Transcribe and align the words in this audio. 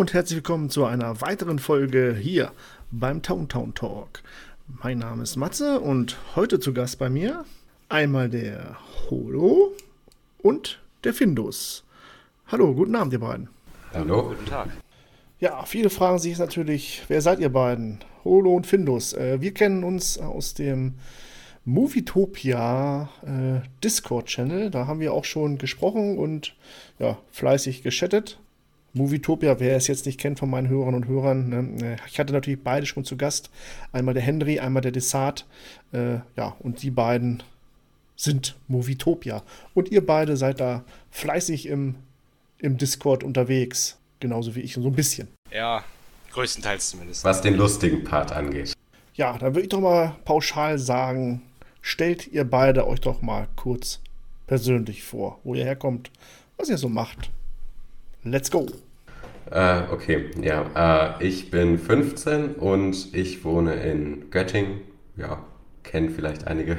und 0.00 0.14
herzlich 0.14 0.36
willkommen 0.36 0.70
zu 0.70 0.86
einer 0.86 1.20
weiteren 1.20 1.58
Folge 1.58 2.16
hier 2.18 2.52
beim 2.90 3.20
Town 3.20 3.50
Town 3.50 3.74
Talk. 3.74 4.22
Mein 4.82 4.96
Name 4.96 5.24
ist 5.24 5.36
Matze 5.36 5.78
und 5.78 6.16
heute 6.34 6.58
zu 6.58 6.72
Gast 6.72 6.98
bei 6.98 7.10
mir 7.10 7.44
einmal 7.90 8.30
der 8.30 8.78
Holo 9.10 9.72
und 10.38 10.80
der 11.04 11.12
Findus. 11.12 11.84
Hallo, 12.46 12.74
guten 12.74 12.96
Abend, 12.96 13.12
ihr 13.12 13.20
beiden. 13.20 13.50
Hallo. 13.92 14.28
Guten 14.30 14.46
Tag. 14.46 14.70
Ja, 15.38 15.66
viele 15.66 15.90
fragen 15.90 16.18
sich 16.18 16.38
natürlich, 16.38 17.02
wer 17.08 17.20
seid 17.20 17.38
ihr 17.38 17.52
beiden? 17.52 17.98
Holo 18.24 18.54
und 18.56 18.66
Findus. 18.66 19.12
Äh, 19.12 19.42
wir 19.42 19.52
kennen 19.52 19.84
uns 19.84 20.16
aus 20.16 20.54
dem 20.54 20.94
Movietopia 21.66 23.10
äh, 23.22 23.68
Discord-Channel. 23.84 24.70
Da 24.70 24.86
haben 24.86 25.00
wir 25.00 25.12
auch 25.12 25.26
schon 25.26 25.58
gesprochen 25.58 26.16
und 26.16 26.54
ja, 26.98 27.18
fleißig 27.32 27.82
geschattet. 27.82 28.38
Movietopia, 28.92 29.60
wer 29.60 29.76
es 29.76 29.86
jetzt 29.86 30.06
nicht 30.06 30.18
kennt 30.18 30.38
von 30.38 30.50
meinen 30.50 30.68
Hörern 30.68 30.94
und 30.94 31.06
Hörern, 31.06 31.48
ne, 31.48 31.84
äh, 31.84 31.96
ich 32.08 32.18
hatte 32.18 32.32
natürlich 32.32 32.62
beide 32.62 32.86
schon 32.86 33.04
zu 33.04 33.16
Gast. 33.16 33.50
Einmal 33.92 34.14
der 34.14 34.22
Henry, 34.22 34.58
einmal 34.58 34.82
der 34.82 34.92
Desart. 34.92 35.46
Äh, 35.92 36.18
ja, 36.36 36.56
und 36.58 36.82
die 36.82 36.90
beiden 36.90 37.42
sind 38.16 38.56
Movietopia. 38.68 39.42
Und 39.74 39.90
ihr 39.90 40.04
beide 40.04 40.36
seid 40.36 40.60
da 40.60 40.84
fleißig 41.10 41.66
im, 41.66 41.94
im 42.58 42.76
Discord 42.76 43.24
unterwegs. 43.24 43.98
Genauso 44.18 44.54
wie 44.54 44.60
ich, 44.60 44.74
so 44.74 44.86
ein 44.86 44.92
bisschen. 44.92 45.28
Ja, 45.50 45.84
größtenteils 46.32 46.90
zumindest. 46.90 47.24
Was 47.24 47.40
den 47.40 47.54
lustigen 47.54 48.04
Part 48.04 48.32
angeht. 48.32 48.74
Ja, 49.14 49.38
dann 49.38 49.54
würde 49.54 49.62
ich 49.62 49.68
doch 49.68 49.80
mal 49.80 50.16
pauschal 50.24 50.78
sagen, 50.78 51.42
stellt 51.80 52.26
ihr 52.26 52.44
beide 52.44 52.86
euch 52.86 53.00
doch 53.00 53.22
mal 53.22 53.48
kurz 53.56 54.00
persönlich 54.46 55.02
vor, 55.02 55.38
wo 55.44 55.54
ihr 55.54 55.64
herkommt, 55.64 56.10
was 56.56 56.68
ihr 56.68 56.78
so 56.78 56.88
macht. 56.88 57.30
Let's 58.22 58.50
go. 58.50 58.66
Äh, 59.50 59.82
okay, 59.90 60.30
ja. 60.42 61.16
Äh, 61.18 61.26
ich 61.26 61.50
bin 61.50 61.78
15 61.78 62.54
und 62.56 63.14
ich 63.14 63.44
wohne 63.44 63.74
in 63.74 64.30
Göttingen. 64.30 64.82
Ja, 65.16 65.42
kennen 65.82 66.10
vielleicht 66.10 66.46
einige. 66.46 66.78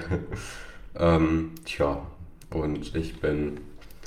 ähm, 0.99 1.55
tja, 1.65 2.05
und 2.51 2.95
ich 2.95 3.19
bin 3.19 3.59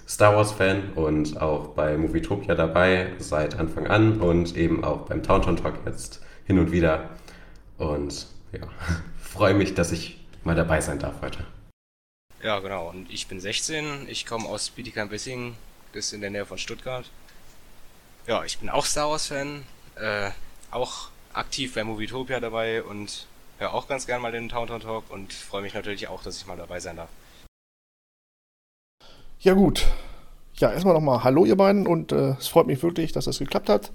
Star 0.07 0.37
Wars-Fan 0.37 0.93
und 0.95 1.41
auch 1.41 1.69
bei 1.69 1.97
Movietopia 1.97 2.55
dabei 2.55 3.13
seit 3.19 3.59
Anfang 3.59 3.89
an 3.89 4.21
und 4.21 4.57
eben 4.57 4.85
auch 4.85 5.07
beim 5.07 5.23
Taunton 5.23 5.57
Talk 5.57 5.75
jetzt 5.87 6.23
hin 6.45 6.59
und 6.59 6.71
wieder. 6.71 7.11
Und 7.79 8.29
ja, 8.53 8.61
freue 9.19 9.55
mich, 9.55 9.75
dass 9.75 9.91
ich 9.91 10.25
mal 10.45 10.55
dabei 10.55 10.81
sein 10.81 11.01
darf 11.01 11.21
heute. 11.21 11.45
Ja, 12.45 12.61
genau. 12.61 12.91
Und 12.91 13.11
ich 13.11 13.27
bin 13.27 13.41
16. 13.41 14.07
Ich 14.09 14.25
komme 14.25 14.47
aus 14.49 14.71
Bietigheim-Bissingen. 14.71 15.55
Das 15.93 16.07
ist 16.07 16.13
in 16.13 16.21
der 16.21 16.31
Nähe 16.31 16.47
von 16.47 16.59
Stuttgart. 16.59 17.11
Ja, 18.27 18.43
ich 18.43 18.59
bin 18.59 18.71
auch 18.71 18.87
Star 18.87 19.11
Wars-Fan. 19.11 19.65
Äh, 19.97 20.31
auch 20.71 21.09
aktiv 21.35 21.75
bei 21.75 21.85
Movietopia 21.85 22.41
dabei 22.41 22.83
und 22.83 23.27
höre 23.59 23.75
auch 23.75 23.87
ganz 23.87 24.07
gern 24.07 24.23
mal 24.23 24.33
den 24.33 24.49
Taunton 24.49 24.81
Talk 24.81 25.11
und 25.11 25.33
freue 25.33 25.61
mich 25.61 25.75
natürlich 25.75 26.09
auch, 26.09 26.23
dass 26.23 26.39
ich 26.39 26.47
mal 26.47 26.57
dabei 26.57 26.81
sein 26.81 26.97
darf. 26.97 27.11
Ja, 29.41 29.53
gut. 29.53 29.87
Ja, 30.55 30.73
erstmal 30.73 30.95
nochmal 30.95 31.23
Hallo, 31.23 31.45
ihr 31.45 31.57
beiden. 31.57 31.87
Und 31.87 32.13
äh, 32.13 32.31
es 32.39 32.49
freut 32.49 32.67
mich 32.67 32.83
wirklich, 32.83 33.13
dass 33.13 33.27
das 33.27 33.39
geklappt 33.39 33.69
hat. 33.69 33.93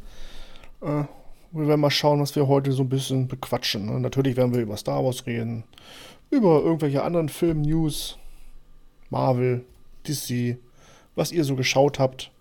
Äh, 0.81 1.05
wir 1.51 1.67
werden 1.67 1.81
mal 1.81 1.89
schauen, 1.89 2.21
was 2.21 2.35
wir 2.35 2.47
heute 2.47 2.71
so 2.71 2.83
ein 2.83 2.89
bisschen 2.89 3.27
bequatschen. 3.27 3.87
Ne? 3.87 3.99
Natürlich 3.99 4.37
werden 4.37 4.53
wir 4.53 4.61
über 4.61 4.77
Star 4.77 5.03
Wars 5.03 5.25
reden, 5.25 5.63
über 6.29 6.61
irgendwelche 6.61 7.01
anderen 7.01 7.29
Film-News, 7.29 8.19
Marvel, 9.09 9.65
DC, 10.07 10.59
was 11.15 11.31
ihr 11.31 11.43
so 11.43 11.55
geschaut 11.55 11.97
habt, 11.97 12.31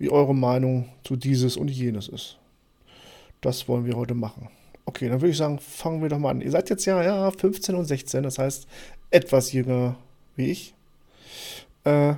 wie 0.00 0.10
eure 0.10 0.34
Meinung 0.34 0.88
zu 1.04 1.14
dieses 1.14 1.56
und 1.56 1.68
jenes 1.68 2.08
ist. 2.08 2.38
Das 3.42 3.68
wollen 3.68 3.84
wir 3.84 3.96
heute 3.96 4.14
machen. 4.14 4.48
Okay, 4.86 5.08
dann 5.08 5.20
würde 5.20 5.30
ich 5.30 5.36
sagen, 5.36 5.58
fangen 5.58 6.02
wir 6.02 6.08
doch 6.08 6.18
mal 6.18 6.30
an. 6.30 6.40
Ihr 6.40 6.50
seid 6.50 6.70
jetzt 6.70 6.86
ja, 6.86 7.02
ja 7.02 7.30
15 7.30 7.74
und 7.74 7.84
16, 7.84 8.22
das 8.22 8.38
heißt 8.38 8.66
etwas 9.10 9.52
jünger 9.52 9.96
wie 10.36 10.50
ich. 10.50 10.74
Äh, 11.84 12.14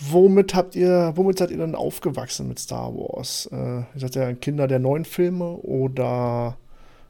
womit 0.00 0.54
habt 0.54 0.74
ihr, 0.74 1.12
womit 1.16 1.38
seid 1.38 1.50
ihr 1.50 1.58
dann 1.58 1.74
aufgewachsen 1.74 2.48
mit 2.48 2.58
Star 2.58 2.94
Wars? 2.94 3.46
Äh, 3.52 3.80
ihr 3.80 3.86
seid 3.94 4.14
ja 4.14 4.32
Kinder 4.32 4.66
der 4.66 4.78
neuen 4.78 5.04
Filme 5.04 5.56
oder 5.58 6.56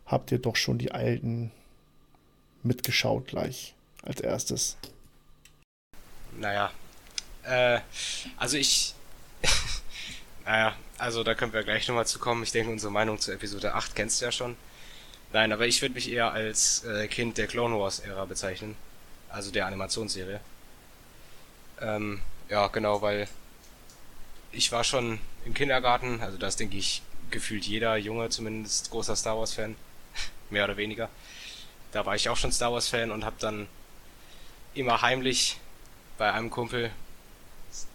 habt 0.04 0.32
ihr 0.32 0.38
doch 0.38 0.56
schon 0.56 0.78
die 0.78 0.90
alten 0.90 1.52
mitgeschaut 2.64 3.28
gleich 3.28 3.76
als 4.02 4.20
erstes? 4.20 4.76
Naja, 6.40 6.72
äh, 7.46 7.80
also 8.36 8.56
ich. 8.56 8.94
naja, 10.44 10.74
also 10.98 11.24
da 11.24 11.34
können 11.34 11.52
wir 11.52 11.62
gleich 11.62 11.86
nochmal 11.88 12.06
zu 12.06 12.18
kommen. 12.18 12.42
Ich 12.42 12.52
denke, 12.52 12.70
unsere 12.70 12.92
Meinung 12.92 13.18
zu 13.18 13.32
Episode 13.32 13.74
8 13.74 13.94
kennst 13.94 14.20
du 14.20 14.26
ja 14.26 14.32
schon. 14.32 14.56
Nein, 15.32 15.52
aber 15.52 15.66
ich 15.66 15.82
würde 15.82 15.94
mich 15.94 16.10
eher 16.10 16.32
als 16.32 16.84
äh, 16.84 17.08
Kind 17.08 17.38
der 17.38 17.46
Clone 17.46 17.78
Wars-Ära 17.78 18.24
bezeichnen. 18.24 18.76
Also 19.28 19.50
der 19.50 19.66
Animationsserie. 19.66 20.40
Ähm, 21.80 22.20
ja, 22.48 22.68
genau, 22.68 23.02
weil 23.02 23.26
ich 24.52 24.70
war 24.70 24.84
schon 24.84 25.18
im 25.44 25.54
Kindergarten, 25.54 26.20
also 26.20 26.38
das 26.38 26.56
denke 26.56 26.76
ich 26.76 27.02
gefühlt 27.30 27.64
jeder 27.64 27.96
Junge 27.96 28.28
zumindest 28.28 28.90
großer 28.90 29.16
Star 29.16 29.36
Wars 29.36 29.54
Fan, 29.54 29.74
mehr 30.50 30.64
oder 30.64 30.76
weniger. 30.76 31.08
Da 31.90 32.06
war 32.06 32.14
ich 32.14 32.28
auch 32.28 32.36
schon 32.36 32.52
Star 32.52 32.72
Wars 32.72 32.88
Fan 32.88 33.10
und 33.10 33.24
habe 33.24 33.36
dann 33.40 33.66
immer 34.74 35.02
heimlich 35.02 35.58
bei 36.16 36.32
einem 36.32 36.50
Kumpel 36.50 36.90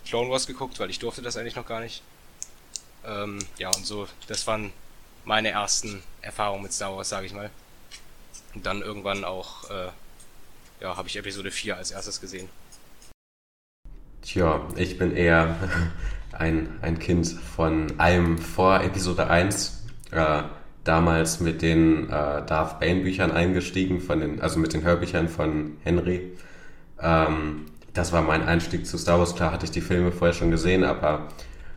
Clone 0.09 0.31
Wars 0.31 0.47
geguckt, 0.47 0.79
weil 0.79 0.89
ich 0.89 0.97
durfte 0.97 1.21
das 1.21 1.37
eigentlich 1.37 1.55
noch 1.55 1.67
gar 1.67 1.81
nicht. 1.81 2.01
Ähm, 3.05 3.37
ja, 3.59 3.69
und 3.69 3.85
so, 3.85 4.07
das 4.27 4.47
waren 4.47 4.73
meine 5.23 5.49
ersten 5.49 6.01
Erfahrungen 6.23 6.63
mit 6.63 6.73
Star 6.73 6.95
Wars, 6.95 7.09
sage 7.09 7.27
ich 7.27 7.33
mal. 7.33 7.51
Und 8.55 8.65
dann 8.65 8.81
irgendwann 8.81 9.23
auch, 9.23 9.69
äh, 9.69 9.89
ja, 10.81 10.97
habe 10.97 11.07
ich 11.07 11.15
Episode 11.15 11.51
4 11.51 11.77
als 11.77 11.91
erstes 11.91 12.19
gesehen. 12.19 12.49
Tja, 14.23 14.67
ich 14.75 14.97
bin 14.97 15.15
eher 15.15 15.55
ein, 16.31 16.79
ein 16.81 16.97
Kind 16.97 17.27
von 17.27 17.99
allem 17.99 18.39
vor 18.39 18.81
Episode 18.81 19.29
1. 19.29 19.83
Äh, 20.09 20.41
damals 20.83 21.39
mit 21.39 21.61
den 21.61 22.05
äh, 22.05 22.43
Darth 22.47 22.79
Bane 22.79 23.01
Büchern 23.01 23.31
eingestiegen, 23.31 24.01
von 24.01 24.21
den, 24.21 24.41
also 24.41 24.57
mit 24.57 24.73
den 24.73 24.81
Hörbüchern 24.81 25.29
von 25.29 25.77
Henry. 25.83 26.35
Ähm, 26.99 27.67
das 27.93 28.11
war 28.11 28.21
mein 28.21 28.43
Einstieg 28.43 28.85
zu 28.85 28.97
Star 28.97 29.19
Wars. 29.19 29.35
Klar 29.35 29.51
hatte 29.51 29.65
ich 29.65 29.71
die 29.71 29.81
Filme 29.81 30.11
vorher 30.11 30.33
schon 30.33 30.51
gesehen, 30.51 30.83
aber 30.83 31.27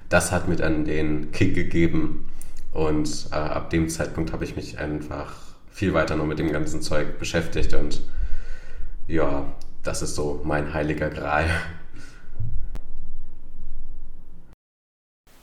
das 0.08 0.32
hat 0.32 0.48
mir 0.48 0.56
dann 0.56 0.84
den 0.84 1.32
Kick 1.32 1.54
gegeben. 1.54 2.28
Und 2.72 3.28
äh, 3.30 3.34
ab 3.34 3.70
dem 3.70 3.88
Zeitpunkt 3.88 4.32
habe 4.32 4.44
ich 4.44 4.56
mich 4.56 4.78
einfach 4.78 5.34
viel 5.70 5.94
weiter 5.94 6.16
noch 6.16 6.26
mit 6.26 6.38
dem 6.38 6.52
ganzen 6.52 6.82
Zeug 6.82 7.18
beschäftigt. 7.18 7.74
Und 7.74 8.02
ja, 9.06 9.46
das 9.82 10.02
ist 10.02 10.14
so 10.14 10.40
mein 10.44 10.72
heiliger 10.72 11.10
Gral. 11.10 11.48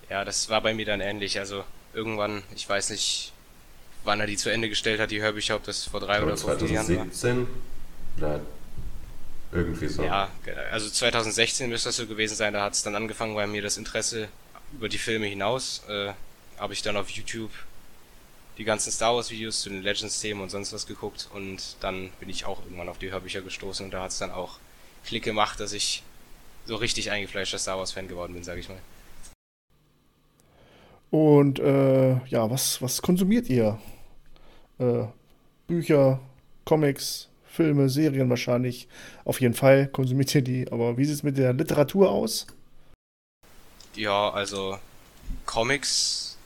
Ja, 0.10 0.25
das 0.25 0.50
war 0.50 0.62
bei 0.62 0.74
mir 0.74 0.86
dann 0.86 1.01
ähnlich. 1.01 1.39
Also 1.39 1.63
irgendwann, 1.94 2.44
ich 2.56 2.68
weiß 2.68 2.89
nicht, 2.89 3.31
wann 4.04 4.19
er 4.19 4.27
die 4.27 4.38
zu 4.38 4.50
Ende 4.50 4.69
gestellt 4.69 5.00
hat, 5.00 5.12
die 5.12 5.22
Hörbücher, 5.22 5.56
ob 5.56 5.63
das 5.63 5.86
vor 5.86 6.00
drei 6.00 6.24
oder 6.24 6.38
vor 6.38 6.57
vier 6.57 6.68
Jahren 6.68 6.88
war. 6.88 7.12
2017 7.12 7.48
oder 8.18 8.39
irgendwie 9.51 9.88
so. 9.88 10.04
Ja, 10.04 10.30
also 10.72 10.90
2016 10.90 11.69
müsste 11.69 11.90
das 11.90 11.98
so 11.98 12.07
gewesen 12.07 12.36
sein. 12.36 12.54
Da 12.54 12.63
hat 12.63 12.74
es 12.74 12.84
dann 12.84 12.96
angefangen, 12.96 13.36
bei 13.36 13.48
mir 13.48 13.62
das 13.62 13.78
Interesse 13.78 14.30
über 14.74 14.90
die 14.90 14.98
Filme 14.98 15.25
hinaus. 15.25 15.84
Äh, 15.88 16.13
habe 16.60 16.74
ich 16.74 16.81
dann 16.81 16.98
auf 16.98 17.10
YouTube 17.10 17.51
die 18.57 18.66
ganzen 18.66 18.92
Star 18.92 19.16
Wars 19.16 19.31
Videos 19.31 19.62
zu 19.62 19.69
den 19.69 19.81
Legends-Themen 19.81 20.42
und 20.42 20.50
sonst 20.50 20.74
was 20.74 20.86
geguckt 20.86 21.30
und 21.34 21.78
dann 21.80 22.10
bin 22.19 22.30
ich 22.30 22.46
auch 22.46 22.62
irgendwann 22.66 22.90
auf 22.90 22.98
die 22.98 23.10
Hörbücher 23.10 23.42
gestoßen 23.42 23.86
und 23.86 23.92
da 23.92 24.04
hat 24.04 24.12
es 24.12 24.19
dann 24.19 24.31
auch 24.31 24.60
Klick 25.06 25.24
gemacht, 25.24 25.62
dass 25.62 25.72
ich 25.72 26.04
so 26.66 26.75
richtig 26.75 27.10
eingefleischter 27.10 27.57
Star 27.57 27.78
Wars 27.78 27.94
Fan 27.94 28.10
geworden 28.10 28.34
bin, 28.34 28.44
sage 28.44 28.60
ich 28.60 28.68
mal. 28.68 28.80
Und 31.10 31.60
äh, 31.60 32.18
ja, 32.28 32.50
was, 32.51 32.81
was 32.81 33.01
konsumiert 33.01 33.50
ihr? 33.50 33.80
Äh, 34.78 35.06
Bücher, 35.66 36.19
Comics, 36.66 37.30
Filme, 37.60 37.90
Serien 37.90 38.30
wahrscheinlich. 38.30 38.88
Auf 39.26 39.42
jeden 39.42 39.54
Fall 39.54 39.90
konsumiert 39.90 40.34
ihr 40.34 40.42
die. 40.42 40.72
Aber 40.72 40.98
wie 40.98 41.04
sieht 41.04 41.16
es 41.16 41.24
mit 41.24 41.38
der 41.38 41.52
Literatur 41.52 42.10
aus? 42.10 42.48
Ja, 43.96 44.30
also 44.30 44.80
Comics 45.46 46.38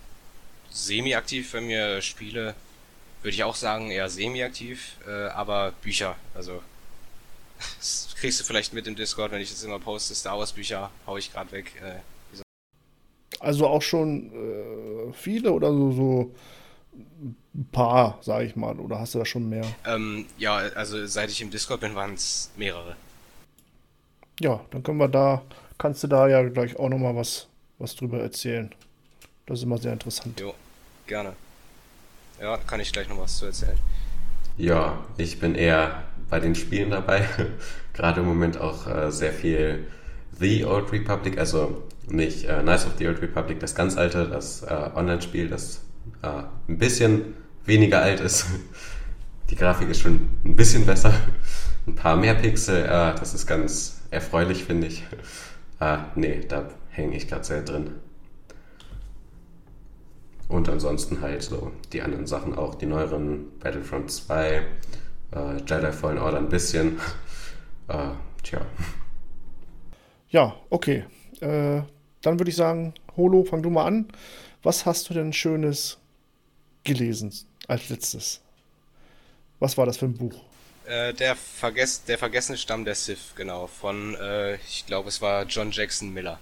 semi-aktiv 0.72 1.52
bei 1.52 1.62
mir, 1.62 2.02
Spiele 2.02 2.56
würde 3.22 3.36
ich 3.36 3.44
auch 3.44 3.56
sagen 3.56 3.92
eher 3.92 4.10
semi-aktiv, 4.10 4.98
äh, 5.08 5.28
aber 5.28 5.74
Bücher, 5.84 6.16
also 6.34 6.64
das 7.78 8.16
kriegst 8.18 8.40
du 8.40 8.44
vielleicht 8.44 8.74
mit 8.74 8.88
im 8.88 8.96
Discord, 8.96 9.32
wenn 9.32 9.42
ich 9.42 9.52
das 9.52 9.64
immer 9.64 9.78
poste, 9.78 10.16
Star 10.16 10.40
Wars 10.40 10.52
Bücher 10.52 10.90
hau 11.06 11.18
ich 11.18 11.32
gerade 11.32 11.52
weg. 11.52 11.74
Äh, 11.80 12.42
also 13.40 13.68
auch 13.68 13.84
schon 13.84 14.32
äh, 14.32 15.14
viele 15.14 15.52
oder 15.52 15.72
so, 15.72 15.92
so 15.92 16.32
ein 17.56 17.68
paar, 17.72 18.18
sag 18.22 18.44
ich 18.44 18.56
mal, 18.56 18.80
oder 18.80 19.00
hast 19.00 19.14
du 19.14 19.20
da 19.20 19.26
schon 19.26 19.48
mehr? 19.48 19.66
Ähm, 19.86 20.26
ja, 20.38 20.56
also 20.56 21.06
seit 21.06 21.30
ich 21.30 21.42
im 21.42 21.52
Discord 21.52 21.82
bin, 21.82 21.94
waren 21.96 22.14
es 22.16 22.52
mehrere. 22.58 22.96
Ja, 24.40 24.62
dann 24.72 24.82
können 24.82 24.98
wir 24.98 25.08
da, 25.08 25.44
kannst 25.78 26.04
du 26.04 26.08
da 26.08 26.28
ja 26.28 26.42
gleich 26.44 26.78
auch 26.78 26.90
nochmal 26.90 27.16
was, 27.16 27.48
was 27.78 27.96
drüber 27.96 28.20
erzählen. 28.20 28.74
Das 29.46 29.60
ist 29.60 29.66
immer 29.66 29.78
sehr 29.78 29.94
interessant. 29.94 30.40
Jo, 30.40 30.56
gerne. 31.06 31.34
Ja, 32.42 32.58
kann 32.58 32.80
ich 32.80 32.92
gleich 32.92 33.08
noch 33.08 33.20
was 33.20 33.38
zu 33.38 33.46
erzählen. 33.46 33.78
Ja, 34.58 35.04
ich 35.18 35.40
bin 35.40 35.56
eher 35.56 36.04
bei 36.30 36.40
den 36.40 36.56
Spielen 36.56 36.90
dabei. 36.90 37.28
Gerade 37.94 38.22
im 38.22 38.28
Moment 38.28 38.58
auch 38.58 38.88
äh, 38.88 39.12
sehr 39.12 39.34
viel 39.34 39.88
The 40.40 40.66
Old 40.66 40.92
Republic, 40.92 41.38
also 41.38 41.84
nicht 42.08 42.46
äh, 42.46 42.62
Knights 42.62 42.88
of 42.88 42.94
the 42.98 43.08
Old 43.08 43.22
Republic, 43.22 43.60
das 43.60 43.76
ganz 43.76 43.98
alte, 43.98 44.28
das 44.28 44.64
äh, 44.64 44.90
Online-Spiel, 44.96 45.48
das 45.48 45.82
äh, 46.24 46.44
ein 46.68 46.80
bisschen 46.80 47.36
weniger 47.66 48.02
alt 48.02 48.20
ist. 48.20 48.46
Die 49.50 49.56
Grafik 49.56 49.90
ist 49.90 50.02
schon 50.02 50.30
ein 50.46 50.56
bisschen 50.56 50.86
besser. 50.86 51.14
Ein 51.86 51.96
paar 51.96 52.16
mehr 52.16 52.34
Pixel, 52.34 52.86
äh, 52.86 53.14
das 53.16 53.34
ist 53.34 53.46
ganz 53.46 54.02
erfreulich, 54.10 54.64
finde 54.64 54.88
ich. 54.88 55.04
Äh, 55.80 55.98
nee, 56.16 56.42
da 56.48 56.70
hänge 56.90 57.16
ich 57.18 57.28
gerade 57.28 57.44
sehr 57.44 57.62
drin. 57.62 57.92
Und 60.48 60.70
ansonsten 60.70 61.22
halt 61.22 61.44
so 61.44 61.72
die 61.92 62.02
anderen 62.02 62.28
Sachen 62.28 62.56
auch, 62.56 62.76
die 62.76 62.86
neueren 62.86 63.60
Battlefront 63.60 64.12
2, 64.12 64.62
äh, 65.36 65.58
Jedi 65.68 65.92
Fallen 65.92 66.20
Order 66.20 66.38
ein 66.38 66.50
bisschen. 66.50 67.00
äh, 67.88 68.10
tja. 68.44 68.62
Ja, 70.30 70.56
okay. 70.70 71.06
Äh, 71.42 71.82
dann 72.22 72.40
würde 72.40 72.50
ich 72.50 72.56
sagen, 72.56 72.94
Holo, 73.18 73.44
fang 73.44 73.62
du 73.62 73.70
mal 73.70 73.86
an. 73.86 74.08
Was 74.62 74.86
hast 74.86 75.10
du 75.10 75.14
denn 75.14 75.34
Schönes 75.34 76.00
gelesen 76.84 77.32
als 77.68 77.90
letztes? 77.90 78.40
Was 79.60 79.78
war 79.78 79.86
das 79.86 79.98
für 79.98 80.06
ein 80.06 80.18
Buch? 80.18 80.36
Äh, 80.86 81.14
der, 81.14 81.36
Vergess 81.36 82.04
der 82.04 82.18
vergessene 82.18 82.58
Stamm 82.58 82.84
der 82.84 82.96
Sith, 82.96 83.34
genau, 83.36 83.68
von, 83.68 84.16
äh, 84.16 84.56
ich 84.56 84.86
glaube, 84.86 85.10
es 85.10 85.22
war 85.22 85.44
John 85.44 85.72
Jackson 85.72 86.14
Miller. 86.14 86.40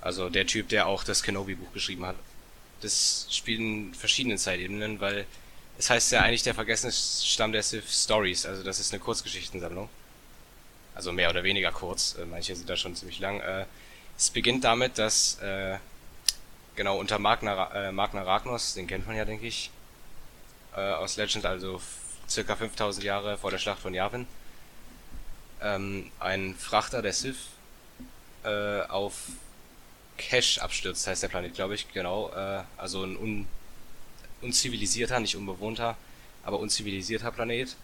Also 0.00 0.28
der 0.28 0.46
Typ, 0.46 0.68
der 0.68 0.86
auch 0.86 1.02
das 1.04 1.22
Kenobi-Buch 1.22 1.72
geschrieben 1.72 2.04
hat. 2.04 2.16
Das 2.82 3.26
spielt 3.30 3.60
in 3.60 3.94
verschiedenen 3.94 4.38
Zeitebenen, 4.38 5.00
weil 5.00 5.26
es 5.78 5.90
heißt 5.90 6.12
ja 6.12 6.20
eigentlich 6.20 6.42
der 6.42 6.54
vergessene 6.54 6.92
Stamm 6.92 7.52
der 7.52 7.62
Sith 7.62 7.90
Stories, 7.90 8.46
also 8.46 8.62
das 8.62 8.78
ist 8.80 8.92
eine 8.92 9.00
Kurzgeschichtensammlung. 9.00 9.88
Also 10.94 11.12
mehr 11.12 11.30
oder 11.30 11.44
weniger 11.44 11.72
kurz, 11.72 12.16
äh, 12.18 12.26
manche 12.26 12.54
sind 12.54 12.68
da 12.68 12.76
schon 12.76 12.94
ziemlich 12.96 13.20
lang. 13.20 13.40
Äh, 13.40 13.64
es 14.16 14.30
beginnt 14.30 14.64
damit, 14.64 14.98
dass 14.98 15.38
äh, 15.40 15.78
genau 16.78 16.96
unter 16.96 17.18
Magna, 17.18 17.70
äh, 17.74 17.92
Magna 17.92 18.22
Ragnos, 18.22 18.74
den 18.74 18.86
kennt 18.86 19.06
man 19.06 19.16
ja, 19.16 19.24
denke 19.24 19.46
ich, 19.46 19.70
äh, 20.76 20.92
aus 20.92 21.16
Legend, 21.16 21.44
also 21.44 21.82
circa 22.28 22.54
5000 22.54 23.04
Jahre 23.04 23.36
vor 23.36 23.50
der 23.50 23.58
Schlacht 23.58 23.80
von 23.80 23.92
Yavin, 23.92 24.26
ähm, 25.60 26.10
ein 26.20 26.54
Frachter 26.54 27.02
der 27.02 27.12
Sith 27.12 27.48
äh, 28.44 28.82
auf 28.82 29.14
Cash 30.18 30.58
abstürzt, 30.58 31.04
heißt 31.06 31.24
der 31.24 31.28
Planet, 31.28 31.52
glaube 31.54 31.74
ich, 31.74 31.92
genau. 31.92 32.30
Äh, 32.30 32.62
also 32.76 33.04
ein 33.04 33.16
un 33.16 33.46
unzivilisierter, 34.40 35.18
nicht 35.18 35.34
unbewohnter, 35.34 35.96
aber 36.44 36.60
unzivilisierter 36.60 37.32
Planet. 37.32 37.74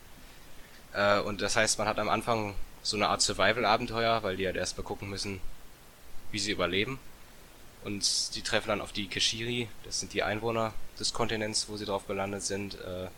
Äh, 0.92 1.18
und 1.18 1.42
das 1.42 1.56
heißt, 1.56 1.78
man 1.78 1.88
hat 1.88 1.98
am 1.98 2.08
Anfang 2.08 2.54
so 2.84 2.96
eine 2.96 3.08
Art 3.08 3.22
Survival-Abenteuer, 3.22 4.22
weil 4.22 4.36
die 4.36 4.46
halt 4.46 4.54
erst 4.54 4.78
mal 4.78 4.84
gucken 4.84 5.10
müssen, 5.10 5.40
wie 6.30 6.38
sie 6.38 6.52
überleben. 6.52 7.00
Und 7.84 8.34
die 8.34 8.42
treffen 8.42 8.68
dann 8.68 8.80
auf 8.80 8.92
die 8.92 9.06
Keshiri, 9.06 9.68
das 9.84 10.00
sind 10.00 10.12
die 10.14 10.22
Einwohner 10.22 10.72
des 10.98 11.12
Kontinents, 11.12 11.68
wo 11.68 11.76
sie 11.76 11.84
drauf 11.84 12.06
gelandet 12.06 12.42
sind. 12.42 12.74
Äh, 12.74 13.08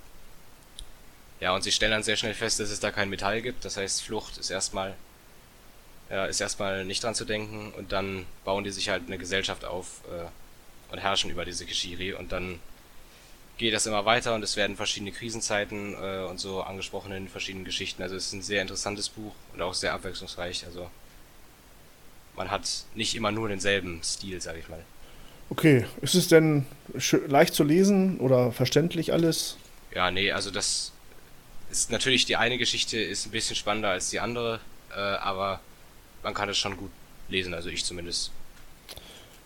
ja, 1.40 1.54
und 1.54 1.62
sie 1.62 1.72
stellen 1.72 1.92
dann 1.92 2.02
sehr 2.02 2.16
schnell 2.16 2.34
fest, 2.34 2.58
dass 2.58 2.70
es 2.70 2.80
da 2.80 2.90
kein 2.90 3.08
Metall 3.08 3.42
gibt. 3.42 3.64
Das 3.64 3.76
heißt, 3.76 4.02
Flucht 4.02 4.38
ist 4.38 4.50
erstmal 4.50 4.96
ja, 6.10 6.26
ist 6.26 6.40
erstmal 6.40 6.84
nicht 6.84 7.02
dran 7.02 7.14
zu 7.14 7.24
denken 7.24 7.72
und 7.76 7.92
dann 7.92 8.26
bauen 8.44 8.64
die 8.64 8.70
sich 8.70 8.88
halt 8.88 9.04
eine 9.06 9.18
Gesellschaft 9.18 9.64
auf 9.64 10.02
äh, 10.10 10.92
und 10.92 10.98
herrschen 10.98 11.30
über 11.30 11.44
diese 11.44 11.66
Kishiri 11.66 12.12
und 12.14 12.32
dann 12.32 12.60
geht 13.58 13.74
das 13.74 13.86
immer 13.86 14.04
weiter 14.04 14.34
und 14.34 14.42
es 14.42 14.56
werden 14.56 14.76
verschiedene 14.76 15.12
Krisenzeiten 15.12 15.94
äh, 15.94 16.24
und 16.28 16.38
so 16.38 16.62
angesprochen 16.62 17.12
in 17.12 17.28
verschiedenen 17.28 17.64
Geschichten. 17.64 18.02
Also 18.02 18.14
es 18.14 18.26
ist 18.26 18.32
ein 18.34 18.42
sehr 18.42 18.62
interessantes 18.62 19.08
Buch 19.08 19.34
und 19.52 19.62
auch 19.62 19.74
sehr 19.74 19.94
abwechslungsreich. 19.94 20.66
Also 20.66 20.90
man 22.36 22.50
hat 22.50 22.68
nicht 22.94 23.14
immer 23.14 23.30
nur 23.30 23.48
denselben 23.48 24.00
Stil, 24.02 24.40
sag 24.40 24.56
ich 24.58 24.68
mal. 24.68 24.82
Okay, 25.48 25.86
ist 26.02 26.14
es 26.14 26.28
denn 26.28 26.66
leicht 27.28 27.54
zu 27.54 27.62
lesen 27.62 28.18
oder 28.18 28.52
verständlich 28.52 29.12
alles? 29.12 29.56
Ja, 29.94 30.10
nee, 30.10 30.32
also 30.32 30.50
das 30.50 30.92
ist 31.70 31.90
natürlich 31.90 32.24
die 32.26 32.36
eine 32.36 32.58
Geschichte 32.58 32.98
ist 32.98 33.26
ein 33.26 33.30
bisschen 33.30 33.56
spannender 33.56 33.90
als 33.90 34.10
die 34.10 34.20
andere, 34.20 34.60
äh, 34.94 34.98
aber 34.98 35.60
man 36.22 36.34
kann 36.34 36.48
es 36.48 36.58
schon 36.58 36.76
gut 36.76 36.90
lesen, 37.28 37.54
also 37.54 37.68
ich 37.68 37.84
zumindest. 37.84 38.32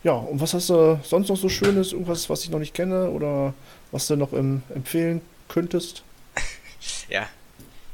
Ja, 0.03 0.13
und 0.13 0.41
was 0.41 0.53
hast 0.53 0.69
du 0.69 0.99
sonst 1.03 1.29
noch 1.29 1.37
so 1.37 1.49
Schönes? 1.49 1.93
Irgendwas, 1.93 2.29
was 2.29 2.43
ich 2.43 2.49
noch 2.49 2.59
nicht 2.59 2.73
kenne 2.73 3.09
oder 3.09 3.53
was 3.91 4.07
du 4.07 4.15
noch 4.15 4.33
im, 4.33 4.63
empfehlen 4.73 5.21
könntest? 5.47 6.01
ja, 7.09 7.29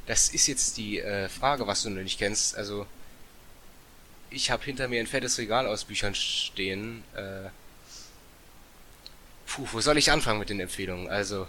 das 0.05 0.29
ist 0.29 0.47
jetzt 0.47 0.77
die 0.77 0.99
äh, 0.99 1.27
Frage, 1.27 1.67
was 1.67 1.83
du 1.83 1.89
noch 1.89 2.01
nicht 2.01 2.17
kennst. 2.17 2.55
Also, 2.55 2.85
ich 4.29 4.51
habe 4.51 4.63
hinter 4.63 4.87
mir 4.87 4.99
ein 4.99 5.07
fettes 5.07 5.37
Regal 5.37 5.67
aus 5.67 5.85
Büchern 5.85 6.15
stehen. 6.15 7.03
Äh, 7.15 7.49
puh, 9.45 9.67
wo 9.71 9.81
soll 9.81 9.97
ich 9.97 10.11
anfangen 10.11 10.39
mit 10.39 10.49
den 10.49 10.59
Empfehlungen? 10.59 11.09
Also, 11.09 11.47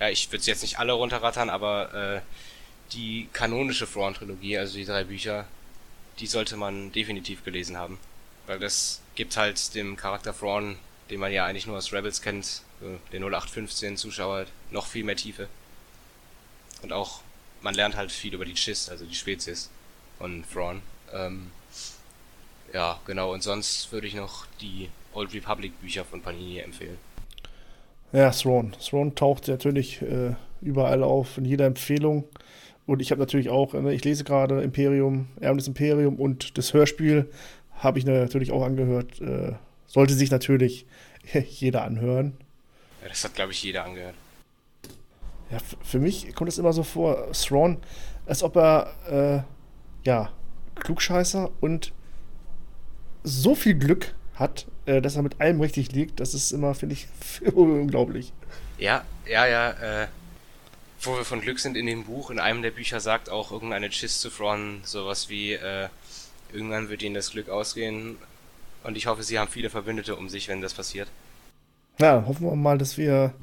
ja, 0.00 0.08
ich 0.08 0.30
würde 0.30 0.44
jetzt 0.44 0.62
nicht 0.62 0.78
alle 0.78 0.92
runterrattern, 0.92 1.50
aber 1.50 1.94
äh, 1.94 2.20
die 2.92 3.28
kanonische 3.32 3.90
Thrawn-Trilogie, 3.90 4.58
also 4.58 4.76
die 4.76 4.84
drei 4.84 5.04
Bücher, 5.04 5.46
die 6.18 6.26
sollte 6.26 6.56
man 6.56 6.92
definitiv 6.92 7.44
gelesen 7.44 7.76
haben. 7.76 7.98
Weil 8.46 8.58
das 8.58 9.00
gibt 9.14 9.36
halt 9.36 9.74
dem 9.74 9.96
Charakter 9.96 10.36
Thrawn, 10.36 10.78
den 11.10 11.20
man 11.20 11.32
ja 11.32 11.46
eigentlich 11.46 11.66
nur 11.66 11.76
aus 11.76 11.92
Rebels 11.92 12.22
kennt, 12.22 12.62
den 13.12 13.22
0815 13.22 13.96
Zuschauer, 13.96 14.46
noch 14.70 14.86
viel 14.86 15.04
mehr 15.04 15.16
Tiefe. 15.16 15.48
Und 16.82 16.92
auch, 16.92 17.20
man 17.60 17.74
lernt 17.74 17.96
halt 17.96 18.12
viel 18.12 18.34
über 18.34 18.44
die 18.44 18.54
Chiss, 18.54 18.88
also 18.88 19.04
die 19.04 19.14
Spezies 19.14 19.70
von 20.18 20.44
Thrawn. 20.52 20.82
Ähm, 21.12 21.50
ja, 22.72 23.00
genau, 23.06 23.32
und 23.32 23.42
sonst 23.42 23.90
würde 23.92 24.06
ich 24.06 24.14
noch 24.14 24.46
die 24.60 24.88
Old 25.14 25.32
Republic 25.34 25.80
Bücher 25.80 26.04
von 26.04 26.20
Panini 26.20 26.58
empfehlen. 26.58 26.98
Ja, 28.12 28.30
Thrawn. 28.30 28.72
Thrawn 28.72 29.14
taucht 29.14 29.48
natürlich 29.48 30.00
äh, 30.02 30.34
überall 30.60 31.02
auf, 31.02 31.38
in 31.38 31.44
jeder 31.44 31.66
Empfehlung. 31.66 32.24
Und 32.86 33.02
ich 33.02 33.10
habe 33.10 33.20
natürlich 33.20 33.50
auch, 33.50 33.74
ne, 33.74 33.92
ich 33.92 34.04
lese 34.04 34.24
gerade 34.24 34.62
Imperium, 34.62 35.28
Erben 35.40 35.58
des 35.58 35.68
Imperium 35.68 36.16
und 36.16 36.56
das 36.56 36.72
Hörspiel 36.72 37.30
habe 37.76 37.98
ich 37.98 38.06
natürlich 38.06 38.50
auch 38.50 38.64
angehört. 38.64 39.20
Äh, 39.20 39.52
sollte 39.86 40.14
sich 40.14 40.30
natürlich 40.30 40.86
jeder 41.48 41.84
anhören. 41.84 42.36
Ja, 43.02 43.08
das 43.08 43.24
hat, 43.24 43.34
glaube 43.34 43.52
ich, 43.52 43.62
jeder 43.62 43.84
angehört. 43.84 44.14
Ja, 45.50 45.58
für 45.82 45.98
mich 45.98 46.34
kommt 46.34 46.48
es 46.48 46.58
immer 46.58 46.72
so 46.72 46.82
vor, 46.82 47.32
Thrawn, 47.32 47.78
als 48.26 48.42
ob 48.42 48.56
er, 48.56 49.44
äh, 50.04 50.06
ja, 50.06 50.30
Klugscheißer 50.76 51.50
und 51.60 51.92
so 53.28 53.54
viel 53.54 53.74
Glück 53.74 54.14
hat, 54.34 54.66
äh, 54.86 55.00
dass 55.00 55.16
er 55.16 55.22
mit 55.22 55.40
allem 55.40 55.60
richtig 55.60 55.92
liegt. 55.92 56.20
Das 56.20 56.34
ist 56.34 56.52
immer, 56.52 56.74
finde 56.74 56.94
ich, 56.94 57.06
unglaublich. 57.54 58.32
Ja, 58.78 59.04
ja, 59.26 59.46
ja, 59.46 59.70
äh, 60.02 60.08
wo 61.00 61.16
wir 61.16 61.24
von 61.24 61.40
Glück 61.40 61.58
sind 61.58 61.76
in 61.76 61.86
dem 61.86 62.04
Buch, 62.04 62.30
in 62.30 62.38
einem 62.38 62.62
der 62.62 62.70
Bücher 62.70 63.00
sagt 63.00 63.30
auch 63.30 63.52
irgendeine 63.52 63.90
Thrawn 63.90 64.80
sowas 64.84 65.28
wie, 65.28 65.52
äh, 65.52 65.88
irgendwann 66.52 66.88
wird 66.88 67.02
ihnen 67.02 67.14
das 67.14 67.30
Glück 67.30 67.48
ausgehen 67.48 68.16
und 68.84 68.96
ich 68.96 69.06
hoffe, 69.06 69.22
sie 69.22 69.38
haben 69.38 69.50
viele 69.50 69.70
Verbündete 69.70 70.16
um 70.16 70.28
sich, 70.28 70.48
wenn 70.48 70.60
das 70.60 70.74
passiert. 70.74 71.08
Ja, 72.00 72.24
hoffen 72.26 72.46
wir 72.46 72.56
mal, 72.56 72.78
dass 72.78 72.96
wir 72.96 73.34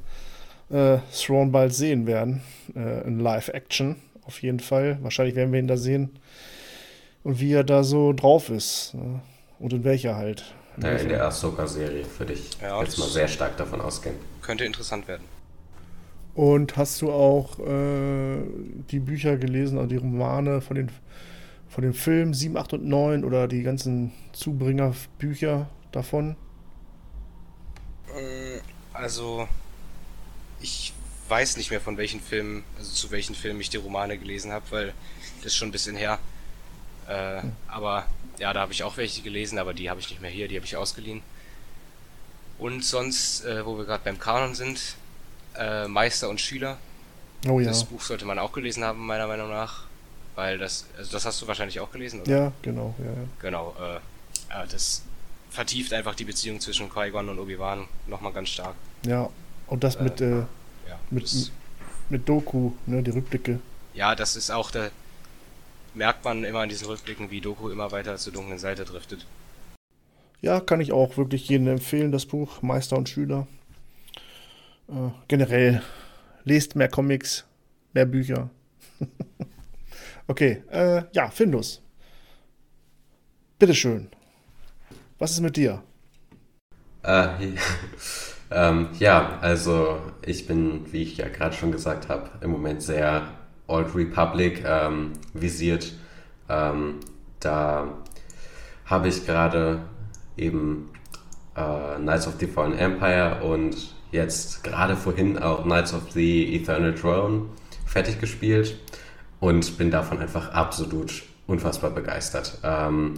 äh, 0.70 0.98
Thrawn 1.14 1.52
bald 1.52 1.74
sehen 1.74 2.06
werden, 2.06 2.42
äh, 2.74 3.06
in 3.06 3.20
Live-Action, 3.20 3.96
auf 4.24 4.42
jeden 4.42 4.60
Fall. 4.60 4.98
Wahrscheinlich 5.02 5.34
werden 5.34 5.52
wir 5.52 5.60
ihn 5.60 5.68
da 5.68 5.76
sehen 5.76 6.18
und 7.22 7.40
wie 7.40 7.52
er 7.52 7.64
da 7.64 7.84
so 7.84 8.12
drauf 8.12 8.50
ist 8.50 8.94
ne? 8.94 9.20
Und 9.58 9.72
in 9.72 9.84
welcher 9.84 10.16
halt. 10.16 10.54
In, 10.76 10.84
in 10.84 11.08
der 11.08 11.24
Ahsoka-Serie 11.24 12.04
würde 12.18 12.34
ich 12.34 12.58
ja, 12.60 12.82
jetzt 12.82 12.98
mal 12.98 13.08
sehr 13.08 13.28
stark 13.28 13.56
davon 13.56 13.80
ausgehen. 13.80 14.16
Könnte 14.42 14.64
interessant 14.64 15.08
werden. 15.08 15.24
Und 16.34 16.76
hast 16.76 17.00
du 17.00 17.10
auch 17.10 17.58
äh, 17.60 18.42
die 18.90 19.00
Bücher 19.00 19.38
gelesen, 19.38 19.78
also 19.78 19.88
die 19.88 19.96
Romane 19.96 20.60
von 20.60 20.76
den, 20.76 20.90
von 21.68 21.82
den 21.82 21.94
Filmen 21.94 22.34
7, 22.34 22.56
8 22.56 22.74
und 22.74 22.84
9 22.86 23.24
oder 23.24 23.48
die 23.48 23.62
ganzen 23.62 24.12
Zubringerbücher 24.32 25.70
davon? 25.92 26.36
Äh, 28.08 28.60
Also, 28.92 29.48
ich 30.60 30.92
weiß 31.28 31.56
nicht 31.56 31.70
mehr 31.70 31.80
von 31.80 31.96
welchen 31.96 32.20
Filmen, 32.20 32.64
also 32.78 32.92
zu 32.92 33.10
welchen 33.10 33.34
Filmen 33.34 33.60
ich 33.60 33.70
die 33.70 33.76
Romane 33.78 34.18
gelesen 34.18 34.52
habe, 34.52 34.64
weil 34.70 34.94
das 35.38 35.52
ist 35.52 35.56
schon 35.56 35.68
ein 35.68 35.72
bisschen 35.72 35.96
her. 35.96 36.18
Äh, 37.06 37.42
aber 37.68 38.06
ja, 38.38 38.52
da 38.52 38.60
habe 38.60 38.72
ich 38.72 38.82
auch 38.84 38.96
welche 38.96 39.22
gelesen, 39.22 39.58
aber 39.58 39.74
die 39.74 39.88
habe 39.90 40.00
ich 40.00 40.10
nicht 40.10 40.20
mehr 40.20 40.30
hier, 40.30 40.48
die 40.48 40.56
habe 40.56 40.66
ich 40.66 40.76
ausgeliehen. 40.76 41.22
Und 42.58 42.84
sonst, 42.84 43.44
äh, 43.44 43.64
wo 43.66 43.76
wir 43.76 43.84
gerade 43.84 44.02
beim 44.04 44.18
Kanon 44.18 44.54
sind, 44.54 44.96
äh, 45.58 45.86
Meister 45.88 46.28
und 46.28 46.40
Schüler. 46.40 46.78
Oh 47.48 47.60
ja. 47.60 47.68
Das 47.68 47.84
Buch 47.84 48.00
sollte 48.00 48.24
man 48.24 48.38
auch 48.38 48.52
gelesen 48.52 48.82
haben, 48.84 49.06
meiner 49.06 49.26
Meinung 49.26 49.50
nach. 49.50 49.84
Weil 50.34 50.58
das, 50.58 50.86
also 50.98 51.12
das 51.12 51.24
hast 51.24 51.40
du 51.40 51.46
wahrscheinlich 51.46 51.80
auch 51.80 51.90
gelesen, 51.90 52.20
oder? 52.20 52.30
Ja, 52.30 52.52
genau, 52.62 52.94
ja, 52.98 53.06
ja. 53.06 53.28
Genau, 53.40 53.74
äh, 53.80 54.66
das 54.70 55.02
vertieft 55.50 55.92
einfach 55.94 56.14
die 56.14 56.24
Beziehung 56.24 56.60
zwischen 56.60 56.90
Qui-Gon 56.90 57.28
und 57.30 57.38
Obi-Wan 57.38 57.88
nochmal 58.06 58.32
ganz 58.32 58.50
stark. 58.50 58.74
Ja, 59.06 59.30
und 59.66 59.82
das 59.82 59.98
mit, 59.98 60.20
äh, 60.20 60.40
Ja, 60.40 60.98
mit, 61.10 61.24
das, 61.24 61.50
mit 62.10 62.28
Doku, 62.28 62.72
ne, 62.84 63.02
die 63.02 63.10
Rückblicke. 63.12 63.60
ja, 63.94 64.14
das 64.14 64.36
ist 64.36 64.50
auch, 64.50 64.70
da 64.70 64.90
merkt 65.96 66.24
man 66.24 66.44
immer 66.44 66.62
in 66.62 66.68
diesen 66.68 66.86
Rückblicken, 66.86 67.30
wie 67.30 67.40
Doku 67.40 67.70
immer 67.70 67.90
weiter 67.90 68.16
zur 68.16 68.32
dunklen 68.32 68.58
Seite 68.58 68.84
driftet. 68.84 69.26
Ja, 70.40 70.60
kann 70.60 70.80
ich 70.80 70.92
auch 70.92 71.16
wirklich 71.16 71.48
jedem 71.48 71.68
empfehlen, 71.68 72.12
das 72.12 72.26
Buch 72.26 72.62
Meister 72.62 72.96
und 72.96 73.08
Schüler. 73.08 73.46
Äh, 74.88 75.10
generell, 75.26 75.82
lest 76.44 76.76
mehr 76.76 76.88
Comics, 76.88 77.44
mehr 77.94 78.06
Bücher. 78.06 78.50
okay, 80.28 80.62
äh, 80.70 81.02
ja, 81.12 81.30
Findus. 81.30 81.82
Bitteschön. 83.58 84.08
Was 85.18 85.32
ist 85.32 85.40
mit 85.40 85.56
dir? 85.56 85.82
Äh, 87.02 87.28
ähm, 88.50 88.90
ja, 88.98 89.38
also 89.40 90.00
ich 90.24 90.46
bin, 90.46 90.92
wie 90.92 91.02
ich 91.02 91.16
ja 91.16 91.28
gerade 91.28 91.56
schon 91.56 91.72
gesagt 91.72 92.08
habe, 92.08 92.30
im 92.42 92.50
Moment 92.50 92.82
sehr 92.82 93.26
Old 93.66 93.94
Republic 93.94 94.64
ähm, 94.66 95.12
visiert. 95.34 95.92
Ähm, 96.48 97.00
da 97.40 97.88
habe 98.84 99.08
ich 99.08 99.26
gerade 99.26 99.80
eben 100.36 100.90
äh, 101.56 101.96
Knights 101.96 102.26
of 102.28 102.34
the 102.38 102.46
Fallen 102.46 102.78
Empire 102.78 103.42
und 103.42 103.94
jetzt 104.12 104.62
gerade 104.62 104.96
vorhin 104.96 105.38
auch 105.38 105.64
Knights 105.64 105.92
of 105.92 106.12
the 106.12 106.54
Eternal 106.54 106.94
Throne 106.94 107.46
fertig 107.84 108.20
gespielt 108.20 108.78
und 109.40 109.78
bin 109.78 109.90
davon 109.90 110.18
einfach 110.18 110.50
absolut 110.52 111.22
unfassbar 111.46 111.90
begeistert. 111.90 112.58
Ähm, 112.62 113.14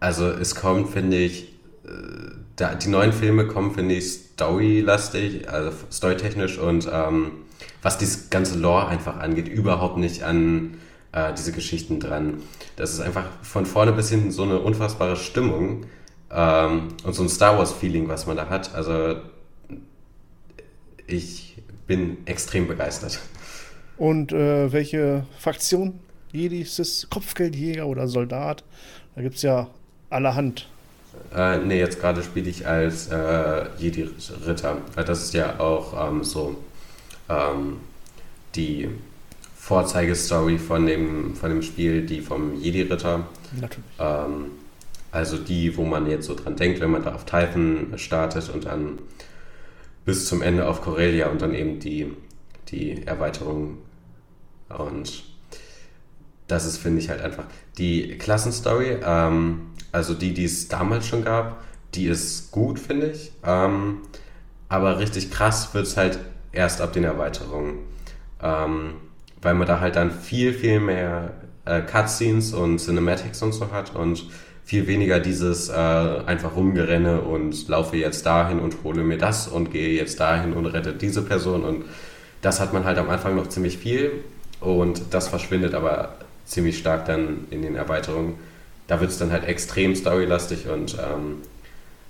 also 0.00 0.30
es 0.30 0.54
kommt, 0.54 0.90
finde 0.90 1.16
ich, 1.16 1.54
äh, 1.84 2.32
da, 2.56 2.74
die 2.74 2.88
neuen 2.88 3.12
Filme 3.12 3.46
kommen, 3.46 3.74
finde 3.74 3.94
ich, 3.94 4.12
storylastig, 4.12 5.48
also 5.48 5.72
storytechnisch 5.90 6.58
und 6.58 6.88
ähm, 6.92 7.32
was 7.82 7.98
dieses 7.98 8.30
ganze 8.30 8.58
Lore 8.58 8.88
einfach 8.88 9.18
angeht, 9.18 9.48
überhaupt 9.48 9.98
nicht 9.98 10.22
an 10.22 10.78
äh, 11.12 11.32
diese 11.34 11.52
Geschichten 11.52 12.00
dran. 12.00 12.42
Das 12.76 12.92
ist 12.92 13.00
einfach 13.00 13.26
von 13.42 13.66
vorne 13.66 13.92
bis 13.92 14.10
hinten 14.10 14.30
so 14.30 14.42
eine 14.42 14.58
unfassbare 14.58 15.16
Stimmung 15.16 15.86
ähm, 16.30 16.88
und 17.04 17.14
so 17.14 17.22
ein 17.22 17.28
Star 17.28 17.58
Wars-Feeling, 17.58 18.08
was 18.08 18.26
man 18.26 18.36
da 18.36 18.48
hat. 18.48 18.74
Also 18.74 19.16
ich 21.06 21.56
bin 21.86 22.18
extrem 22.26 22.68
begeistert. 22.68 23.18
Und 23.96 24.32
äh, 24.32 24.72
welche 24.72 25.24
Fraktion? 25.38 25.98
Jedi, 26.30 26.64
Sis, 26.64 27.08
Kopfgeldjäger 27.10 27.86
oder 27.86 28.06
Soldat? 28.06 28.62
Da 29.16 29.22
gibt 29.22 29.36
es 29.36 29.42
ja 29.42 29.68
allerhand. 30.10 30.68
Äh, 31.34 31.58
nee, 31.58 31.78
jetzt 31.78 32.00
gerade 32.00 32.22
spiele 32.22 32.48
ich 32.48 32.66
als 32.66 33.08
äh, 33.08 33.64
Jedi-Ritter. 33.78 34.76
Das 34.94 35.22
ist 35.22 35.34
ja 35.34 35.58
auch 35.58 36.08
ähm, 36.08 36.22
so 36.22 36.56
ähm, 37.28 37.78
die 38.54 38.88
Vorzeigestory 39.56 40.58
von 40.58 40.86
dem, 40.86 41.34
von 41.34 41.50
dem 41.50 41.62
Spiel, 41.62 42.06
die 42.06 42.20
vom 42.20 42.60
Jedi-Ritter. 42.60 43.26
Natürlich. 43.60 43.84
Ähm, 43.98 44.46
also 45.10 45.36
die, 45.36 45.76
wo 45.76 45.84
man 45.84 46.08
jetzt 46.08 46.26
so 46.26 46.34
dran 46.34 46.56
denkt, 46.56 46.80
wenn 46.80 46.90
man 46.90 47.02
da 47.02 47.14
auf 47.14 47.24
Typhon 47.24 47.92
startet 47.96 48.50
und 48.50 48.66
dann 48.66 48.98
bis 50.04 50.26
zum 50.26 50.42
Ende 50.42 50.66
auf 50.66 50.80
Corellia 50.80 51.28
und 51.28 51.42
dann 51.42 51.54
eben 51.54 51.80
die, 51.80 52.12
die 52.68 53.06
Erweiterung. 53.06 53.78
Und 54.70 55.24
das 56.46 56.64
ist, 56.64 56.78
finde 56.78 57.00
ich, 57.00 57.10
halt 57.10 57.20
einfach 57.20 57.44
die 57.76 58.16
Klassenstory, 58.16 58.98
ähm, 59.04 59.72
also 59.92 60.14
die, 60.14 60.34
die 60.34 60.44
es 60.44 60.68
damals 60.68 61.06
schon 61.06 61.24
gab, 61.24 61.62
die 61.94 62.06
ist 62.06 62.50
gut, 62.52 62.78
finde 62.78 63.10
ich. 63.10 63.32
Ähm, 63.44 63.98
aber 64.68 64.98
richtig 64.98 65.30
krass 65.30 65.72
wird 65.74 65.86
es 65.86 65.96
halt 65.96 66.18
erst 66.52 66.80
ab 66.80 66.92
den 66.92 67.04
Erweiterungen. 67.04 67.78
Ähm, 68.42 68.94
weil 69.40 69.54
man 69.54 69.66
da 69.66 69.80
halt 69.80 69.96
dann 69.96 70.10
viel, 70.10 70.52
viel 70.52 70.80
mehr 70.80 71.32
äh, 71.64 71.80
Cutscenes 71.80 72.52
und 72.52 72.78
Cinematics 72.78 73.42
und 73.42 73.52
so 73.52 73.70
hat 73.70 73.94
und 73.94 74.26
viel 74.64 74.86
weniger 74.86 75.20
dieses 75.20 75.68
äh, 75.70 75.72
einfach 75.72 76.54
rumgerenne 76.56 77.22
und 77.22 77.68
laufe 77.68 77.96
jetzt 77.96 78.26
dahin 78.26 78.58
und 78.58 78.76
hole 78.84 79.02
mir 79.02 79.16
das 79.16 79.48
und 79.48 79.70
gehe 79.70 79.96
jetzt 79.96 80.20
dahin 80.20 80.52
und 80.52 80.66
rette 80.66 80.92
diese 80.92 81.22
Person 81.22 81.64
und 81.64 81.84
das 82.42 82.60
hat 82.60 82.72
man 82.72 82.84
halt 82.84 82.98
am 82.98 83.08
Anfang 83.08 83.34
noch 83.34 83.48
ziemlich 83.48 83.78
viel 83.78 84.24
und 84.60 85.02
das 85.10 85.28
verschwindet 85.28 85.74
aber 85.74 86.16
ziemlich 86.44 86.78
stark 86.78 87.06
dann 87.06 87.46
in 87.50 87.62
den 87.62 87.76
Erweiterungen. 87.76 88.34
Da 88.86 89.00
wird 89.00 89.10
es 89.10 89.18
dann 89.18 89.32
halt 89.32 89.44
extrem 89.44 89.94
storylastig 89.94 90.68
und 90.68 90.94
ähm, 90.94 91.38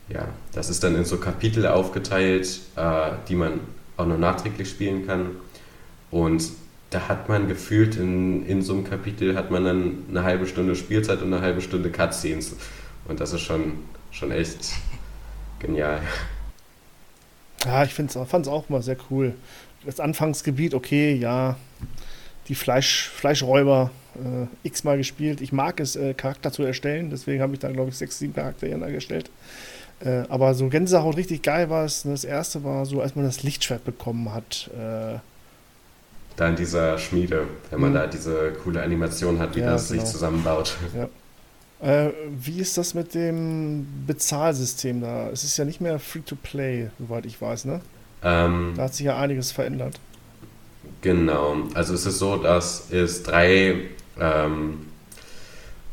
ja, 0.08 0.28
das 0.52 0.70
ist 0.70 0.82
dann 0.82 0.96
in 0.96 1.04
so 1.04 1.18
Kapitel 1.18 1.66
aufgeteilt, 1.66 2.60
äh, 2.76 3.10
die 3.28 3.34
man 3.34 3.60
auch 3.98 4.06
noch 4.06 4.16
nachträglich 4.16 4.70
spielen 4.70 5.06
kann. 5.06 5.36
Und 6.10 6.50
da 6.90 7.08
hat 7.08 7.28
man 7.28 7.48
gefühlt 7.48 7.96
in, 7.96 8.46
in 8.46 8.62
so 8.62 8.72
einem 8.72 8.84
Kapitel 8.84 9.36
hat 9.36 9.50
man 9.50 9.64
dann 9.64 10.04
eine 10.08 10.22
halbe 10.22 10.46
Stunde 10.46 10.74
Spielzeit 10.74 11.20
und 11.20 11.32
eine 11.32 11.42
halbe 11.42 11.60
Stunde 11.60 11.90
Cutscenes. 11.90 12.56
Und 13.06 13.20
das 13.20 13.34
ist 13.34 13.42
schon, 13.42 13.80
schon 14.10 14.30
echt 14.30 14.72
genial. 15.58 16.00
Ja, 17.64 17.84
ich 17.84 17.92
fand 17.92 18.10
es 18.10 18.48
auch 18.48 18.68
mal 18.68 18.82
sehr 18.82 18.96
cool. 19.10 19.34
Das 19.84 20.00
Anfangsgebiet, 20.00 20.74
okay, 20.74 21.14
ja, 21.14 21.56
die 22.48 22.54
Fleisch, 22.54 23.08
Fleischräuber 23.08 23.90
äh, 24.14 24.46
x-mal 24.66 24.96
gespielt. 24.96 25.40
Ich 25.40 25.52
mag 25.52 25.80
es, 25.80 25.96
äh, 25.96 26.14
Charakter 26.14 26.52
zu 26.52 26.62
erstellen, 26.62 27.10
deswegen 27.10 27.42
habe 27.42 27.54
ich 27.54 27.58
da, 27.58 27.70
glaube 27.70 27.90
ich, 27.90 27.96
sechs, 27.96 28.18
sieben 28.18 28.34
Charaktere 28.34 28.92
erstellt. 28.92 29.30
Äh, 30.04 30.22
aber 30.28 30.54
so 30.54 30.68
Gänsehaut 30.68 31.16
richtig 31.16 31.42
geil 31.42 31.70
war 31.70 31.84
es. 31.84 32.02
Das 32.04 32.24
erste 32.24 32.62
war 32.64 32.86
so, 32.86 33.00
als 33.02 33.16
man 33.16 33.24
das 33.24 33.42
Lichtschwert 33.42 33.84
bekommen 33.84 34.32
hat. 34.32 34.70
Äh, 34.74 35.18
Da 36.36 36.48
in 36.48 36.54
dieser 36.56 36.98
Schmiede, 36.98 37.48
wenn 37.70 37.80
man 37.80 37.90
Mhm. 37.90 37.94
da 37.94 38.06
diese 38.06 38.52
coole 38.62 38.80
Animation 38.82 39.40
hat, 39.40 39.56
wie 39.56 39.60
Ja, 39.60 39.72
das 39.72 39.88
genau. 39.88 40.02
sich 40.02 40.10
zusammenbaut. 40.12 40.76
ja. 40.96 41.08
Äh, 41.80 42.12
wie 42.30 42.60
ist 42.60 42.76
das 42.78 42.94
mit 42.94 43.14
dem 43.14 43.86
Bezahlsystem 44.06 45.00
da? 45.00 45.30
Es 45.30 45.42
ist 45.44 45.56
ja 45.56 45.64
nicht 45.64 45.80
mehr 45.80 45.98
Free-to-Play, 46.00 46.90
soweit 46.98 47.24
ich 47.26 47.40
weiß, 47.40 47.64
ne? 47.66 47.80
Ähm, 48.22 48.74
Da 48.76 48.84
hat 48.84 48.94
sich 48.94 49.06
ja 49.06 49.16
einiges 49.16 49.52
verändert. 49.52 49.98
Genau, 51.02 51.56
also 51.74 51.94
es 51.94 52.04
ist 52.06 52.18
so, 52.18 52.36
dass 52.36 52.90
es 52.90 53.22
drei, 53.22 53.76
ähm, 54.18 54.87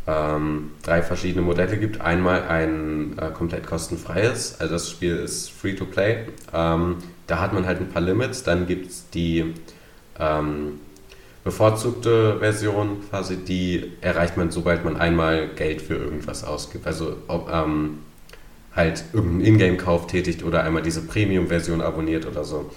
ähm, 0.07 0.71
drei 0.83 1.01
verschiedene 1.01 1.41
Modelle 1.43 1.77
gibt. 1.77 2.01
Einmal 2.01 2.43
ein 2.43 3.17
äh, 3.17 3.31
komplett 3.31 3.65
kostenfreies, 3.65 4.59
also 4.59 4.73
das 4.73 4.89
Spiel 4.89 5.15
ist 5.15 5.51
free 5.51 5.73
to 5.73 5.85
play. 5.85 6.25
Ähm, 6.53 6.97
da 7.27 7.39
hat 7.39 7.53
man 7.53 7.65
halt 7.65 7.79
ein 7.79 7.89
paar 7.89 8.01
Limits. 8.01 8.43
Dann 8.43 8.67
gibt 8.67 8.91
es 8.91 9.09
die 9.09 9.53
ähm, 10.19 10.79
bevorzugte 11.43 12.39
Version, 12.39 13.01
quasi, 13.09 13.37
die 13.37 13.93
erreicht 14.01 14.37
man, 14.37 14.51
sobald 14.51 14.85
man 14.85 14.97
einmal 14.97 15.47
Geld 15.55 15.81
für 15.81 15.95
irgendwas 15.95 16.43
ausgibt. 16.43 16.85
Also 16.85 17.17
ob, 17.27 17.49
ähm, 17.51 17.99
halt 18.75 19.05
irgendeinen 19.13 19.45
Ingame-Kauf 19.45 20.07
tätigt 20.07 20.43
oder 20.43 20.63
einmal 20.63 20.81
diese 20.81 21.01
Premium-Version 21.01 21.81
abonniert 21.81 22.25
oder 22.25 22.43
so. 22.43 22.69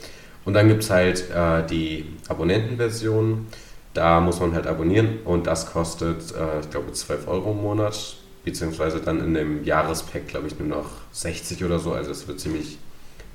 Und 0.44 0.54
dann 0.54 0.68
gibt 0.68 0.82
es 0.82 0.90
halt 0.90 1.30
äh, 1.30 1.66
die 1.66 2.06
Abonnentenversion. 2.28 3.46
Da 3.94 4.20
muss 4.20 4.40
man 4.40 4.54
halt 4.54 4.66
abonnieren 4.66 5.20
und 5.24 5.46
das 5.46 5.72
kostet, 5.72 6.34
äh, 6.34 6.60
ich 6.60 6.70
glaube, 6.70 6.92
12 6.92 7.26
Euro 7.28 7.52
im 7.52 7.62
Monat, 7.62 8.16
beziehungsweise 8.44 9.00
dann 9.00 9.20
in 9.20 9.34
dem 9.34 9.64
Jahrespack, 9.64 10.28
glaube 10.28 10.46
ich, 10.46 10.58
nur 10.58 10.68
noch 10.68 10.90
60 11.12 11.64
oder 11.64 11.78
so. 11.78 11.92
Also 11.92 12.10
es 12.10 12.28
wird 12.28 12.40
ziemlich 12.40 12.78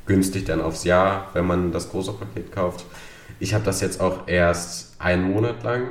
günstig 0.05 0.45
dann 0.45 0.61
aufs 0.61 0.83
Jahr, 0.83 1.29
wenn 1.33 1.45
man 1.45 1.71
das 1.71 1.89
große 1.89 2.13
Paket 2.13 2.51
kauft. 2.51 2.85
Ich 3.39 3.53
habe 3.53 3.63
das 3.63 3.81
jetzt 3.81 3.99
auch 3.99 4.27
erst 4.27 4.99
einen 4.99 5.23
Monat 5.23 5.63
lang 5.63 5.87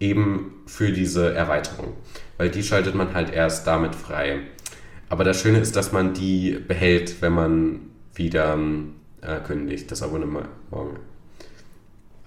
eben 0.00 0.62
für 0.66 0.92
diese 0.92 1.34
Erweiterung, 1.34 1.94
weil 2.38 2.50
die 2.50 2.62
schaltet 2.62 2.94
man 2.94 3.14
halt 3.14 3.32
erst 3.32 3.66
damit 3.66 3.94
frei. 3.94 4.40
Aber 5.08 5.24
das 5.24 5.40
Schöne 5.40 5.58
ist, 5.58 5.76
dass 5.76 5.92
man 5.92 6.14
die 6.14 6.52
behält, 6.52 7.22
wenn 7.22 7.32
man 7.32 7.80
wieder 8.14 8.54
ähm, 8.54 8.94
äh, 9.20 9.38
kündigt, 9.40 9.90
das 9.90 10.02
Abonnement. 10.02 10.48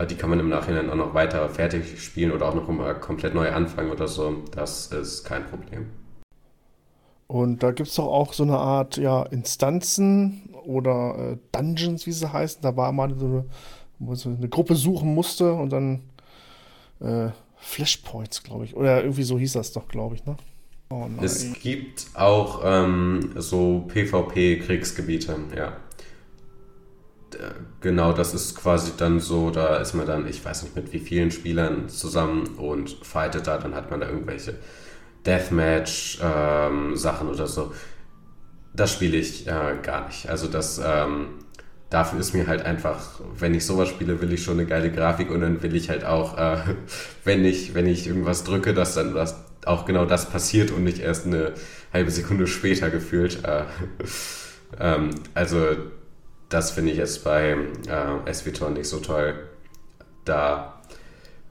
Die 0.05 0.15
kann 0.15 0.29
man 0.29 0.39
im 0.39 0.49
Nachhinein 0.49 0.89
auch 0.89 0.95
noch 0.95 1.13
weiter 1.13 1.47
fertig 1.49 2.01
spielen 2.01 2.31
oder 2.31 2.47
auch 2.47 2.55
noch 2.55 2.67
mal 2.69 2.95
komplett 2.99 3.33
neu 3.33 3.51
anfangen 3.51 3.91
oder 3.91 4.07
so. 4.07 4.43
Das 4.51 4.87
ist 4.87 5.25
kein 5.25 5.45
Problem. 5.45 5.87
Und 7.27 7.61
da 7.61 7.71
gibt 7.71 7.89
es 7.89 7.95
doch 7.95 8.07
auch 8.07 8.33
so 8.33 8.43
eine 8.43 8.57
Art, 8.57 8.97
ja, 8.97 9.23
Instanzen 9.23 10.49
oder 10.65 11.33
äh, 11.33 11.37
Dungeons, 11.51 12.07
wie 12.07 12.11
sie 12.11 12.31
heißen. 12.31 12.61
Da 12.61 12.75
war 12.75 12.91
mal 12.91 13.13
so 13.15 13.25
eine, 13.25 13.45
wo 13.99 14.15
so 14.15 14.29
eine 14.29 14.49
Gruppe 14.49 14.75
suchen 14.75 15.13
musste 15.13 15.53
und 15.53 15.69
dann 15.69 16.01
äh, 17.01 17.29
Flashpoints, 17.57 18.43
glaube 18.43 18.65
ich. 18.65 18.75
Oder 18.75 19.03
irgendwie 19.03 19.23
so 19.23 19.37
hieß 19.37 19.53
das 19.53 19.73
doch, 19.73 19.87
glaube 19.87 20.15
ich, 20.15 20.25
ne? 20.25 20.37
Oh 20.91 21.07
es 21.21 21.53
gibt 21.61 22.07
auch 22.15 22.61
ähm, 22.63 23.33
so 23.35 23.85
PvP-Kriegsgebiete, 23.89 25.35
ja. 25.55 25.73
Genau, 27.81 28.13
das 28.13 28.33
ist 28.33 28.55
quasi 28.55 28.91
dann 28.97 29.19
so, 29.19 29.51
da 29.51 29.77
ist 29.77 29.93
man 29.93 30.05
dann, 30.05 30.27
ich 30.27 30.43
weiß 30.43 30.63
nicht 30.63 30.75
mit 30.75 30.91
wie 30.93 30.99
vielen 30.99 31.31
Spielern 31.31 31.87
zusammen 31.87 32.55
und 32.57 32.89
fightet 33.03 33.47
da, 33.47 33.57
dann 33.57 33.75
hat 33.75 33.91
man 33.91 34.01
da 34.01 34.07
irgendwelche 34.07 34.55
Deathmatch-Sachen 35.25 37.27
ähm, 37.27 37.33
oder 37.33 37.47
so. 37.47 37.73
Das 38.73 38.93
spiele 38.93 39.17
ich 39.17 39.47
äh, 39.47 39.77
gar 39.81 40.07
nicht. 40.07 40.29
Also 40.29 40.47
das, 40.47 40.81
ähm, 40.83 41.27
dafür 41.89 42.19
ist 42.19 42.33
mir 42.33 42.47
halt 42.47 42.65
einfach, 42.65 43.19
wenn 43.37 43.53
ich 43.53 43.65
sowas 43.65 43.89
spiele, 43.89 44.21
will 44.21 44.31
ich 44.33 44.43
schon 44.43 44.59
eine 44.59 44.67
geile 44.67 44.91
Grafik 44.91 45.31
und 45.31 45.41
dann 45.41 45.61
will 45.63 45.75
ich 45.75 45.89
halt 45.89 46.05
auch, 46.05 46.37
äh, 46.37 46.57
wenn 47.23 47.45
ich, 47.45 47.73
wenn 47.73 47.87
ich 47.87 48.07
irgendwas 48.07 48.43
drücke, 48.43 48.73
dass 48.73 48.95
dann 48.95 49.13
das, 49.13 49.35
auch 49.65 49.85
genau 49.85 50.05
das 50.05 50.29
passiert 50.29 50.71
und 50.71 50.83
nicht 50.83 50.99
erst 50.99 51.25
eine 51.25 51.53
halbe 51.93 52.11
Sekunde 52.11 52.47
später 52.47 52.89
gefühlt. 52.89 53.43
Äh, 53.43 53.63
ähm, 54.79 55.09
also 55.33 55.75
das 56.49 56.71
finde 56.71 56.91
ich 56.91 56.97
jetzt 56.97 57.23
bei 57.23 57.51
äh, 57.87 58.33
SVTOR 58.33 58.71
nicht 58.71 58.89
so 58.89 58.99
toll. 58.99 59.47
Da 60.25 60.81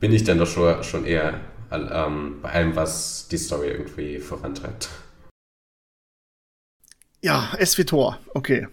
bin 0.01 0.13
ich 0.13 0.25
dann 0.25 0.39
doch 0.39 0.47
schon, 0.47 0.83
schon 0.85 1.05
eher 1.05 1.41
ähm, 1.71 2.41
bei 2.43 2.51
allem, 2.51 2.77
was 2.77 3.29
die 3.29 3.39
Story 3.39 3.69
irgendwie 3.69 4.19
vorantreibt. 4.19 4.89
Ja, 7.23 7.57
SVTOR, 7.65 8.19
okay. 8.35 8.69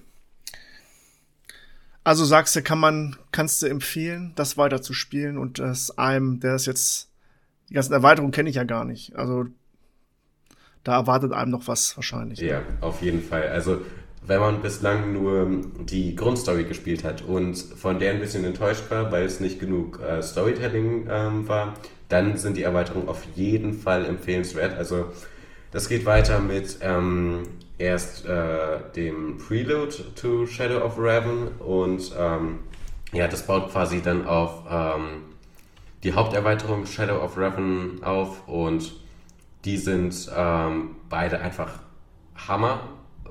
Also 2.03 2.25
sagst 2.25 2.55
du, 2.55 2.61
kann 2.61 2.79
man, 2.79 3.15
kannst 3.31 3.61
du 3.61 3.67
empfehlen, 3.67 4.33
das 4.35 4.57
weiter 4.57 4.81
zu 4.81 4.93
spielen 4.93 5.37
und 5.37 5.57
das 5.57 5.97
einem, 5.97 6.39
der 6.39 6.55
ist 6.55 6.67
jetzt, 6.67 7.09
die 7.69 7.73
ganzen 7.73 7.93
Erweiterungen 7.93 8.31
kenne 8.31 8.49
ich 8.49 8.57
ja 8.57 8.63
gar 8.63 8.85
nicht. 8.85 9.15
Also 9.15 9.45
da 10.83 10.93
erwartet 10.93 11.33
einem 11.33 11.49
noch 11.49 11.67
was 11.67 11.97
wahrscheinlich. 11.97 12.39
Ja, 12.39 12.59
ne? 12.59 12.65
auf 12.81 13.01
jeden 13.01 13.23
Fall. 13.23 13.49
Also 13.49 13.81
wenn 14.27 14.39
man 14.39 14.61
bislang 14.61 15.13
nur 15.13 15.47
die 15.79 16.15
Grundstory 16.15 16.63
gespielt 16.63 17.03
hat 17.03 17.21
und 17.21 17.55
von 17.55 17.99
der 17.99 18.11
ein 18.11 18.19
bisschen 18.19 18.43
enttäuscht 18.43 18.89
war, 18.89 19.11
weil 19.11 19.23
es 19.23 19.39
nicht 19.39 19.59
genug 19.59 19.99
äh, 20.01 20.21
Storytelling 20.21 21.07
ähm, 21.09 21.47
war, 21.47 21.73
dann 22.09 22.37
sind 22.37 22.57
die 22.57 22.63
Erweiterungen 22.63 23.07
auf 23.07 23.23
jeden 23.35 23.73
Fall 23.73 24.05
empfehlenswert. 24.05 24.77
Also 24.77 25.05
das 25.71 25.89
geht 25.89 26.05
weiter 26.05 26.39
mit 26.39 26.77
ähm, 26.81 27.43
erst 27.77 28.25
äh, 28.25 28.79
dem 28.95 29.37
Prelude 29.37 29.95
to 30.15 30.45
Shadow 30.45 30.83
of 30.83 30.95
Raven 30.97 31.49
und 31.59 32.11
ähm, 32.17 32.59
ja, 33.11 33.27
das 33.27 33.45
baut 33.45 33.71
quasi 33.71 34.01
dann 34.01 34.25
auf 34.25 34.63
ähm, 34.69 35.23
die 36.03 36.13
Haupterweiterung 36.13 36.85
Shadow 36.85 37.21
of 37.21 37.37
Raven 37.37 38.03
auf 38.03 38.47
und 38.47 38.93
die 39.65 39.77
sind 39.77 40.29
ähm, 40.35 40.95
beide 41.09 41.39
einfach 41.39 41.79
Hammer 42.47 42.81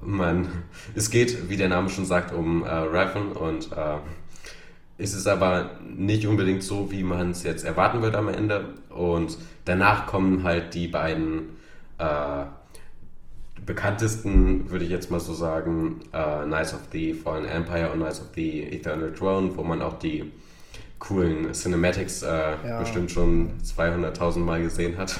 man, 0.07 0.49
es 0.95 1.11
geht, 1.11 1.49
wie 1.49 1.57
der 1.57 1.69
Name 1.69 1.89
schon 1.89 2.05
sagt, 2.05 2.33
um 2.33 2.65
äh, 2.65 2.69
Raven 2.69 3.33
und 3.33 3.73
äh, 3.73 3.99
ist 4.97 5.15
es 5.15 5.27
aber 5.27 5.73
nicht 5.85 6.27
unbedingt 6.27 6.63
so, 6.63 6.91
wie 6.91 7.03
man 7.03 7.31
es 7.31 7.43
jetzt 7.43 7.65
erwarten 7.65 8.03
wird 8.03 8.15
am 8.15 8.29
Ende. 8.29 8.75
Und 8.91 9.39
danach 9.65 10.07
kommen 10.07 10.45
halt 10.45 10.75
die 10.75 10.87
beiden 10.87 11.57
äh, 11.99 12.45
bekanntesten, 13.67 14.71
würde 14.71 14.85
ich 14.85 14.91
jetzt 14.91 15.11
mal 15.11 15.21
so 15.21 15.35
sagen, 15.35 16.01
äh, 16.13 16.45
Knights 16.45 16.75
of 16.75 16.81
the 16.93 17.13
Fallen 17.13 17.45
Empire 17.45 17.91
und 17.91 17.99
Knights 18.01 18.21
of 18.21 18.29
the 18.35 18.63
Eternal 18.63 19.13
Throne, 19.13 19.57
wo 19.57 19.63
man 19.63 19.83
auch 19.83 19.99
die 19.99 20.31
coolen 20.99 21.53
Cinematics 21.53 22.23
äh, 22.23 22.27
ja. 22.67 22.79
bestimmt 22.79 23.11
schon 23.11 23.59
200.000 23.63 24.39
Mal 24.39 24.63
gesehen 24.63 24.97
hat. 24.97 25.19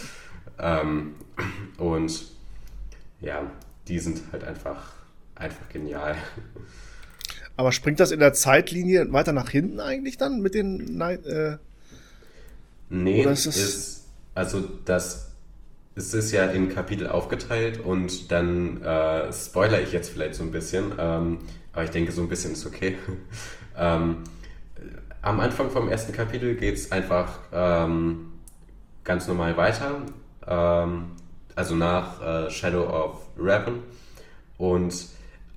ähm, 0.58 1.14
und 1.78 2.24
ja, 3.20 3.42
die 3.90 3.98
sind 3.98 4.22
halt 4.32 4.44
einfach, 4.44 4.92
einfach 5.34 5.68
genial. 5.68 6.16
Aber 7.56 7.72
springt 7.72 8.00
das 8.00 8.12
in 8.12 8.20
der 8.20 8.32
Zeitlinie 8.32 9.12
weiter 9.12 9.32
nach 9.32 9.50
hinten 9.50 9.80
eigentlich 9.80 10.16
dann 10.16 10.40
mit 10.40 10.54
den 10.54 10.96
Night? 10.96 11.26
Äh, 11.26 11.58
nee, 12.88 13.22
ist, 13.22 13.46
ist, 13.46 14.04
also 14.34 14.66
das 14.84 15.26
es 15.96 16.14
ist 16.14 16.32
ja 16.32 16.46
in 16.46 16.68
Kapitel 16.68 17.08
aufgeteilt 17.08 17.80
und 17.84 18.30
dann 18.30 18.82
äh, 18.82 19.32
spoiler 19.32 19.80
ich 19.82 19.92
jetzt 19.92 20.10
vielleicht 20.10 20.34
so 20.34 20.44
ein 20.44 20.52
bisschen, 20.52 20.92
ähm, 20.98 21.38
aber 21.72 21.84
ich 21.84 21.90
denke, 21.90 22.12
so 22.12 22.22
ein 22.22 22.28
bisschen 22.28 22.52
ist 22.52 22.64
okay. 22.64 22.96
ähm, 23.76 24.18
am 25.20 25.40
Anfang 25.40 25.70
vom 25.70 25.88
ersten 25.88 26.12
Kapitel 26.12 26.54
geht 26.54 26.76
es 26.76 26.92
einfach 26.92 27.40
ähm, 27.52 28.32
ganz 29.04 29.26
normal 29.28 29.56
weiter. 29.56 30.02
Ähm, 30.46 31.10
also 31.56 31.74
nach 31.74 32.20
äh, 32.20 32.50
Shadow 32.50 32.84
of 32.88 33.20
Raven. 33.38 33.82
Und 34.58 34.94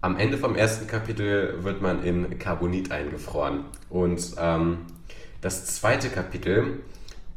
am 0.01 0.17
Ende 0.17 0.37
vom 0.37 0.55
ersten 0.55 0.87
Kapitel 0.87 1.63
wird 1.63 1.81
man 1.81 2.03
in 2.03 2.37
Carbonit 2.39 2.91
eingefroren. 2.91 3.65
Und 3.89 4.35
ähm, 4.37 4.79
das 5.41 5.65
zweite 5.65 6.09
Kapitel 6.09 6.79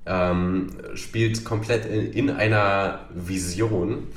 ähm, 0.06 0.70
spielt 0.94 1.44
komplett 1.44 1.86
in, 1.86 2.12
in, 2.12 2.30
einer 2.30 3.06
Vision, 3.12 4.08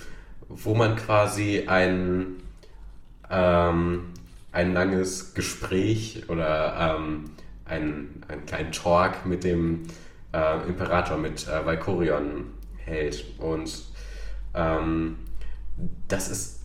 wo 0.47 0.75
man 0.75 0.95
quasi 0.95 1.65
ein, 1.67 2.37
ähm, 3.29 4.05
ein 4.51 4.73
langes 4.73 5.33
Gespräch 5.33 6.23
oder 6.27 6.97
ähm, 6.97 7.31
einen, 7.65 8.23
einen 8.27 8.45
kleinen 8.45 8.71
Talk 8.71 9.25
mit 9.25 9.43
dem 9.43 9.83
äh, 10.33 10.67
Imperator, 10.67 11.17
mit 11.17 11.47
äh, 11.47 11.65
Valkorion 11.65 12.45
hält. 12.77 13.25
Und 13.39 13.88
ähm, 14.53 15.17
das 16.07 16.29
ist 16.29 16.61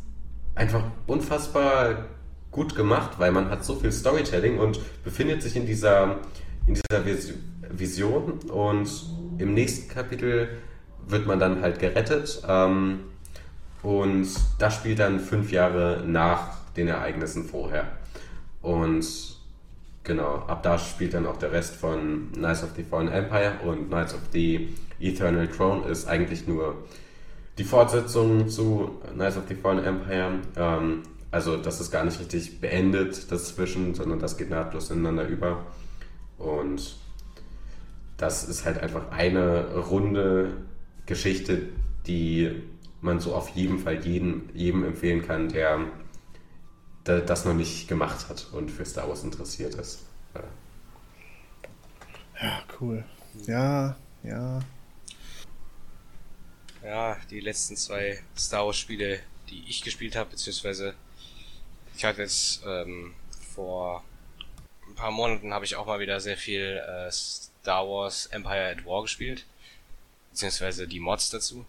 einfach 0.55 0.85
unfassbar 1.07 2.07
gut 2.51 2.75
gemacht, 2.77 3.19
weil 3.19 3.33
man 3.33 3.51
hat 3.51 3.65
so 3.65 3.75
viel 3.75 3.93
Storytelling 3.93 4.59
und 4.59 4.81
befindet 5.03 5.43
sich 5.43 5.57
in 5.57 5.67
dieser, 5.67 6.19
in 6.67 6.75
dieser 6.75 7.05
Vision 7.71 8.39
und 8.51 8.89
im 9.39 9.55
nächsten 9.55 9.89
Kapitel 9.89 10.49
wird 11.07 11.27
man 11.27 11.39
dann 11.39 11.61
halt 11.61 11.79
gerettet 11.79 12.43
ähm, 12.49 13.01
und 13.83 14.29
das 14.59 14.75
spielt 14.77 15.01
dann 15.01 15.21
fünf 15.21 15.53
Jahre 15.53 16.03
nach 16.07 16.59
den 16.77 16.89
Ereignissen 16.89 17.45
vorher. 17.45 17.87
Und 18.63 19.05
genau, 20.05 20.37
ab 20.47 20.63
da 20.63 20.79
spielt 20.79 21.13
dann 21.15 21.27
auch 21.27 21.37
der 21.37 21.53
Rest 21.53 21.77
von 21.77 22.33
Knights 22.33 22.63
of 22.63 22.71
the 22.77 22.83
Fallen 22.83 23.09
Empire 23.09 23.55
und 23.65 23.89
Knights 23.89 24.15
of 24.15 24.21
the 24.33 24.69
Eternal 25.01 25.49
Throne 25.49 25.87
ist 25.87 26.07
eigentlich 26.07 26.47
nur 26.47 26.77
die 27.59 27.65
Fortsetzung 27.65 28.49
zu 28.49 28.99
Knights 29.13 29.37
of 29.37 29.45
the 29.49 29.55
Fallen 29.55 29.85
Empire. 29.85 30.41
Ähm, 30.57 31.03
also 31.31 31.57
das 31.57 31.81
ist 31.81 31.91
gar 31.91 32.05
nicht 32.05 32.21
richtig 32.21 32.61
beendet 32.61 33.31
dazwischen, 33.31 33.95
sondern 33.95 34.19
das 34.19 34.37
geht 34.37 34.51
nahtlos 34.51 34.91
ineinander 34.91 35.27
über. 35.27 35.67
Und 36.39 36.97
das 38.17 38.45
ist 38.45 38.65
halt 38.65 38.79
einfach 38.79 39.11
eine 39.11 39.75
runde 39.77 40.53
Geschichte, 41.07 41.69
die 42.07 42.63
man 43.01 43.21
so 43.21 43.35
auf 43.35 43.51
jeden 43.51 43.79
Fall 43.79 44.05
jedem, 44.05 44.49
jedem 44.55 44.85
empfehlen 44.85 45.27
kann, 45.27 45.49
der, 45.49 45.81
der 47.07 47.21
das 47.21 47.45
noch 47.45 47.55
nicht 47.55 47.89
gemacht 47.89 48.29
hat 48.29 48.47
und 48.53 48.71
für 48.71 48.85
Star 48.85 49.09
Wars 49.09 49.25
interessiert 49.25 49.75
ist. 49.75 50.05
Ja, 52.41 52.63
cool. 52.81 53.05
Ja, 53.47 53.97
ja 54.23 54.61
ja, 56.85 57.17
die 57.31 57.41
letzten 57.41 57.77
zwei 57.77 58.21
Star 58.37 58.67
Wars 58.67 58.77
Spiele, 58.77 59.21
die 59.49 59.65
ich 59.69 59.83
gespielt 59.83 60.17
habe, 60.17 60.31
beziehungsweise 60.31 60.95
ich 61.97 62.05
hatte 62.05 62.23
jetzt 62.23 62.63
ähm, 62.67 63.15
vor 63.55 64.05
ein 64.89 64.95
paar 64.95 65.11
Monaten 65.11 65.53
habe 65.53 65.65
ich 65.65 65.77
auch 65.77 65.87
mal 65.87 66.01
wieder 66.01 66.21
sehr 66.21 66.37
viel 66.37 66.83
äh, 66.87 67.11
Star 67.11 67.89
Wars 67.89 68.27
Empire 68.27 68.71
at 68.71 68.85
War 68.85 69.03
gespielt, 69.03 69.45
beziehungsweise 70.31 70.87
die 70.87 71.01
Mods 71.01 71.31
dazu. 71.31 71.65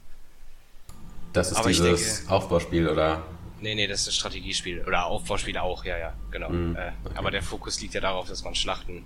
Das 1.34 1.52
ist 1.52 1.58
Aber 1.58 1.68
dieses 1.70 2.20
denke, 2.20 2.32
Aufbauspiel, 2.32 2.88
oder? 2.88 3.24
Nee, 3.62 3.76
nee, 3.76 3.88
das 3.88 4.00
ist 4.00 4.08
das 4.08 4.16
Strategiespiel. 4.16 4.84
Oder 4.86 5.06
Aufbauspiel 5.06 5.58
auch, 5.58 5.84
ja, 5.86 5.98
ja, 5.98 6.14
genau. 6.32 6.50
Mm, 6.50 6.72
okay. 6.72 6.88
äh, 6.88 7.18
aber 7.18 7.32
der 7.32 7.42
Fokus 7.42 7.82
liegt 7.82 7.94
ja 7.94 8.02
darauf, 8.02 8.28
dass 8.28 8.44
man 8.44 8.56
Schlachten 8.56 9.04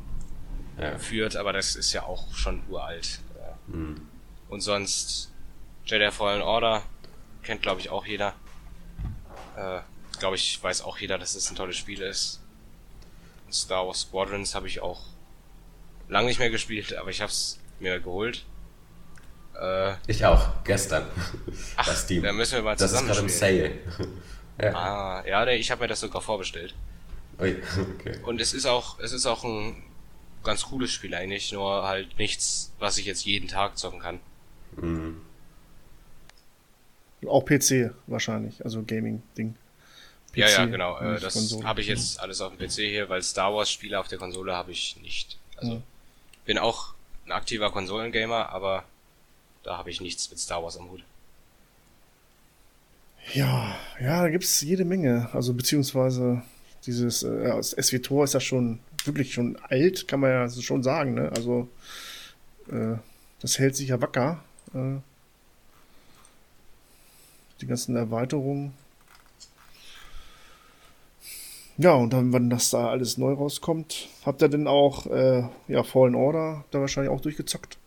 ja. 0.80 0.98
führt, 0.98 1.36
aber 1.36 1.54
das 1.54 1.76
ist 1.76 1.94
ja 1.94 2.04
auch 2.04 2.34
schon 2.34 2.62
uralt. 2.70 3.20
Mm. 3.68 3.96
Und 4.50 4.62
sonst 4.62 5.32
Jedi 5.90 6.12
Fallen 6.12 6.42
Order 6.42 6.84
kennt, 7.44 7.62
glaube 7.62 7.82
ich, 7.82 7.90
auch 7.90 8.06
jeder. 8.06 8.34
Äh, 9.58 9.80
glaube 10.20 10.36
ich, 10.36 10.62
weiß 10.62 10.82
auch 10.84 10.98
jeder, 11.00 11.18
dass 11.18 11.36
es 11.36 11.50
ein 11.50 11.56
tolles 11.56 11.78
Spiel 11.78 12.02
ist. 12.02 12.42
Star 13.52 13.88
Wars 13.88 14.02
Squadrons 14.02 14.54
habe 14.54 14.68
ich 14.68 14.82
auch 14.82 15.02
lange 16.08 16.28
nicht 16.28 16.40
mehr 16.40 16.52
gespielt, 16.52 16.96
aber 16.96 17.10
ich 17.10 17.22
hab's 17.22 17.60
mir 17.80 18.00
geholt. 18.00 18.46
Äh, 19.60 19.96
Ich 20.08 20.24
auch, 20.26 20.64
gestern. 20.64 21.08
Ach, 21.76 21.88
Bei 21.88 21.96
Steam. 21.96 22.22
da 22.24 22.34
müssen 22.34 22.56
wir 22.56 22.62
mal 22.62 22.76
Das 22.76 22.92
ist 22.92 23.00
zusammen 23.00 23.08
gerade 23.08 23.20
im. 23.22 23.30
Sale. 23.30 23.72
ja. 24.62 24.76
ah, 24.76 25.24
ja, 25.28 25.46
nee, 25.46 25.56
ich 25.56 25.72
habe 25.72 25.82
mir 25.82 25.88
das 25.88 26.02
sogar 26.02 26.22
vorbestellt. 26.22 26.76
Ui, 27.40 27.56
okay. 27.98 28.20
Und 28.24 28.40
es 28.42 28.54
ist 28.54 28.66
auch, 28.68 29.00
es 29.00 29.12
ist 29.12 29.26
auch 29.26 29.44
ein 29.44 29.82
ganz 30.44 30.66
cooles 30.66 30.92
Spiel 30.92 31.16
eigentlich, 31.16 31.52
nur 31.52 31.88
halt 31.88 32.18
nichts, 32.20 32.74
was 32.80 32.98
ich 32.98 33.06
jetzt 33.06 33.26
jeden 33.26 33.48
Tag 33.48 33.78
zocken 33.78 34.00
kann. 34.00 34.20
Mhm. 34.78 35.22
Auch 37.28 37.46
PC 37.46 37.92
wahrscheinlich, 38.08 38.64
also 38.64 38.82
Gaming-Ding. 38.84 39.56
ja, 40.36 40.48
ja, 40.50 40.66
genau. 40.66 41.00
Äh, 41.00 41.20
das 41.20 41.36
habe 41.64 41.82
ich 41.82 41.88
jetzt 41.88 42.20
alles 42.20 42.40
auf 42.42 42.56
dem 42.56 42.66
PC 42.66 42.76
hier, 42.76 43.10
weil 43.10 43.22
Star 43.22 43.54
Wars 43.54 43.70
Spiele 43.70 44.00
auf 44.00 44.08
der 44.08 44.18
Konsole 44.18 44.54
habe 44.54 44.72
ich 44.72 44.96
nicht. 45.02 45.38
Also 45.58 45.74
Ja. 45.74 45.82
bin 46.46 46.58
auch 46.58 46.94
ein 47.26 47.32
aktiver 47.34 47.72
Konsolengamer, 47.72 48.50
aber 48.50 48.86
da 49.64 49.78
habe 49.78 49.90
ich 49.90 50.00
nichts 50.02 50.30
mit 50.30 50.40
Star 50.40 50.64
Wars 50.64 50.78
am 50.78 50.90
Hut. 50.90 51.04
Ja, 53.34 53.76
ja, 54.00 54.22
da 54.24 54.30
gibt's 54.30 54.62
jede 54.62 54.86
Menge. 54.86 55.30
Also 55.34 55.54
beziehungsweise 55.54 56.42
dieses 56.86 57.24
äh, 57.24 57.62
SWTOR 57.62 58.24
ist 58.24 58.34
ja 58.34 58.40
schon 58.40 58.80
wirklich 59.06 59.34
schon 59.34 59.58
alt, 59.70 60.08
kann 60.08 60.22
man 60.22 60.32
ja 60.32 60.50
schon 60.50 60.84
sagen. 60.84 61.14
Ne? 61.16 61.32
Also 61.36 61.68
äh, 62.72 62.96
das 63.42 63.60
hält 63.60 63.76
sich 63.76 63.90
ja 63.90 64.02
wacker. 64.02 64.44
Äh, 64.74 64.98
die 67.62 67.68
ganzen 67.68 67.96
Erweiterungen. 67.96 68.74
Ja, 71.78 71.94
und 71.94 72.12
dann, 72.12 72.34
wenn 72.34 72.50
das 72.50 72.72
da 72.72 72.90
alles 72.90 73.18
neu 73.18 73.32
rauskommt, 73.34 74.10
habt 74.26 74.42
ihr 74.42 74.50
denn 74.50 74.68
auch 74.68 75.06
äh, 75.06 75.44
ja, 75.70 75.84
Fallen 75.84 76.14
Order 76.14 76.66
da 76.72 76.82
wahrscheinlich 76.82 77.12
auch 77.12 77.22
durchgezockt? 77.22 77.78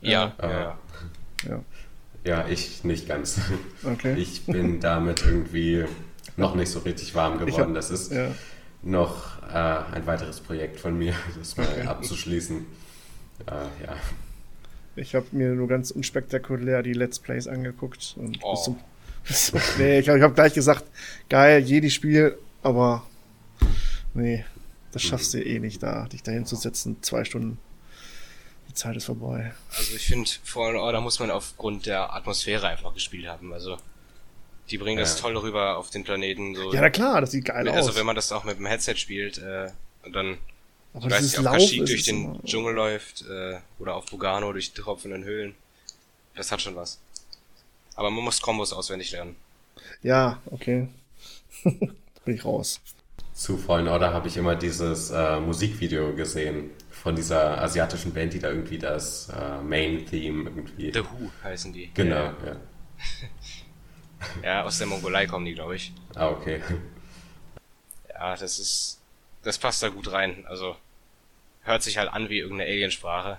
Ja, 0.00 0.32
ja, 0.40 0.50
ja. 0.50 0.78
Ja, 1.46 1.60
Ja, 2.24 2.48
ich 2.48 2.82
nicht 2.84 3.06
ganz. 3.08 3.40
okay. 3.84 4.14
Ich 4.16 4.46
bin 4.46 4.80
damit 4.80 5.22
irgendwie 5.26 5.84
noch 6.36 6.54
nicht 6.54 6.70
so 6.70 6.78
richtig 6.80 7.14
warm 7.14 7.38
geworden. 7.38 7.68
hab- 7.68 7.74
das 7.74 7.90
ist 7.90 8.12
ja. 8.12 8.28
noch 8.82 9.42
äh, 9.42 9.52
ein 9.92 10.06
weiteres 10.06 10.40
Projekt 10.40 10.80
von 10.80 10.96
mir, 10.96 11.14
das 11.38 11.56
mal 11.58 11.86
abzuschließen. 11.86 12.64
Äh, 13.46 13.84
ja. 13.84 13.96
Ich 14.96 15.14
habe 15.14 15.26
mir 15.32 15.50
nur 15.50 15.68
ganz 15.68 15.90
unspektakulär 15.90 16.82
die 16.82 16.92
Let's 16.92 17.18
Plays 17.18 17.46
angeguckt. 17.48 18.14
Und 18.16 18.38
Oh. 18.42 18.52
bis 18.52 18.62
zum, 18.64 18.78
bis 19.26 19.46
zum, 19.46 19.60
nee, 19.78 19.98
ich 19.98 20.08
habe 20.08 20.18
ich 20.18 20.24
hab 20.24 20.34
gleich 20.34 20.54
gesagt, 20.54 20.84
geil, 21.28 21.60
jedes 21.60 21.92
Spiel, 21.94 22.38
aber 22.62 23.04
nee, 24.14 24.44
das 24.92 25.02
schaffst 25.02 25.34
du 25.34 25.42
eh 25.44 25.58
nicht, 25.58 25.82
da 25.82 26.06
dich 26.06 26.22
dahin 26.22 26.46
zu 26.46 26.56
setzen, 26.56 27.02
zwei 27.02 27.24
Stunden. 27.24 27.58
Die 28.68 28.74
Zeit 28.74 28.96
ist 28.96 29.04
vorbei. 29.06 29.52
Also 29.76 29.94
ich 29.96 30.06
finde, 30.06 30.28
Fallen 30.42 30.76
Order 30.76 31.00
muss 31.00 31.18
man 31.20 31.30
aufgrund 31.30 31.86
der 31.86 32.12
Atmosphäre 32.14 32.66
einfach 32.68 32.92
gespielt 32.94 33.26
haben. 33.26 33.52
Also 33.52 33.76
die 34.70 34.78
bringen 34.78 34.98
das 34.98 35.16
Ja. 35.16 35.22
toll 35.22 35.36
rüber 35.36 35.76
auf 35.76 35.90
den 35.90 36.02
Planeten. 36.04 36.54
So. 36.54 36.72
Ja, 36.72 36.80
na 36.80 36.90
klar, 36.90 37.20
das 37.20 37.32
sieht 37.32 37.44
geil 37.44 37.68
also 37.68 37.90
aus. 37.90 37.96
wenn 37.96 38.06
man 38.06 38.16
das 38.16 38.32
auch 38.32 38.44
mit 38.44 38.58
dem 38.58 38.66
Headset 38.66 38.96
spielt 38.96 39.38
äh, 39.38 39.68
dann 40.12 40.38
aber 40.94 41.06
ich 41.06 41.12
weiß 41.12 41.22
nicht, 41.22 41.38
auf 41.38 41.44
Lauf 41.44 41.54
Kashyyyk 41.54 41.82
ist 41.82 41.90
durch 41.90 42.02
den 42.04 42.24
immer- 42.24 42.42
Dschungel 42.44 42.74
läuft 42.74 43.24
äh, 43.28 43.58
oder 43.78 43.94
auf 43.96 44.06
Bugano 44.06 44.52
durch 44.52 44.72
die 44.72 44.80
tropfenden 44.80 45.24
Höhlen. 45.24 45.54
Das 46.34 46.50
hat 46.50 46.60
schon 46.62 46.76
was. 46.76 46.98
Aber 47.96 48.10
man 48.10 48.24
muss 48.24 48.40
Kombos 48.40 48.72
auswendig 48.72 49.10
lernen. 49.12 49.36
Ja, 50.02 50.40
okay. 50.50 50.88
da 51.62 51.70
bin 52.24 52.34
ich 52.34 52.44
raus. 52.44 52.80
Zu 53.34 53.56
Fallen 53.58 53.88
Order 53.88 54.12
habe 54.12 54.28
ich 54.28 54.36
immer 54.36 54.54
dieses 54.54 55.10
äh, 55.10 55.40
Musikvideo 55.40 56.14
gesehen 56.14 56.70
von 56.90 57.16
dieser 57.16 57.60
asiatischen 57.60 58.12
Band, 58.14 58.32
die 58.32 58.38
da 58.38 58.48
irgendwie 58.48 58.78
das 58.78 59.28
äh, 59.28 59.60
Main-Theme 59.60 60.44
irgendwie. 60.50 60.92
The 60.92 61.00
Who 61.04 61.30
heißen 61.42 61.72
die. 61.72 61.90
Genau, 61.94 62.16
Ja, 62.16 62.36
ja. 62.46 62.56
ja, 64.42 64.62
aus 64.64 64.78
der 64.78 64.86
Mongolei 64.86 65.26
kommen 65.26 65.44
die, 65.44 65.54
glaube 65.54 65.74
ich. 65.76 65.92
Ah, 66.14 66.28
okay. 66.28 66.60
Ja, 68.08 68.36
das 68.36 68.58
ist. 68.58 69.00
Das 69.42 69.58
passt 69.58 69.82
da 69.82 69.88
gut 69.88 70.10
rein. 70.12 70.44
Also 70.46 70.76
hört 71.64 71.82
sich 71.82 71.98
halt 71.98 72.12
an 72.12 72.28
wie 72.28 72.38
irgendeine 72.38 72.70
Aliensprache. 72.70 73.38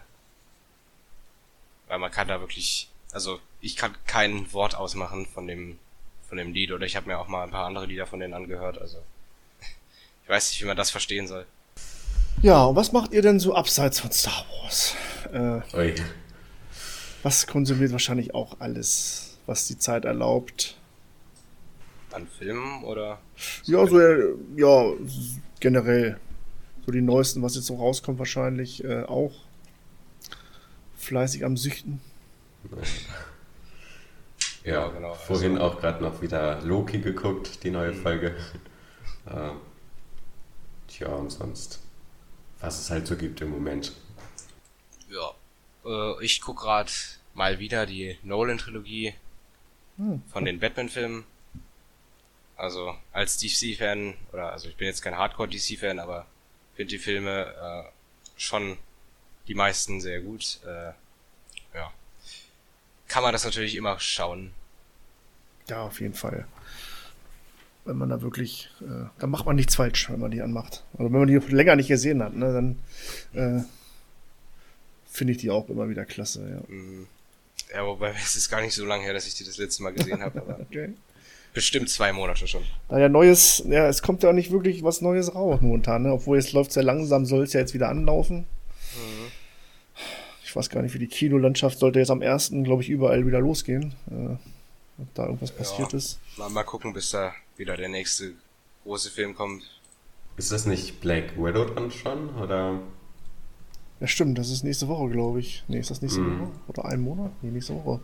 Weil 1.88 2.00
man 2.00 2.12
kann 2.12 2.28
da 2.28 2.40
wirklich. 2.40 2.90
Also 3.12 3.40
ich 3.62 3.78
kann 3.78 3.96
kein 4.06 4.52
Wort 4.52 4.76
ausmachen 4.76 5.26
von 5.26 5.48
dem 5.48 5.80
von 6.28 6.38
dem 6.38 6.54
Lied 6.54 6.72
oder 6.72 6.86
ich 6.86 6.96
habe 6.96 7.08
mir 7.08 7.20
auch 7.20 7.28
mal 7.28 7.44
ein 7.44 7.52
paar 7.52 7.66
andere 7.66 7.86
Lieder 7.86 8.08
von 8.08 8.20
denen 8.20 8.34
angehört. 8.34 8.80
Also 8.80 8.98
ich 10.24 10.30
weiß 10.30 10.50
nicht, 10.50 10.62
wie 10.62 10.66
man 10.66 10.78
das 10.78 10.90
verstehen 10.92 11.28
soll. 11.28 11.46
Ja, 12.42 12.66
und 12.66 12.76
was 12.76 12.92
macht 12.92 13.14
ihr 13.14 13.22
denn 13.22 13.40
so 13.40 13.56
abseits 13.56 14.00
von 14.00 14.12
Star 14.12 14.46
Wars? 14.62 14.96
Äh, 15.32 15.76
Ui. 15.76 15.96
was 17.24 17.48
konsumiert 17.48 17.92
wahrscheinlich 17.92 18.36
auch 18.36 18.60
alles, 18.60 19.38
was 19.46 19.68
die 19.68 19.78
Zeit 19.78 20.06
erlaubt? 20.06 20.76
An 22.12 22.28
Filmen 22.28 22.84
oder? 22.84 23.20
Ja, 23.64 23.86
so, 23.88 24.00
äh, 24.00 24.36
ja, 24.56 24.94
generell. 25.60 26.20
So 26.86 26.92
die 26.92 27.02
neuesten, 27.02 27.42
was 27.42 27.56
jetzt 27.56 27.66
so 27.66 27.76
rauskommt, 27.76 28.20
wahrscheinlich 28.20 28.84
äh, 28.84 29.04
auch. 29.04 29.34
Fleißig 30.98 31.44
am 31.44 31.58
Süchten. 31.58 32.02
Ja, 32.72 32.78
Ja, 34.64 34.88
genau, 34.88 35.14
Vorhin 35.14 35.58
auch 35.60 35.80
gerade 35.80 36.04
noch 36.04 36.22
wieder 36.22 36.60
Loki 36.62 36.98
geguckt, 37.00 37.64
die 37.64 37.70
neue 37.70 37.94
Folge. 37.94 38.36
ähm, 39.32 39.58
tja, 40.88 41.08
und 41.08 41.32
sonst, 41.32 41.80
was 42.60 42.80
es 42.80 42.90
halt 42.90 43.06
so 43.06 43.16
gibt 43.16 43.42
im 43.42 43.52
Moment. 43.52 43.94
Ja. 45.10 45.32
Äh, 45.86 46.24
ich 46.24 46.42
guck 46.42 46.58
grad 46.62 47.20
mal 47.36 47.60
wieder 47.60 47.86
die 47.86 48.18
Nolan-Trilogie 48.24 49.14
Hm. 49.98 50.24
von 50.28 50.44
den 50.46 50.60
Batman-Filmen. 50.60 51.24
Also 52.58 52.96
als 53.14 53.38
DC-Fan, 53.38 54.14
oder 54.34 54.52
also 54.52 54.68
ich 54.68 54.76
bin 54.78 54.88
jetzt 54.88 55.02
kein 55.02 55.16
Hardcore-DC-Fan, 55.18 56.00
aber 56.00 56.26
finde 56.76 56.90
die 56.92 57.00
Filme 57.00 57.46
äh, 57.54 57.90
schon 58.38 58.78
die 59.48 59.56
meisten 59.56 60.02
sehr 60.02 60.22
gut. 60.22 60.60
Äh, 60.66 60.92
ja. 61.78 61.92
Kann 63.08 63.24
man 63.24 63.34
das 63.34 63.46
natürlich 63.46 63.76
immer 63.76 64.00
schauen. 64.00 64.52
Ja, 65.70 65.84
auf 65.84 66.00
jeden 66.00 66.14
Fall. 66.14 66.48
Wenn 67.86 67.98
man 67.98 68.10
da 68.10 68.22
wirklich, 68.22 68.70
äh, 68.82 69.06
da 69.20 69.28
macht 69.28 69.46
man 69.46 69.56
nichts 69.56 69.76
falsch, 69.76 70.10
wenn 70.10 70.20
man 70.20 70.32
die 70.32 70.42
anmacht. 70.42 70.84
Also 70.94 71.06
wenn 71.12 71.20
man 71.20 71.28
die 71.28 71.38
länger 71.38 71.76
nicht 71.76 71.88
gesehen 71.88 72.24
hat, 72.24 72.34
ne, 72.34 72.54
dann 73.34 73.60
äh, 73.60 73.64
finde 75.12 75.34
ich 75.34 75.38
die 75.40 75.52
auch 75.52 75.70
immer 75.70 75.88
wieder 75.88 76.06
klasse. 76.06 76.50
Ja. 76.50 76.74
Mm, 76.76 77.08
Ja, 77.74 77.86
wobei 77.86 78.12
es 78.24 78.36
ist 78.36 78.50
gar 78.50 78.62
nicht 78.62 78.74
so 78.74 78.86
lange 78.86 79.04
her, 79.04 79.14
dass 79.14 79.28
ich 79.28 79.36
die 79.36 79.44
das 79.44 79.58
letzte 79.58 79.84
Mal 79.84 79.94
gesehen 79.94 80.22
habe, 80.24 80.42
aber 80.42 80.60
Okay. 80.62 80.94
Bestimmt 81.56 81.90
zwei 81.90 82.14
Monate 82.14 82.48
schon. 82.48 82.62
Da 82.90 83.00
ja 83.00 83.10
neues, 83.10 83.64
ja, 83.68 83.88
es 83.88 84.04
kommt 84.04 84.22
ja 84.22 84.30
auch 84.30 84.34
nicht 84.34 84.52
wirklich 84.52 84.84
was 84.84 85.02
Neues 85.02 85.34
raus 85.34 85.60
momentan, 85.62 86.04
ne? 86.04 86.14
Obwohl 86.14 86.38
es 86.38 86.54
läuft 86.54 86.72
sehr 86.72 86.84
langsam, 86.84 87.26
soll 87.26 87.44
es 87.44 87.54
ja 87.54 87.62
jetzt 87.62 87.74
wieder 87.74 87.90
anlaufen. 87.90 88.46
Ich 90.44 90.56
weiß 90.56 90.70
gar 90.70 90.82
nicht, 90.82 90.94
wie 90.94 91.00
die 91.00 91.08
Kinolandschaft 91.08 91.80
sollte 91.80 92.00
jetzt 92.00 92.12
am 92.12 92.22
1. 92.22 92.52
glaube 92.64 92.82
ich, 92.82 92.90
überall 92.90 93.26
wieder 93.26 93.40
losgehen. 93.42 93.94
Äh, 94.10 94.36
ob 95.02 95.14
da 95.14 95.26
irgendwas 95.26 95.52
passiert 95.52 95.94
ist. 95.94 96.20
Mal, 96.38 96.50
mal 96.50 96.64
gucken, 96.64 96.94
bis 96.94 97.12
da 97.12 97.34
wieder 97.58 97.76
der 97.76 97.90
nächste 97.90 98.32
große 98.84 99.10
Film 99.10 99.36
kommt. 99.36 99.64
Ist 100.38 100.52
das 100.54 100.66
nicht 100.66 101.02
Black 101.02 101.36
Widow 101.38 101.66
dann 101.66 101.92
schon? 101.92 102.30
Oder? 102.36 102.80
Ja, 104.00 104.08
stimmt, 104.08 104.38
das 104.38 104.50
ist 104.50 104.64
nächste 104.64 104.88
Woche, 104.88 105.10
glaube 105.10 105.40
ich. 105.42 105.64
Nee, 105.68 105.80
ist 105.80 105.90
das 105.92 106.02
nächste 106.02 106.22
Mhm. 106.22 106.40
Woche? 106.42 106.52
Oder 106.68 106.86
einen 106.86 107.02
Monat? 107.02 107.32
Nee, 107.42 107.52
nächste 107.52 107.74
Woche. 107.76 108.00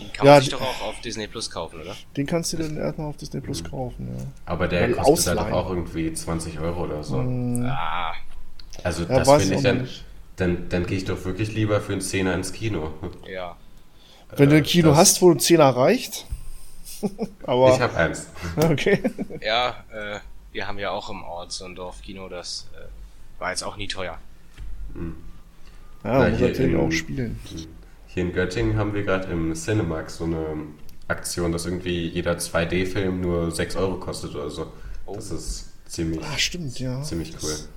Den 0.00 0.12
kann 0.12 0.26
Ja, 0.26 0.32
man 0.34 0.40
sich 0.42 0.50
doch 0.50 0.60
auch 0.60 0.82
auf 0.82 1.00
Disney 1.00 1.26
Plus 1.28 1.50
kaufen, 1.50 1.80
oder? 1.80 1.94
Den 2.16 2.26
kannst 2.26 2.52
du 2.52 2.56
dann 2.56 2.76
erstmal 2.76 3.08
auf 3.08 3.16
Disney 3.16 3.40
Plus 3.40 3.62
kaufen, 3.62 4.08
ja. 4.18 4.24
Aber 4.46 4.66
der 4.68 4.82
Weil 4.82 4.92
kostet 4.94 5.28
da 5.28 5.34
doch 5.34 5.40
ausleihen. 5.42 5.54
auch 5.66 5.70
irgendwie 5.70 6.12
20 6.12 6.58
Euro 6.60 6.84
oder 6.84 7.02
so. 7.04 7.18
Ah, 7.18 8.12
Also 8.84 9.02
Mhm. 9.04 9.10
Ja, 9.10 9.18
das 9.18 9.28
weiß 9.28 9.42
finde 9.42 9.56
ich 9.56 9.62
dann, 9.62 9.80
nicht. 9.82 10.04
dann, 10.36 10.68
dann 10.70 10.86
gehe 10.86 10.96
ich 10.98 11.04
doch 11.04 11.24
wirklich 11.24 11.52
lieber 11.54 11.80
für 11.80 11.92
einen 11.92 12.00
Zehner 12.00 12.34
ins 12.34 12.52
Kino. 12.52 12.92
ja. 13.28 13.56
Wenn 14.34 14.48
du 14.48 14.54
Äh, 14.56 14.58
ein 14.60 14.64
Kino 14.64 14.88
das- 14.90 14.98
hast, 14.98 15.22
wo 15.22 15.30
ein 15.30 15.38
Zehner 15.38 15.68
reicht. 15.76 16.26
Aber, 17.44 17.74
Ich 17.74 17.80
habe 17.80 17.94
eins. 17.96 18.28
okay. 18.56 19.02
Ja, 19.40 19.84
äh, 19.92 20.20
wir 20.52 20.66
haben 20.66 20.78
ja 20.78 20.90
auch 20.90 21.10
im 21.10 21.22
Ort 21.22 21.52
so 21.52 21.64
ein 21.66 21.74
Dorfkino, 21.74 22.28
das 22.30 22.66
äh, 22.74 23.40
war 23.40 23.50
jetzt 23.50 23.62
auch 23.62 23.76
nie 23.76 23.88
teuer. 23.88 24.18
Ja, 24.94 25.00
Na, 26.02 26.28
muss 26.30 26.38
hier 26.38 26.48
natürlich 26.48 26.72
in- 26.72 26.80
auch 26.80 26.90
spielen. 26.92 27.38
Hier 28.14 28.24
in 28.24 28.32
Göttingen 28.32 28.76
haben 28.76 28.92
wir 28.94 29.02
gerade 29.04 29.28
im 29.32 29.54
Cinemax 29.54 30.18
so 30.18 30.24
eine 30.24 30.44
Aktion, 31.08 31.50
dass 31.52 31.64
irgendwie 31.66 32.08
jeder 32.08 32.32
2D-Film 32.36 33.20
nur 33.20 33.50
6 33.50 33.76
Euro 33.76 33.96
kostet 33.96 34.34
oder 34.34 34.50
so. 34.50 34.66
Das 35.12 35.30
ist 35.30 35.70
ziemlich, 35.90 36.20
Ah, 36.22 36.36
stimmt, 36.38 36.78
ja. 36.78 37.02
ziemlich 37.02 37.32
cool. 37.42 37.50
Das, 37.50 37.68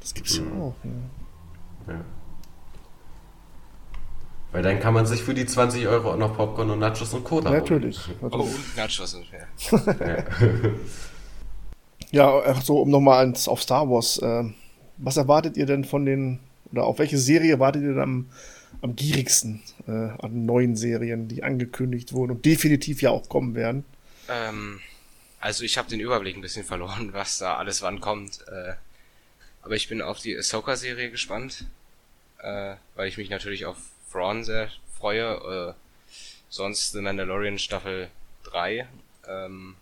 das 0.00 0.14
gibt's 0.14 0.36
ja 0.36 0.44
auch, 0.60 0.74
ja. 0.84 1.92
Ja. 1.94 2.00
Weil 4.52 4.62
dann 4.62 4.80
kann 4.80 4.94
man 4.94 5.04
sich 5.06 5.22
für 5.22 5.34
die 5.34 5.44
20 5.44 5.86
Euro 5.88 6.12
auch 6.12 6.16
noch 6.16 6.36
Popcorn 6.36 6.70
und 6.70 6.78
Nachos 6.78 7.12
und 7.12 7.22
Cola 7.24 7.50
holen. 7.50 7.58
Natürlich. 7.60 7.98
Oh, 8.22 8.28
natürlich. 8.28 8.54
und 8.54 8.76
Nachos 8.76 9.14
und 9.14 9.30
mehr. 9.32 9.46
Ja. 10.08 10.24
Ja, 12.10 12.40
ach 12.46 12.62
so, 12.62 12.80
um 12.80 12.88
nochmal 12.90 13.18
ans- 13.18 13.48
auf 13.48 13.60
Star 13.60 13.90
Wars. 13.90 14.16
Äh, 14.18 14.44
was 14.96 15.18
erwartet 15.18 15.58
ihr 15.58 15.66
denn 15.66 15.84
von 15.84 16.06
den, 16.06 16.40
oder 16.72 16.84
auf 16.84 16.98
welche 16.98 17.18
Serie 17.18 17.58
wartet 17.60 17.82
ihr 17.82 17.88
denn 17.90 18.00
am, 18.00 18.26
am 18.82 18.96
gierigsten 18.96 19.62
äh, 19.86 19.90
an 19.90 20.46
neuen 20.46 20.76
Serien, 20.76 21.28
die 21.28 21.42
angekündigt 21.42 22.12
wurden 22.12 22.32
und 22.32 22.44
definitiv 22.44 23.02
ja 23.02 23.10
auch 23.10 23.28
kommen 23.28 23.54
werden? 23.54 23.84
Ähm, 24.28 24.80
also 25.40 25.64
ich 25.64 25.78
habe 25.78 25.88
den 25.88 26.00
Überblick 26.00 26.36
ein 26.36 26.42
bisschen 26.42 26.64
verloren, 26.64 27.12
was 27.12 27.38
da 27.38 27.56
alles 27.56 27.82
wann 27.82 28.00
kommt. 28.00 28.40
Äh, 28.48 28.74
aber 29.62 29.76
ich 29.76 29.88
bin 29.88 30.02
auf 30.02 30.20
die 30.20 30.36
Ahsoka-Serie 30.36 31.10
gespannt, 31.10 31.66
äh, 32.38 32.76
weil 32.94 33.08
ich 33.08 33.18
mich 33.18 33.30
natürlich 33.30 33.66
auf 33.66 33.76
Thrawn 34.10 34.44
sehr 34.44 34.70
freue. 34.98 35.74
Äh, 35.74 36.14
sonst 36.48 36.92
The 36.92 37.00
Mandalorian 37.00 37.58
Staffel 37.58 38.08
3. 38.44 38.86
Ähm, 39.28 39.76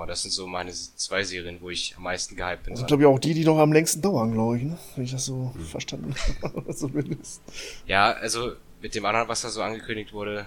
ja, 0.00 0.06
das 0.06 0.22
sind 0.22 0.30
so 0.30 0.46
meine 0.46 0.72
zwei 0.72 1.22
Serien, 1.24 1.58
wo 1.60 1.70
ich 1.70 1.94
am 1.96 2.04
meisten 2.04 2.36
gehypt 2.36 2.64
bin. 2.64 2.72
Das 2.72 2.80
sind, 2.80 2.86
glaube 2.88 3.02
ich, 3.02 3.06
auch 3.06 3.18
die, 3.18 3.34
die 3.34 3.44
noch 3.44 3.58
am 3.58 3.72
längsten 3.72 4.02
dauern, 4.02 4.32
glaube 4.32 4.58
ich, 4.58 4.64
ne? 4.64 4.78
wenn 4.94 5.04
ich 5.04 5.12
das 5.12 5.24
so 5.24 5.52
hm. 5.54 5.64
verstanden 5.64 6.14
habe. 6.42 6.74
Zumindest. 6.74 7.42
Ja, 7.86 8.12
also 8.12 8.52
mit 8.80 8.94
dem 8.94 9.04
anderen, 9.04 9.28
was 9.28 9.42
da 9.42 9.48
so 9.48 9.62
angekündigt 9.62 10.12
wurde, 10.12 10.46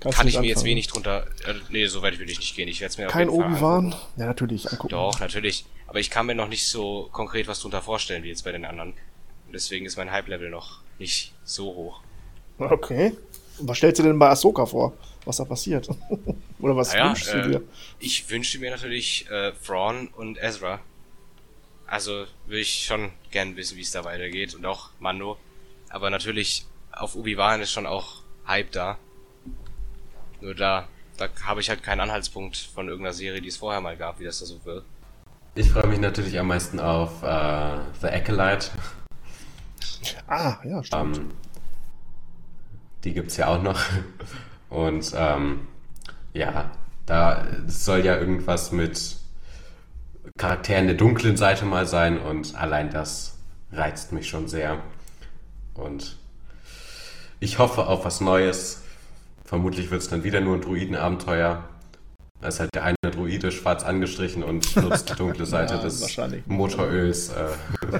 Kannst 0.00 0.16
kann 0.16 0.28
ich 0.28 0.40
mir 0.40 0.46
jetzt 0.46 0.64
wenig 0.64 0.86
drunter. 0.86 1.26
Äh, 1.46 1.54
nee, 1.68 1.86
so 1.86 2.00
weit 2.00 2.18
will 2.18 2.30
ich 2.30 2.38
nicht 2.38 2.56
gehen. 2.56 2.68
Ich 2.68 2.80
werde 2.80 2.90
es 2.90 2.98
mir 2.98 3.06
Kein 3.06 3.28
Obi-Wan? 3.28 3.94
Ja, 4.16 4.26
natürlich. 4.26 4.70
Angucken. 4.72 4.88
Doch, 4.88 5.20
natürlich. 5.20 5.66
Aber 5.86 6.00
ich 6.00 6.08
kann 6.08 6.24
mir 6.24 6.34
noch 6.34 6.48
nicht 6.48 6.66
so 6.66 7.10
konkret 7.12 7.48
was 7.48 7.60
drunter 7.60 7.82
vorstellen, 7.82 8.22
wie 8.22 8.28
jetzt 8.28 8.44
bei 8.44 8.52
den 8.52 8.64
anderen. 8.64 8.94
Und 9.46 9.52
deswegen 9.52 9.84
ist 9.84 9.98
mein 9.98 10.10
Hype-Level 10.10 10.48
noch 10.48 10.80
nicht 10.98 11.34
so 11.44 11.66
hoch. 11.66 12.00
Okay. 12.58 13.12
Was 13.58 13.76
stellst 13.76 13.98
du 13.98 14.02
denn 14.04 14.18
bei 14.18 14.30
Ahsoka 14.30 14.64
vor? 14.64 14.94
Was 15.30 15.36
da 15.36 15.44
passiert? 15.44 15.88
Oder 16.58 16.74
was 16.74 16.92
naja, 16.92 17.10
wünschst 17.10 17.32
du 17.32 17.38
äh, 17.38 17.48
dir? 17.48 17.62
Ich 18.00 18.28
wünschte 18.28 18.58
mir 18.58 18.72
natürlich 18.72 19.30
äh, 19.30 19.52
Thrawn 19.64 20.08
und 20.08 20.42
Ezra. 20.42 20.80
Also 21.86 22.26
würde 22.46 22.60
ich 22.60 22.84
schon 22.84 23.12
gern 23.30 23.54
wissen, 23.54 23.76
wie 23.76 23.82
es 23.82 23.92
da 23.92 24.04
weitergeht. 24.04 24.56
Und 24.56 24.66
auch 24.66 24.90
Mando. 24.98 25.38
Aber 25.88 26.10
natürlich, 26.10 26.66
auf 26.90 27.14
Obi-Wan 27.14 27.60
ist 27.60 27.70
schon 27.70 27.86
auch 27.86 28.22
Hype 28.48 28.72
da. 28.72 28.98
Nur 30.40 30.56
da, 30.56 30.88
da 31.16 31.28
habe 31.44 31.60
ich 31.60 31.68
halt 31.68 31.84
keinen 31.84 32.00
Anhaltspunkt 32.00 32.56
von 32.56 32.88
irgendeiner 32.88 33.14
Serie, 33.14 33.40
die 33.40 33.50
es 33.50 33.58
vorher 33.58 33.80
mal 33.80 33.96
gab, 33.96 34.18
wie 34.18 34.24
das 34.24 34.40
da 34.40 34.46
so 34.46 34.64
wird. 34.64 34.84
Ich 35.54 35.70
freue 35.70 35.86
mich 35.86 36.00
natürlich 36.00 36.36
am 36.40 36.48
meisten 36.48 36.80
auf 36.80 37.22
äh, 37.22 37.78
The 38.00 38.08
Acolyte. 38.08 38.70
Ah, 40.26 40.56
ja, 40.64 40.82
stimmt. 40.82 41.18
Ähm, 41.18 41.30
die 43.04 43.14
gibt's 43.14 43.36
ja 43.36 43.46
auch 43.46 43.62
noch. 43.62 43.80
Und 44.70 45.12
ähm, 45.14 45.66
ja, 46.32 46.70
da 47.06 47.46
soll 47.66 48.04
ja 48.04 48.16
irgendwas 48.16 48.72
mit 48.72 49.16
Charakteren 50.38 50.86
der 50.86 50.96
dunklen 50.96 51.36
Seite 51.36 51.64
mal 51.64 51.86
sein 51.86 52.18
und 52.18 52.54
allein 52.54 52.90
das 52.90 53.36
reizt 53.72 54.12
mich 54.12 54.28
schon 54.28 54.48
sehr. 54.48 54.80
Und 55.74 56.16
ich 57.40 57.58
hoffe 57.58 57.86
auf 57.86 58.04
was 58.04 58.20
Neues. 58.20 58.82
Vermutlich 59.44 59.90
wird 59.90 60.02
es 60.02 60.08
dann 60.08 60.22
wieder 60.22 60.40
nur 60.40 60.56
ein 60.56 60.60
Druidenabenteuer. 60.60 61.64
Da 62.40 62.48
ist 62.48 62.60
halt 62.60 62.74
der 62.74 62.84
eine 62.84 62.96
Druide 63.02 63.50
schwarz 63.50 63.82
angestrichen 63.82 64.42
und 64.42 64.76
nutzt 64.76 65.10
die 65.10 65.14
dunkle 65.14 65.46
Seite 65.46 65.74
ja, 65.74 65.82
des 65.82 66.16
Motoröls. 66.46 67.30
Äh. 67.30 67.48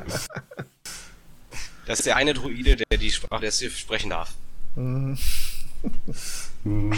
Das 1.87 1.99
ist 1.99 2.07
der 2.07 2.15
eine 2.15 2.35
Druide, 2.35 2.77
der 2.77 2.99
die 2.99 3.11
Sprache 3.11 3.41
der 3.41 3.51
Sith 3.51 3.77
sprechen 3.77 4.11
darf. 4.11 4.35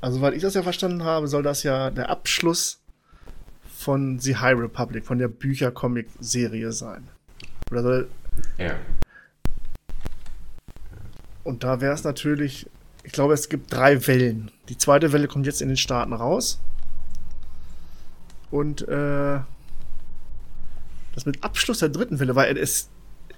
Also, 0.00 0.20
weil 0.20 0.34
ich 0.34 0.42
das 0.42 0.54
ja 0.54 0.62
verstanden 0.62 1.02
habe, 1.02 1.26
soll 1.26 1.42
das 1.42 1.64
ja 1.64 1.90
der 1.90 2.08
Abschluss 2.08 2.78
von 3.76 4.18
The 4.20 4.36
High 4.36 4.56
Republic, 4.58 5.04
von 5.04 5.18
der 5.18 5.28
Bücher-Comic-Serie 5.28 6.72
sein. 6.72 7.08
Oder 7.70 7.82
soll. 7.82 8.08
Ja. 8.58 8.76
Und 11.42 11.64
da 11.64 11.80
wäre 11.80 11.94
es 11.94 12.04
natürlich, 12.04 12.68
ich 13.02 13.12
glaube, 13.12 13.34
es 13.34 13.48
gibt 13.48 13.72
drei 13.72 14.06
Wellen. 14.06 14.50
Die 14.68 14.78
zweite 14.78 15.12
Welle 15.12 15.26
kommt 15.28 15.46
jetzt 15.46 15.62
in 15.62 15.68
den 15.68 15.76
Staaten 15.76 16.12
raus. 16.12 16.60
Und 18.50 18.86
äh, 18.86 19.40
das 21.14 21.26
mit 21.26 21.42
Abschluss 21.42 21.80
der 21.80 21.88
dritten 21.88 22.20
Welle, 22.20 22.36
weil 22.36 22.56
es 22.56 22.88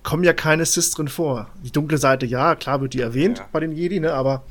kommen 0.02 0.24
ja 0.24 0.32
keine 0.32 0.64
Sis 0.64 0.90
drin 0.90 1.08
vor. 1.08 1.50
Die 1.62 1.72
dunkle 1.72 1.98
Seite, 1.98 2.26
ja, 2.26 2.54
klar 2.54 2.80
wird 2.80 2.94
die 2.94 3.00
erwähnt 3.00 3.38
ja. 3.38 3.48
bei 3.52 3.60
den 3.60 3.72
Jedi, 3.72 4.00
ne, 4.00 4.12
aber 4.12 4.44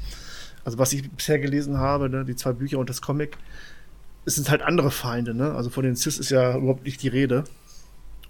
also 0.64 0.78
was 0.78 0.94
ich 0.94 1.10
bisher 1.10 1.40
gelesen 1.40 1.78
habe, 1.78 2.10
ne, 2.10 2.26
die 2.26 2.36
zwei 2.36 2.54
Bücher 2.54 2.78
und 2.80 2.90
das 2.90 3.02
Comic, 3.02 3.38
es 4.26 4.36
sind 4.36 4.50
halt 4.50 4.62
andere 4.62 4.92
Feinde, 4.92 5.34
ne? 5.34 5.56
Also 5.56 5.70
von 5.70 5.84
den 5.84 5.96
Sis 5.96 6.20
ist 6.20 6.30
ja 6.30 6.56
überhaupt 6.56 6.84
nicht 6.84 7.02
die 7.02 7.08
Rede. 7.08 7.46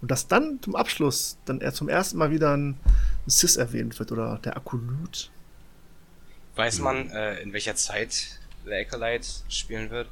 Und 0.00 0.10
dass 0.10 0.28
dann 0.28 0.58
zum 0.62 0.76
Abschluss 0.76 1.36
dann 1.44 1.60
er 1.60 1.74
zum 1.74 1.88
ersten 1.88 2.16
Mal 2.16 2.30
wieder 2.30 2.56
ein, 2.56 2.70
ein 2.70 3.30
Sis 3.30 3.56
erwähnt 3.56 3.98
wird 3.98 4.12
oder 4.12 4.40
der 4.42 4.56
Akolyt. 4.56 5.30
Weiß 6.56 6.78
man, 6.78 7.10
äh, 7.10 7.40
in 7.42 7.52
welcher 7.52 7.74
Zeit 7.74 8.38
der 8.66 8.80
Acolyte 8.80 9.28
spielen 9.48 9.90
wird? 9.90 10.08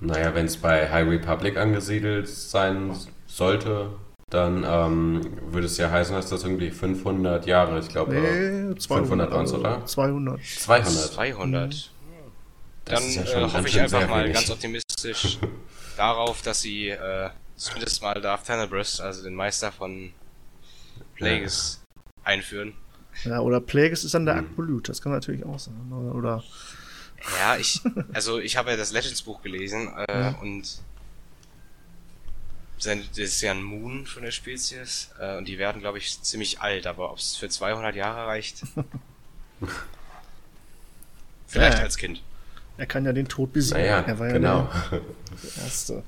Naja, 0.00 0.34
wenn 0.34 0.46
es 0.46 0.58
bei 0.58 0.90
High 0.90 1.08
Republic 1.08 1.56
angesiedelt 1.56 2.28
sein 2.28 2.94
sollte, 3.26 3.90
dann 4.34 4.64
ähm, 4.66 5.20
würde 5.52 5.66
es 5.66 5.76
ja 5.76 5.90
heißen, 5.90 6.14
dass 6.14 6.28
das 6.28 6.42
irgendwie 6.42 6.70
500 6.70 7.46
Jahre, 7.46 7.78
ich 7.78 7.88
glaube, 7.88 8.14
nee, 8.14 8.74
500 8.80 9.30
waren 9.30 9.46
oder? 9.46 9.86
200. 9.86 10.40
200. 10.42 10.92
200. 10.92 11.90
Dann 12.84 13.10
ja 13.10 13.22
äh, 13.22 13.42
hoffe 13.44 13.68
ich 13.68 13.80
einfach 13.80 14.08
mal 14.08 14.30
ganz 14.32 14.50
optimistisch 14.50 15.38
darauf, 15.96 16.42
dass 16.42 16.60
sie 16.60 16.88
äh, 16.88 17.30
zumindest 17.56 18.02
mal 18.02 18.20
Darth 18.20 18.44
Tenebrous, 18.44 19.00
also 19.00 19.22
den 19.22 19.34
Meister 19.34 19.70
von 19.70 20.12
Plagueis, 21.14 21.80
ja. 21.96 22.24
einführen. 22.24 22.74
Ja, 23.22 23.38
oder 23.38 23.60
Plagueis 23.60 24.02
ist 24.02 24.14
dann 24.14 24.26
der 24.26 24.36
hm. 24.36 24.46
Akpolyt, 24.46 24.88
das 24.88 25.00
kann 25.00 25.12
natürlich 25.12 25.46
auch 25.46 25.58
sein. 25.60 25.74
Oder, 25.92 26.14
oder 26.14 26.44
ja, 27.40 27.56
ich, 27.56 27.80
also 28.12 28.40
ich 28.40 28.56
habe 28.56 28.72
ja 28.72 28.76
das 28.76 28.92
Legends-Buch 28.92 29.42
gelesen 29.42 29.92
äh, 29.96 30.20
ja. 30.20 30.38
und 30.42 30.82
das 32.84 33.18
ist 33.18 33.40
ja 33.40 33.52
ein 33.52 33.62
Moon 33.62 34.06
von 34.06 34.22
der 34.22 34.30
Spezies 34.30 35.10
äh, 35.20 35.36
und 35.36 35.46
die 35.48 35.58
werden, 35.58 35.80
glaube 35.80 35.98
ich, 35.98 36.20
ziemlich 36.22 36.60
alt, 36.60 36.86
aber 36.86 37.10
ob 37.12 37.18
es 37.18 37.36
für 37.36 37.48
200 37.48 37.94
Jahre 37.96 38.26
reicht? 38.26 38.62
Vielleicht 41.46 41.78
ja, 41.78 41.84
als 41.84 41.96
Kind. 41.96 42.22
Er 42.76 42.86
kann 42.86 43.04
ja 43.04 43.12
den 43.12 43.28
Tod 43.28 43.52
besiegen. 43.52 43.80
Naja, 43.80 44.00
er 44.00 44.18
war 44.18 44.26
ja 44.26 44.32
genau. 44.32 44.70
der, 44.90 45.00
der 45.00 45.64
Erste. 45.64 46.02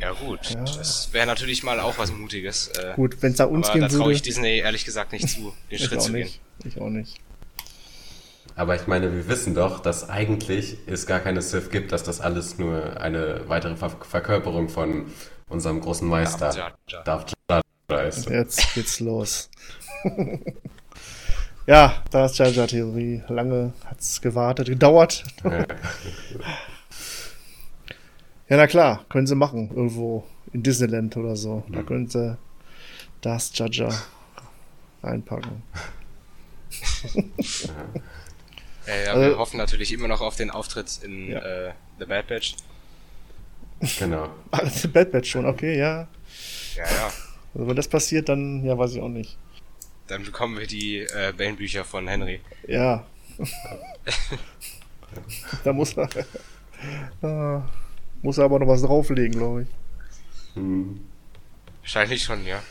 Ja 0.00 0.12
gut, 0.12 0.50
ja. 0.50 0.64
das 0.64 1.12
wäre 1.12 1.26
natürlich 1.26 1.62
mal 1.62 1.78
auch 1.78 1.98
was 1.98 2.10
Mutiges. 2.10 2.68
Äh, 2.68 2.94
gut, 2.96 3.22
wenn 3.22 3.30
es 3.30 3.38
da 3.38 3.44
uns 3.44 3.68
aber 3.68 3.78
gehen 3.78 3.88
da 3.88 3.96
traue 3.96 4.12
ich 4.12 4.22
Disney 4.22 4.58
ehrlich 4.58 4.84
gesagt 4.84 5.12
nicht 5.12 5.28
zu, 5.28 5.54
den 5.70 5.78
Schritt 5.78 6.02
zu 6.02 6.10
nicht. 6.10 6.40
gehen. 6.58 6.72
Ich 6.72 6.80
auch 6.80 6.90
nicht. 6.90 7.20
Aber 8.56 8.76
ich 8.76 8.86
meine, 8.86 9.12
wir 9.12 9.28
wissen 9.28 9.54
doch, 9.54 9.80
dass 9.80 10.08
eigentlich 10.08 10.78
es 10.86 11.06
gar 11.06 11.18
keine 11.20 11.42
Sith 11.42 11.70
gibt, 11.70 11.90
dass 11.90 12.04
das 12.04 12.20
alles 12.20 12.58
nur 12.58 13.00
eine 13.00 13.48
weitere 13.48 13.76
Ver 13.76 13.90
Verkörperung 13.90 14.68
von 14.68 15.06
unserem 15.48 15.80
großen 15.80 16.06
Meister 16.08 16.72
Darth 17.04 17.32
Jar 17.50 17.62
Jar 17.90 18.04
ist. 18.06 18.30
Jetzt 18.30 18.74
geht's 18.74 19.00
los. 19.00 19.50
ja, 21.66 22.02
Darth 22.10 22.38
Jar 22.38 22.48
Jar 22.48 22.68
Theorie. 22.68 23.22
Lange 23.28 23.72
hat's 23.86 24.20
gewartet, 24.20 24.68
gedauert. 24.68 25.24
Ja. 25.42 25.50
ja, 28.48 28.56
na 28.56 28.68
klar, 28.68 29.04
können 29.08 29.26
sie 29.26 29.34
machen. 29.34 29.70
Irgendwo 29.74 30.24
in 30.52 30.62
Disneyland 30.62 31.16
oder 31.16 31.34
so. 31.34 31.64
Da 31.68 31.80
mhm. 31.80 31.86
können 31.86 32.08
sie 32.08 32.38
Darth 33.20 33.50
Jar 33.54 33.68
Jar 33.68 33.92
reinpacken. 35.02 35.62
ja. 37.14 37.22
Äh, 38.86 39.04
ja, 39.06 39.12
also, 39.12 39.22
wir 39.22 39.38
hoffen 39.38 39.56
natürlich 39.56 39.92
immer 39.92 40.08
noch 40.08 40.20
auf 40.20 40.36
den 40.36 40.50
Auftritt 40.50 41.00
in 41.02 41.30
ja. 41.30 41.38
äh, 41.38 41.72
The 41.98 42.04
Bad 42.04 42.26
Batch. 42.26 42.56
Genau. 43.98 44.30
Ach, 44.50 44.68
The 44.68 44.88
Bad 44.88 45.12
Batch 45.12 45.30
schon, 45.30 45.46
okay, 45.46 45.78
ja. 45.78 46.08
Ja, 46.76 46.84
ja. 46.84 47.12
Also 47.54 47.68
wenn 47.68 47.76
das 47.76 47.88
passiert, 47.88 48.28
dann, 48.28 48.64
ja, 48.64 48.76
weiß 48.76 48.94
ich 48.94 49.00
auch 49.00 49.08
nicht. 49.08 49.36
Dann 50.08 50.24
bekommen 50.24 50.58
wir 50.58 50.66
die 50.66 50.98
äh, 50.98 51.32
Bane-Bücher 51.36 51.84
von 51.84 52.08
Henry. 52.08 52.40
Ja. 52.66 53.06
da 55.64 55.72
muss 55.72 55.96
er, 55.96 56.08
äh, 57.22 57.60
muss 58.22 58.38
er 58.38 58.44
aber 58.44 58.58
noch 58.58 58.68
was 58.68 58.82
drauflegen, 58.82 59.38
glaube 59.38 59.62
ich. 59.62 59.68
Hm. 60.54 61.00
Wahrscheinlich 61.80 62.22
schon, 62.22 62.44
ja. 62.46 62.62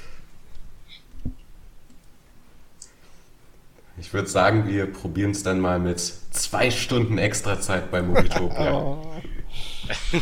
Ich 3.98 4.14
würde 4.14 4.28
sagen, 4.28 4.68
wir 4.68 4.92
probieren 4.92 5.32
es 5.32 5.44
dann 5.44 5.60
mal 5.60 5.80
mit 5.80 6.00
zwei 6.00 6.72
Stunden 6.72 7.18
extra 7.18 7.60
Zeit 7.60 7.92
bei 7.92 8.02
Movietopia. 8.02 8.74
oh. 8.74 9.14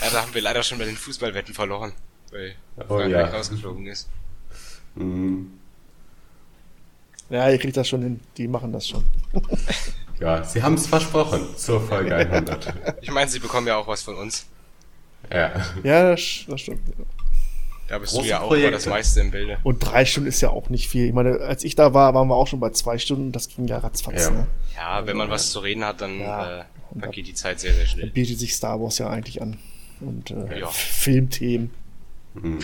ja, 0.00 0.10
da 0.10 0.22
haben 0.22 0.34
wir 0.34 0.42
leider 0.42 0.62
schon 0.62 0.78
bei 0.78 0.84
den 0.84 0.96
Fußballwetten 0.96 1.54
verloren, 1.54 1.92
weil 2.32 2.54
oh, 2.76 2.84
Frankreich 2.86 3.10
ja. 3.10 3.26
rausgeflogen 3.26 3.86
ist. 3.86 4.08
Mhm. 4.94 5.52
Ja, 7.28 7.48
ihr 7.48 7.58
kriegt 7.58 7.76
das 7.76 7.88
schon 7.88 8.02
hin. 8.02 8.20
Die 8.36 8.48
machen 8.48 8.72
das 8.72 8.88
schon. 8.88 9.04
ja, 10.20 10.44
sie 10.44 10.62
haben 10.62 10.74
es 10.74 10.86
versprochen 10.86 11.56
zur 11.56 11.80
Folge 11.80 12.14
100. 12.14 12.74
Ich 13.02 13.10
meine, 13.10 13.28
sie 13.28 13.40
bekommen 13.40 13.66
ja 13.66 13.76
auch 13.76 13.86
was 13.86 14.02
von 14.02 14.16
uns. 14.16 14.46
Ja. 15.30 15.52
Ja, 15.82 16.10
das, 16.10 16.44
das 16.46 16.60
stimmt. 16.60 16.80
Da 17.88 17.98
bist 17.98 18.16
du 18.16 18.22
ja 18.22 18.40
auch 18.40 18.48
Projekte. 18.48 18.68
über 18.68 18.76
das 18.76 18.86
meiste 18.86 19.20
im 19.20 19.30
Bilde. 19.30 19.58
Und 19.62 19.78
drei 19.78 20.04
Stunden 20.04 20.28
ist 20.28 20.40
ja 20.40 20.50
auch 20.50 20.68
nicht 20.70 20.88
viel. 20.88 21.06
Ich 21.06 21.12
meine, 21.12 21.38
als 21.40 21.62
ich 21.62 21.76
da 21.76 21.94
war, 21.94 22.14
waren 22.14 22.26
wir 22.28 22.34
auch 22.34 22.48
schon 22.48 22.58
bei 22.58 22.70
zwei 22.70 22.98
Stunden. 22.98 23.30
Das 23.32 23.48
ging 23.48 23.66
ja 23.68 23.78
ratzfatz. 23.78 24.24
Ja. 24.24 24.30
Ne? 24.30 24.46
Ja, 24.76 25.06
wenn 25.06 25.16
man 25.16 25.30
was 25.30 25.50
zu 25.52 25.60
reden 25.60 25.84
hat, 25.84 26.00
dann 26.00 26.18
Ja. 26.18 26.60
äh, 26.60 26.64
vergeht 26.98 27.28
die 27.28 27.34
Zeit 27.34 27.60
sehr, 27.60 27.72
sehr 27.74 27.86
schnell. 27.86 28.10
Bietet 28.10 28.38
sich 28.40 28.54
Star 28.54 28.80
Wars 28.80 28.98
ja 28.98 29.08
eigentlich 29.08 29.40
an. 29.40 29.58
Und 30.00 30.30
äh, 30.32 30.58
Ja. 30.60 30.66
Filmthemen. 30.68 31.70
Hm. 32.34 32.58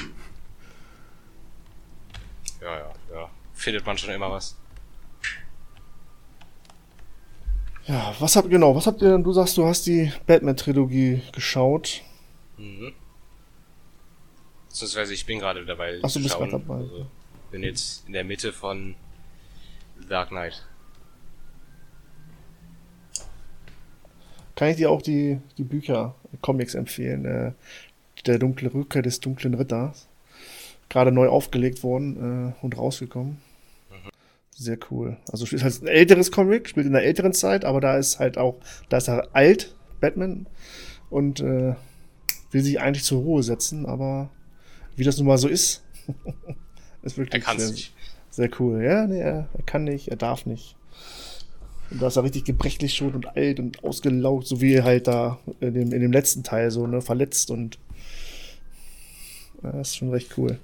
Ja, 2.61 2.79
ja, 2.79 2.93
ja. 3.15 3.31
Findet 3.55 3.87
man 3.87 3.97
schon 3.99 4.11
immer 4.13 4.31
was. 4.31 4.57
Ja, 7.87 8.15
was 8.21 8.37
habt 8.37 8.49
genau, 8.49 8.77
was 8.77 8.87
habt 8.87 9.03
ihr 9.03 9.11
denn? 9.11 9.25
Du 9.25 9.33
sagst, 9.33 9.57
du 9.57 9.65
hast 9.67 9.87
die 9.87 10.13
Batman-Trilogie 10.27 11.23
geschaut. 11.33 12.03
Mhm. 12.57 12.93
Beziehungsweise 14.73 15.13
ich 15.13 15.27
bin 15.27 15.39
gerade 15.39 15.67
dabei. 15.67 16.01
Ach, 16.03 16.11
du 16.11 16.23
bist 16.23 16.35
gerade 16.35 16.53
dabei. 16.53 16.77
Also, 16.77 17.07
bin 17.51 17.63
jetzt 17.63 18.07
in 18.07 18.15
der 18.15 18.25
Mitte 18.25 18.55
von 18.55 18.95
The 20.01 20.09
Dark 20.09 20.31
Knight. 20.31 20.67
Kann 24.57 24.71
ich 24.71 24.77
dir 24.77 24.91
auch 24.91 25.03
die, 25.03 25.39
die 25.59 25.65
Bücher, 25.65 26.15
Comics 26.41 26.75
empfehlen. 26.75 27.27
Äh, 27.27 27.53
der 28.25 28.39
dunkle 28.39 28.73
Rückkehr 28.73 29.03
des 29.03 29.21
dunklen 29.21 29.53
Ritters. 29.53 30.09
Gerade 30.89 31.13
neu 31.13 31.29
aufgelegt 31.29 31.83
worden 31.83 32.55
äh, 32.57 32.65
und 32.65 32.79
rausgekommen. 32.79 33.43
Sehr 34.53 34.79
cool. 34.91 35.19
Also 35.31 35.45
ist 35.45 35.63
halt 35.63 35.83
ein 35.83 35.89
älteres 35.89 36.31
Comic, 36.31 36.69
spielt 36.69 36.87
in 36.87 36.95
einer 36.95 37.05
älteren 37.05 37.35
Zeit, 37.35 37.67
aber 37.67 37.83
da 37.83 37.99
ist 37.99 38.19
halt 38.19 38.39
auch, 38.39 38.57
da 38.89 38.99
ist 38.99 39.09
er 39.09 39.29
alt, 39.35 39.75
Batman, 40.01 40.47
und 41.11 41.41
äh, 41.41 41.75
will 42.51 42.63
sich 42.63 42.81
eigentlich 42.81 43.05
zur 43.05 43.23
Ruhe 43.23 43.43
setzen, 43.43 43.85
aber 43.87 44.31
wie 45.03 45.05
das 45.05 45.19
nun 45.19 45.27
mal 45.27 45.37
so 45.39 45.49
ist, 45.49 45.83
ist 47.03 47.19
Er 47.19 47.25
wirklich 47.25 47.43
kann 47.43 47.57
es 47.57 47.65
sehr, 47.65 47.73
nicht. 47.73 47.93
sehr 48.31 48.51
cool. 48.61 48.85
Ja, 48.85 49.05
nee, 49.05 49.19
er, 49.19 49.49
er 49.53 49.63
kann 49.67 49.83
nicht, 49.83 50.09
er 50.09 50.17
darf 50.17 50.47
nicht. 50.47 50.77
Und 51.91 52.01
da 52.01 52.07
ist 52.07 52.15
er 52.17 52.23
richtig 52.23 52.45
gebrechlich 52.45 52.95
schon 52.95 53.13
und 53.17 53.37
alt 53.37 53.59
und 53.59 53.83
ausgelaugt, 53.83 54.47
so 54.47 54.61
wie 54.61 54.81
halt 54.81 55.09
da 55.09 55.41
in 55.59 55.75
dem, 55.75 55.93
in 55.93 56.01
dem 56.01 56.13
letzten 56.13 56.45
Teil 56.45 56.71
so, 56.71 56.87
ne, 56.87 57.03
verletzt 57.03 57.51
und 57.51 57.81
ja, 59.65 59.73
das 59.73 59.89
ist 59.89 59.97
schon 59.97 60.11
recht 60.11 60.39
cool. 60.39 60.61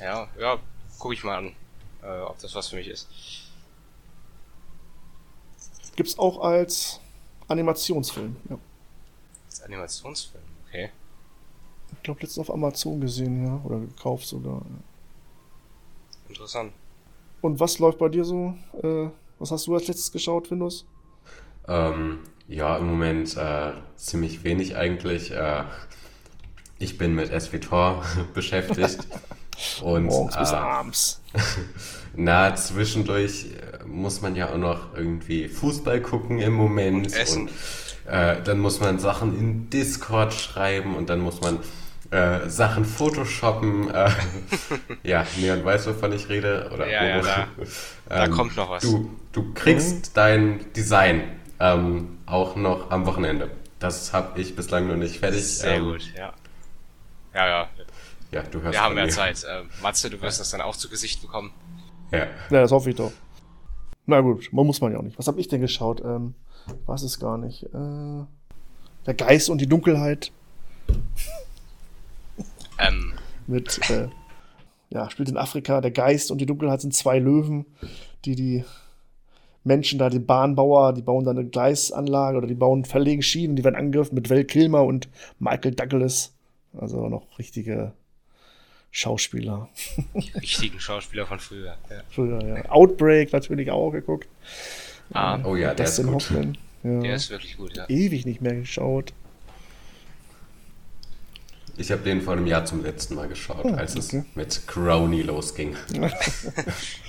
Ja, 0.00 0.28
ja, 0.40 0.58
guck 0.98 1.12
ich 1.12 1.22
mal 1.22 1.38
an, 1.38 1.52
äh, 2.02 2.20
ob 2.22 2.40
das 2.40 2.56
was 2.56 2.68
für 2.68 2.76
mich 2.76 2.88
ist. 2.88 3.08
Gibt's 5.94 6.18
auch 6.18 6.40
als 6.40 6.98
Animationsfilm. 7.46 8.34
Ja. 8.50 8.58
Ist 9.48 9.62
Animationsfilm, 9.62 10.42
okay. 10.66 10.90
Ich 12.04 12.06
glaube, 12.06 12.20
letztens 12.20 12.50
auf 12.50 12.54
Amazon 12.54 13.00
gesehen, 13.00 13.46
ja, 13.46 13.58
oder 13.64 13.78
gekauft 13.78 14.26
sogar. 14.26 14.56
ja. 14.56 16.28
Interessant. 16.28 16.70
Und 17.40 17.58
was 17.60 17.78
läuft 17.78 17.96
bei 17.96 18.10
dir 18.10 18.26
so? 18.26 18.54
Äh, 18.82 19.08
was 19.38 19.50
hast 19.50 19.66
du 19.66 19.74
als 19.74 19.88
letztes 19.88 20.12
geschaut, 20.12 20.50
Windows? 20.50 20.84
Ähm, 21.66 22.18
ja, 22.46 22.76
im 22.76 22.88
Moment 22.88 23.34
äh, 23.38 23.72
ziemlich 23.96 24.44
wenig 24.44 24.76
eigentlich. 24.76 25.30
Äh, 25.30 25.64
ich 26.78 26.98
bin 26.98 27.14
mit 27.14 27.32
SWTOR 27.32 28.04
beschäftigt. 28.34 28.98
Und 29.82 30.04
Morgens 30.04 30.36
bis 30.36 30.52
äh, 30.52 30.56
abends. 30.56 31.22
na, 32.14 32.54
zwischendurch 32.54 33.46
äh, 33.46 33.82
muss 33.86 34.20
man 34.20 34.36
ja 34.36 34.52
auch 34.52 34.58
noch 34.58 34.94
irgendwie 34.94 35.48
Fußball 35.48 36.02
gucken 36.02 36.38
im 36.38 36.52
Moment. 36.52 37.06
Und 37.06 37.16
essen. 37.16 37.48
Und, 37.48 38.12
äh, 38.12 38.42
dann 38.42 38.58
muss 38.58 38.80
man 38.80 38.98
Sachen 38.98 39.38
in 39.38 39.70
Discord 39.70 40.34
schreiben 40.34 40.96
und 40.96 41.08
dann 41.08 41.20
muss 41.20 41.40
man 41.40 41.60
äh, 42.10 42.48
Sachen 42.48 42.84
photoshoppen. 42.84 43.92
Äh, 43.92 44.10
ja, 45.02 45.26
Neon 45.36 45.64
weiß, 45.64 45.86
wovon 45.86 46.12
ich 46.12 46.28
rede. 46.28 46.70
Oder 46.72 46.88
Ja, 46.88 47.04
ja, 47.04 47.22
da- 47.22 47.48
da 48.08 48.28
kommt 48.28 48.56
noch 48.56 48.70
was. 48.70 48.82
Du, 48.82 49.10
du 49.32 49.52
kriegst 49.54 50.16
dein 50.16 50.72
Design 50.74 51.22
ähm, 51.60 52.18
auch 52.26 52.56
noch 52.56 52.90
am 52.90 53.06
Wochenende. 53.06 53.50
Das 53.78 54.12
habe 54.12 54.40
ich 54.40 54.56
bislang 54.56 54.88
noch 54.88 54.96
nicht 54.96 55.18
fertig. 55.18 55.44
Sehr 55.44 55.74
ähm, 55.74 55.84
gut, 55.84 56.12
ja. 56.16 56.32
Ja, 57.34 57.48
ja. 57.48 57.68
Ja, 58.30 58.42
du 58.42 58.60
hörst 58.62 58.72
Wir 58.74 58.82
haben 58.82 58.94
mehr. 58.94 59.08
Zeit. 59.08 59.44
Äh, 59.44 59.62
Matze, 59.82 60.10
du 60.10 60.20
wirst 60.20 60.40
das 60.40 60.50
dann 60.50 60.60
auch 60.60 60.76
zu 60.76 60.88
Gesicht 60.88 61.22
bekommen. 61.22 61.52
Ja. 62.10 62.20
Ja, 62.50 62.60
das 62.62 62.72
hoffe 62.72 62.90
ich 62.90 62.96
doch. 62.96 63.12
Na 64.06 64.20
gut, 64.20 64.48
man 64.52 64.66
muss 64.66 64.80
man 64.80 64.92
ja 64.92 64.98
auch 64.98 65.02
nicht. 65.02 65.18
Was 65.18 65.26
habe 65.28 65.40
ich 65.40 65.48
denn 65.48 65.60
geschaut? 65.60 66.00
Ähm, 66.04 66.34
weiß 66.86 67.02
es 67.02 67.18
gar 67.18 67.38
nicht. 67.38 67.62
Äh, 67.64 68.24
der 69.06 69.14
Geist 69.14 69.50
und 69.50 69.58
die 69.60 69.66
Dunkelheit 69.66 70.32
Ähm, 72.78 73.12
mit, 73.46 73.78
äh, 73.90 74.08
ja, 74.90 75.10
spielt 75.10 75.28
in 75.28 75.36
Afrika. 75.36 75.80
Der 75.80 75.90
Geist 75.90 76.30
und 76.30 76.38
die 76.38 76.46
Dunkelheit 76.46 76.80
sind 76.80 76.94
zwei 76.94 77.18
Löwen, 77.18 77.66
die 78.24 78.34
die 78.34 78.64
Menschen 79.64 79.98
da, 79.98 80.10
die 80.10 80.18
Bahnbauer, 80.18 80.92
die 80.92 81.02
bauen 81.02 81.24
da 81.24 81.30
eine 81.30 81.46
Gleisanlage 81.46 82.36
oder 82.36 82.46
die 82.46 82.54
bauen 82.54 82.84
verlegen 82.84 83.22
Schienen, 83.22 83.56
die 83.56 83.64
werden 83.64 83.76
angegriffen 83.76 84.14
mit 84.14 84.28
Val 84.30 84.44
Kilmer 84.44 84.84
und 84.84 85.08
Michael 85.38 85.74
Douglas. 85.74 86.34
Also 86.76 87.08
noch 87.08 87.38
richtige 87.38 87.92
Schauspieler. 88.90 89.68
die 90.14 90.30
richtigen 90.38 90.78
Schauspieler 90.80 91.26
von 91.26 91.38
früher. 91.38 91.76
Ja. 91.90 92.02
Früher, 92.10 92.44
ja. 92.44 92.70
Outbreak 92.70 93.32
natürlich 93.32 93.70
auch 93.70 93.90
geguckt. 93.90 94.28
Ah, 95.12 95.40
Oh 95.44 95.56
ja, 95.56 95.74
der 95.74 95.86
ist 95.86 96.02
gut. 96.02 96.30
Ja. 96.84 97.00
der 97.00 97.14
ist 97.14 97.30
wirklich 97.30 97.56
gut, 97.56 97.76
ja. 97.76 97.88
ewig 97.88 98.26
nicht 98.26 98.40
mehr 98.40 98.54
geschaut. 98.54 99.12
Ich 101.76 101.90
habe 101.90 102.02
den 102.02 102.22
vor 102.22 102.34
einem 102.34 102.46
Jahr 102.46 102.64
zum 102.64 102.82
letzten 102.84 103.16
Mal 103.16 103.28
geschaut, 103.28 103.66
als 103.66 103.96
okay. 103.96 104.18
es 104.18 104.36
mit 104.36 104.66
Crony 104.66 105.22
losging. 105.22 105.76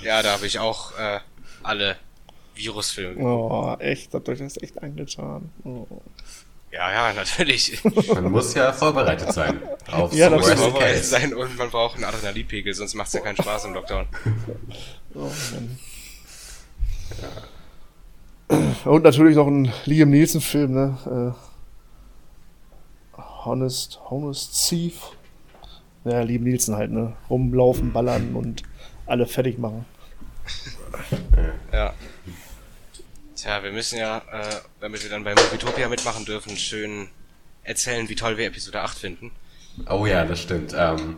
Ja, 0.01 0.21
da 0.21 0.34
habe 0.34 0.45
ich 0.45 0.60
auch 0.60 0.97
äh, 0.99 1.19
alle 1.63 1.97
Virusfilme. 2.56 3.21
Oh, 3.21 3.75
echt, 3.80 4.13
euch 4.13 4.39
das 4.39 4.62
echt 4.62 4.82
angetan. 4.82 5.49
Oh. 5.63 5.88
Ja, 6.71 6.91
ja, 6.91 7.13
natürlich. 7.13 7.82
Man 8.13 8.32
muss 8.32 8.54
ja 8.54 8.73
vorbereitet 8.73 9.32
sein 9.32 9.62
auf 9.91 10.13
Ja, 10.13 10.30
Man 10.30 10.39
muss 10.39 10.51
vorbereitet 10.51 10.97
Case. 10.97 11.10
sein 11.10 11.34
und 11.34 11.58
man 11.58 11.69
braucht 11.69 11.95
einen 11.95 12.04
Adrenalinpegel, 12.04 12.73
sonst 12.73 12.95
macht's 12.95 13.13
ja 13.13 13.21
keinen 13.21 13.38
Spaß 13.38 13.65
im 13.65 13.73
Lockdown. 13.73 14.08
Oh, 15.17 15.32
Mann. 15.54 15.80
Und 18.84 19.04
natürlich 19.04 19.38
noch 19.38 19.47
ein 19.47 19.71
Liam 19.86 20.10
Nielsen-Film, 20.10 20.73
ne? 20.73 21.34
Äh, 21.34 21.55
Honest, 23.45 23.99
Honest 24.10 24.67
Thief. 24.67 25.01
Ja, 26.03 26.21
Liam 26.21 26.43
Nielsen 26.43 26.75
halt, 26.75 26.91
ne? 26.91 27.15
Rumlaufen, 27.29 27.93
ballern 27.93 28.36
und 28.36 28.63
alle 29.05 29.25
fertig 29.25 29.58
machen. 29.58 29.86
Ja. 31.71 31.93
Tja, 33.36 33.63
wir 33.63 33.71
müssen 33.71 33.99
ja, 33.99 34.19
äh, 34.31 34.55
damit 34.79 35.03
wir 35.03 35.10
dann 35.10 35.23
bei 35.23 35.34
Movietopia 35.36 35.89
mitmachen 35.89 36.25
dürfen, 36.25 36.55
schön 36.58 37.10
erzählen, 37.63 38.08
wie 38.08 38.15
toll 38.15 38.38
wir 38.38 38.47
Episode 38.47 38.81
8 38.81 38.97
finden. 38.97 39.31
Oh 39.89 40.05
ja, 40.05 40.25
das 40.25 40.41
stimmt. 40.41 40.73
Ähm, 40.77 41.17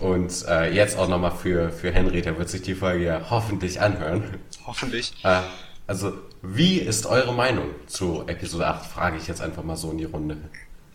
und 0.00 0.44
äh, 0.46 0.72
jetzt 0.72 0.98
auch 0.98 1.08
nochmal 1.08 1.32
für, 1.32 1.70
für 1.70 1.90
Henry, 1.90 2.22
der 2.22 2.36
wird 2.38 2.48
sich 2.48 2.62
die 2.62 2.74
Folge 2.74 3.04
ja 3.04 3.30
hoffentlich 3.30 3.80
anhören. 3.80 4.38
Hoffentlich. 4.66 5.12
Äh, 5.24 5.40
also, 5.86 6.12
wie 6.42 6.78
ist 6.78 7.06
eure 7.06 7.32
Meinung 7.32 7.70
zu 7.86 8.24
Episode 8.26 8.66
8? 8.66 8.86
Frage 8.86 9.16
ich 9.16 9.26
jetzt 9.26 9.40
einfach 9.40 9.62
mal 9.62 9.76
so 9.76 9.90
in 9.90 9.98
die 9.98 10.04
Runde. 10.04 10.36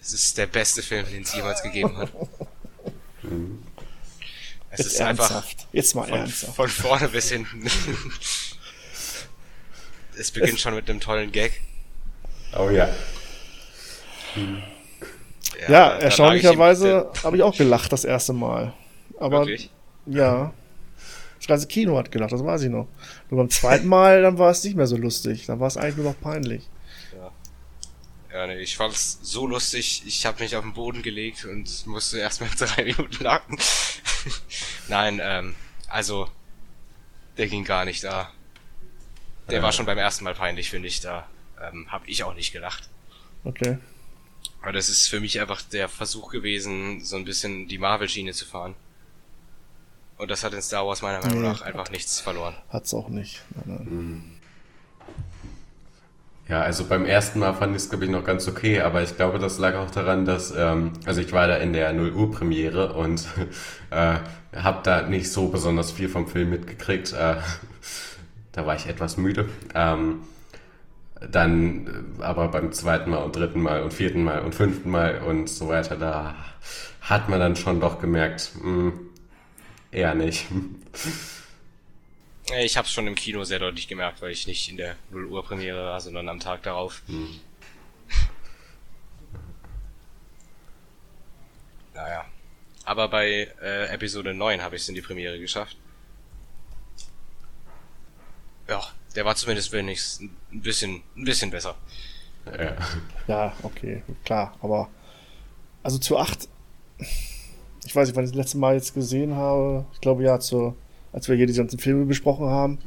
Es 0.04 0.12
ist 0.12 0.38
der 0.38 0.47
beste 0.47 0.82
Film, 0.82 1.06
den 1.10 1.24
es 1.24 1.34
jemals 1.34 1.64
gegeben 1.64 1.95
hat. 1.95 2.12
Es 4.70 4.80
Jetzt 4.80 4.88
ist 4.88 5.01
einfach 5.01 5.32
ernsthaft. 5.32 5.68
Jetzt 5.72 5.95
mal 5.95 6.08
von, 6.08 6.20
ernsthaft. 6.20 6.56
von 6.56 6.68
vorne 6.68 7.08
bis 7.08 7.30
hinten. 7.30 7.66
es 10.18 10.32
beginnt 10.32 10.60
schon 10.60 10.76
mit 10.76 10.89
einem 10.89 10.99
tollen 10.99 11.32
Gag. 11.32 11.62
Oh 12.58 12.70
ja. 12.70 12.89
Ja, 15.70 15.97
ich 15.97 16.04
erstaunlicherweise 16.04 17.10
habe 17.24 17.38
ich 17.38 17.43
auch 17.43 17.56
gelacht 17.56 17.93
das 17.93 18.04
erste 18.04 18.34
Mal. 18.34 18.74
Aber 19.20 19.41
Wirklich? 19.41 19.70
ja. 20.06 20.54
Das 21.38 21.47
ganze 21.47 21.68
Kino 21.68 21.97
hat 21.97 22.12
gelacht, 22.12 22.34
das 22.34 22.43
weiß 22.43 22.64
ich 22.64 22.70
noch. 22.70 22.88
Nur 23.30 23.38
beim 23.39 23.49
zweiten 23.49 23.88
Mal, 23.88 24.22
dann 24.22 24.38
war 24.38 24.51
es 24.51 24.64
nicht 24.66 24.76
mehr 24.76 24.88
so 24.88 24.97
lustig. 24.97 25.45
Dann 25.45 25.60
war 25.62 25.68
es 25.68 25.78
eigentlich 25.78 25.97
nur 25.97 26.06
noch 26.06 26.20
peinlich. 26.20 26.70
Ja, 28.34 28.47
nee, 28.47 28.57
ich 28.59 28.75
fand's 28.75 29.19
so 29.21 29.45
lustig, 29.45 30.01
ich 30.07 30.25
habe 30.25 30.41
mich 30.41 30.55
auf 30.55 30.63
den 30.63 30.73
Boden 30.73 31.03
gelegt 31.03 31.45
und 31.45 31.86
musste 31.86 32.17
erstmal 32.17 32.49
drei 32.57 32.84
Minuten 32.86 33.23
lachen. 33.23 33.57
Nein, 34.88 35.19
ähm, 35.23 35.55
also, 35.88 36.27
der 37.38 37.47
ging 37.47 37.63
gar 37.63 37.86
nicht 37.86 38.03
da. 38.03 38.31
Der 39.49 39.57
Ja. 39.57 39.63
war 39.63 39.71
schon 39.71 39.86
beim 39.86 39.97
ersten 39.99 40.23
Mal 40.23 40.34
peinlich, 40.34 40.69
finde 40.71 40.88
ich. 40.88 40.99
Da 41.01 41.27
ähm, 41.61 41.91
habe 41.91 42.07
ich 42.07 42.23
auch 42.23 42.34
nicht 42.34 42.51
gelacht. 42.53 42.89
Okay. 43.43 43.77
Aber 44.63 44.71
das 44.71 44.89
ist 44.89 45.07
für 45.07 45.19
mich 45.19 45.39
einfach 45.39 45.61
der 45.61 45.88
Versuch 45.89 46.31
gewesen, 46.31 47.03
so 47.03 47.17
ein 47.17 47.25
bisschen 47.25 47.67
die 47.67 47.77
Marvel-Schiene 47.77 48.31
zu 48.34 48.45
fahren. 48.45 48.73
Und 50.17 50.31
das 50.31 50.43
hat 50.43 50.53
in 50.53 50.61
Star 50.61 50.88
Wars 50.88 51.01
meiner 51.01 51.19
Meinung 51.19 51.41
Nee. 51.41 51.47
nach 51.49 51.61
einfach 51.61 51.91
nichts 51.91 52.19
verloren. 52.19 52.55
Hat's 52.69 52.93
auch 52.93 53.09
nicht. 53.09 53.41
Nein, 53.65 53.65
nein. 53.67 54.32
Ja, 56.49 56.61
also 56.61 56.85
beim 56.85 57.05
ersten 57.05 57.39
Mal 57.39 57.53
fand 57.53 57.75
ich 57.75 57.83
es, 57.83 57.89
glaube 57.89 58.03
ich, 58.05 58.11
noch 58.11 58.25
ganz 58.25 58.47
okay, 58.49 58.81
aber 58.81 59.01
ich 59.01 59.15
glaube, 59.15 59.39
das 59.39 59.59
lag 59.59 59.75
auch 59.75 59.89
daran, 59.89 60.25
dass, 60.25 60.53
ähm, 60.55 60.91
also 61.05 61.21
ich 61.21 61.31
war 61.31 61.47
da 61.47 61.55
in 61.55 61.71
der 61.71 61.93
0 61.93 62.11
Uhr 62.11 62.31
Premiere 62.31 62.93
und 62.93 63.25
äh, 63.91 64.15
habe 64.55 64.79
da 64.83 65.03
nicht 65.03 65.31
so 65.31 65.47
besonders 65.47 65.91
viel 65.91 66.09
vom 66.09 66.27
Film 66.27 66.49
mitgekriegt. 66.49 67.13
Äh, 67.13 67.35
da 68.51 68.65
war 68.65 68.75
ich 68.75 68.87
etwas 68.87 69.15
müde. 69.17 69.47
Ähm, 69.73 70.21
dann 71.31 72.15
äh, 72.19 72.23
aber 72.23 72.49
beim 72.49 72.73
zweiten 72.73 73.09
Mal 73.11 73.23
und 73.23 73.35
dritten 73.35 73.61
Mal 73.61 73.81
und 73.81 73.93
vierten 73.93 74.23
Mal 74.23 74.41
und 74.41 74.53
fünften 74.53 74.89
Mal 74.91 75.21
und 75.21 75.49
so 75.49 75.69
weiter, 75.69 75.95
da 75.95 76.35
hat 77.01 77.29
man 77.29 77.39
dann 77.39 77.55
schon 77.55 77.79
doch 77.79 77.99
gemerkt, 77.99 78.51
mh, 78.61 78.63
hm, 78.63 78.93
eher 79.91 80.15
nicht. 80.15 80.47
Ich 82.51 82.75
habe 82.75 82.85
es 82.85 82.91
schon 82.91 83.07
im 83.07 83.15
Kino 83.15 83.43
sehr 83.45 83.59
deutlich 83.59 83.87
gemerkt, 83.87 84.21
weil 84.21 84.31
ich 84.31 84.47
nicht 84.47 84.69
in 84.69 84.77
der 84.77 84.97
0 85.11 85.25
Uhr 85.27 85.45
Premiere 85.45 85.85
war, 85.85 86.01
sondern 86.01 86.27
am 86.27 86.39
Tag 86.41 86.63
darauf. 86.63 87.01
Hm. 87.07 87.39
naja. 91.93 92.25
Aber 92.85 93.07
bei 93.07 93.47
äh, 93.61 93.85
Episode 93.93 94.33
9 94.33 94.61
habe 94.61 94.75
ich 94.75 94.81
es 94.81 94.89
in 94.89 94.95
die 94.95 95.01
Premiere 95.01 95.39
geschafft. 95.39 95.77
Ja, 98.67 98.83
der 99.15 99.23
war 99.23 99.35
zumindest 99.35 99.71
wenigstens 99.71 100.29
ein 100.51 100.61
bisschen, 100.61 101.01
ein 101.15 101.23
bisschen 101.23 101.49
besser. 101.49 101.75
Ja. 102.45 102.75
ja, 103.27 103.55
okay, 103.63 104.03
klar, 104.25 104.57
aber 104.61 104.89
also 105.81 105.97
zu 105.97 106.17
8, 106.17 106.49
ich 107.85 107.95
weiß 107.95 108.07
nicht, 108.07 108.17
wann 108.17 108.25
ich 108.25 108.31
das 108.31 108.37
letzte 108.37 108.57
Mal 108.57 108.75
jetzt 108.75 108.93
gesehen 108.93 109.35
habe. 109.35 109.85
Ich 109.93 110.01
glaube 110.01 110.23
ja, 110.23 110.39
zur 110.39 110.75
als 111.14 111.30
wir 111.30 111.36
hier 111.36 111.47
die 111.47 111.53
ganzen 111.53 111.80
Filme 111.80 112.05
besprochen 112.05 112.47
haben. 112.47 112.80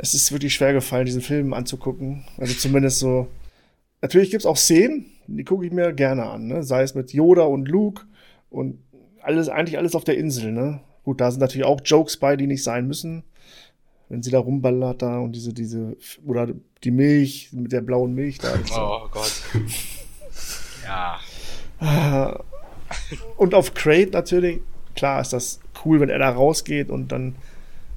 Es 0.00 0.14
ist 0.14 0.32
wirklich 0.32 0.54
schwer 0.54 0.72
gefallen, 0.72 1.06
diesen 1.06 1.22
Film 1.22 1.52
anzugucken. 1.52 2.24
Also 2.38 2.54
zumindest 2.54 2.98
so. 2.98 3.28
Natürlich 4.00 4.30
gibt 4.30 4.42
es 4.42 4.46
auch 4.46 4.56
Szenen, 4.56 5.06
die 5.26 5.44
gucke 5.44 5.66
ich 5.66 5.72
mir 5.72 5.92
gerne 5.92 6.26
an, 6.26 6.46
ne? 6.46 6.62
Sei 6.62 6.82
es 6.82 6.94
mit 6.94 7.12
Yoda 7.12 7.42
und 7.42 7.68
Luke 7.68 8.04
und 8.50 8.78
alles, 9.20 9.48
eigentlich 9.48 9.76
alles 9.76 9.94
auf 9.94 10.04
der 10.04 10.16
Insel, 10.16 10.52
ne? 10.52 10.80
Gut, 11.04 11.20
da 11.20 11.30
sind 11.30 11.40
natürlich 11.40 11.66
auch 11.66 11.80
Jokes 11.84 12.16
bei, 12.16 12.36
die 12.36 12.46
nicht 12.46 12.62
sein 12.62 12.86
müssen. 12.86 13.24
Wenn 14.08 14.22
sie 14.22 14.30
da 14.30 14.38
rumballert 14.38 15.02
da 15.02 15.18
und 15.18 15.32
diese, 15.32 15.52
diese, 15.52 15.96
oder 16.24 16.48
die 16.84 16.90
Milch 16.90 17.50
mit 17.52 17.72
der 17.72 17.82
blauen 17.82 18.14
Milch 18.14 18.38
da. 18.38 18.54
Oh 18.76 19.08
Gott. 19.10 19.32
ja. 20.84 22.40
Und 23.36 23.54
auf 23.54 23.74
Crate 23.74 24.12
natürlich, 24.12 24.60
klar 24.94 25.20
ist 25.20 25.32
das 25.32 25.60
cool, 25.84 26.00
wenn 26.00 26.10
er 26.10 26.18
da 26.18 26.30
rausgeht 26.30 26.90
und 26.90 27.08
dann. 27.08 27.36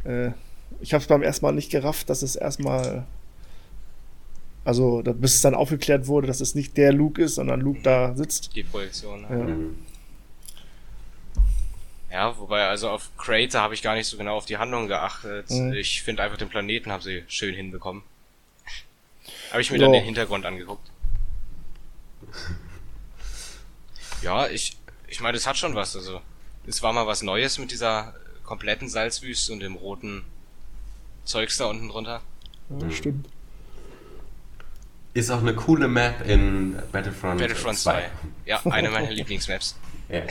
Äh, 0.03 0.31
ich 0.79 0.93
habe 0.93 1.01
es 1.01 1.07
beim 1.07 1.21
ersten 1.21 1.45
Mal 1.45 1.51
nicht 1.51 1.71
gerafft, 1.71 2.09
dass 2.09 2.21
es 2.21 2.35
erstmal. 2.35 3.05
Also, 4.63 5.01
bis 5.03 5.35
es 5.35 5.41
dann 5.41 5.55
aufgeklärt 5.55 6.05
wurde, 6.07 6.27
dass 6.27 6.39
es 6.39 6.53
nicht 6.53 6.77
der 6.77 6.93
Luke 6.93 7.21
ist, 7.21 7.35
sondern 7.35 7.61
Luke 7.61 7.81
da 7.81 8.15
sitzt. 8.15 8.55
Die 8.55 8.63
Projektion. 8.63 9.25
Ja. 9.29 9.47
Ja, 12.11 12.37
wobei, 12.37 12.67
also 12.67 12.89
auf 12.89 13.09
Crater 13.17 13.61
habe 13.61 13.73
ich 13.73 13.81
gar 13.81 13.95
nicht 13.95 14.05
so 14.05 14.17
genau 14.17 14.35
auf 14.35 14.45
die 14.45 14.57
Handlung 14.57 14.87
geachtet. 14.87 15.49
Mhm. 15.49 15.73
Ich 15.73 16.03
finde 16.03 16.21
einfach 16.23 16.37
den 16.37 16.49
Planeten 16.49 16.91
haben 16.91 17.01
sie 17.01 17.23
schön 17.27 17.55
hinbekommen. 17.55 18.03
Habe 19.51 19.61
ich 19.61 19.71
mir 19.71 19.77
jo. 19.77 19.83
dann 19.83 19.93
den 19.93 20.03
Hintergrund 20.03 20.45
angeguckt. 20.45 20.91
Ja, 24.21 24.47
ich, 24.47 24.77
ich 25.07 25.21
meine, 25.21 25.33
das 25.33 25.47
hat 25.47 25.57
schon 25.57 25.73
was, 25.73 25.95
also 25.95 26.21
es 26.67 26.83
war 26.83 26.93
mal 26.93 27.07
was 27.07 27.21
Neues 27.21 27.57
mit 27.57 27.71
dieser 27.71 28.13
kompletten 28.43 28.89
Salzwüste 28.89 29.53
und 29.53 29.61
dem 29.61 29.75
roten 29.75 30.23
Zeugs 31.25 31.57
da 31.57 31.65
unten 31.65 31.89
drunter. 31.89 32.21
Ja, 32.69 32.85
mhm. 32.85 32.91
stimmt. 32.91 33.29
Ist 35.13 35.29
auch 35.29 35.39
eine 35.39 35.53
coole 35.53 35.87
Map 35.87 36.25
in 36.27 36.77
Battlefront, 36.91 37.39
Battlefront 37.39 37.77
2. 37.77 37.91
2. 37.91 38.09
Ja, 38.45 38.61
eine 38.69 38.89
meiner 38.89 39.11
Lieblingsmaps. 39.11 39.75
Ja. 40.09 40.21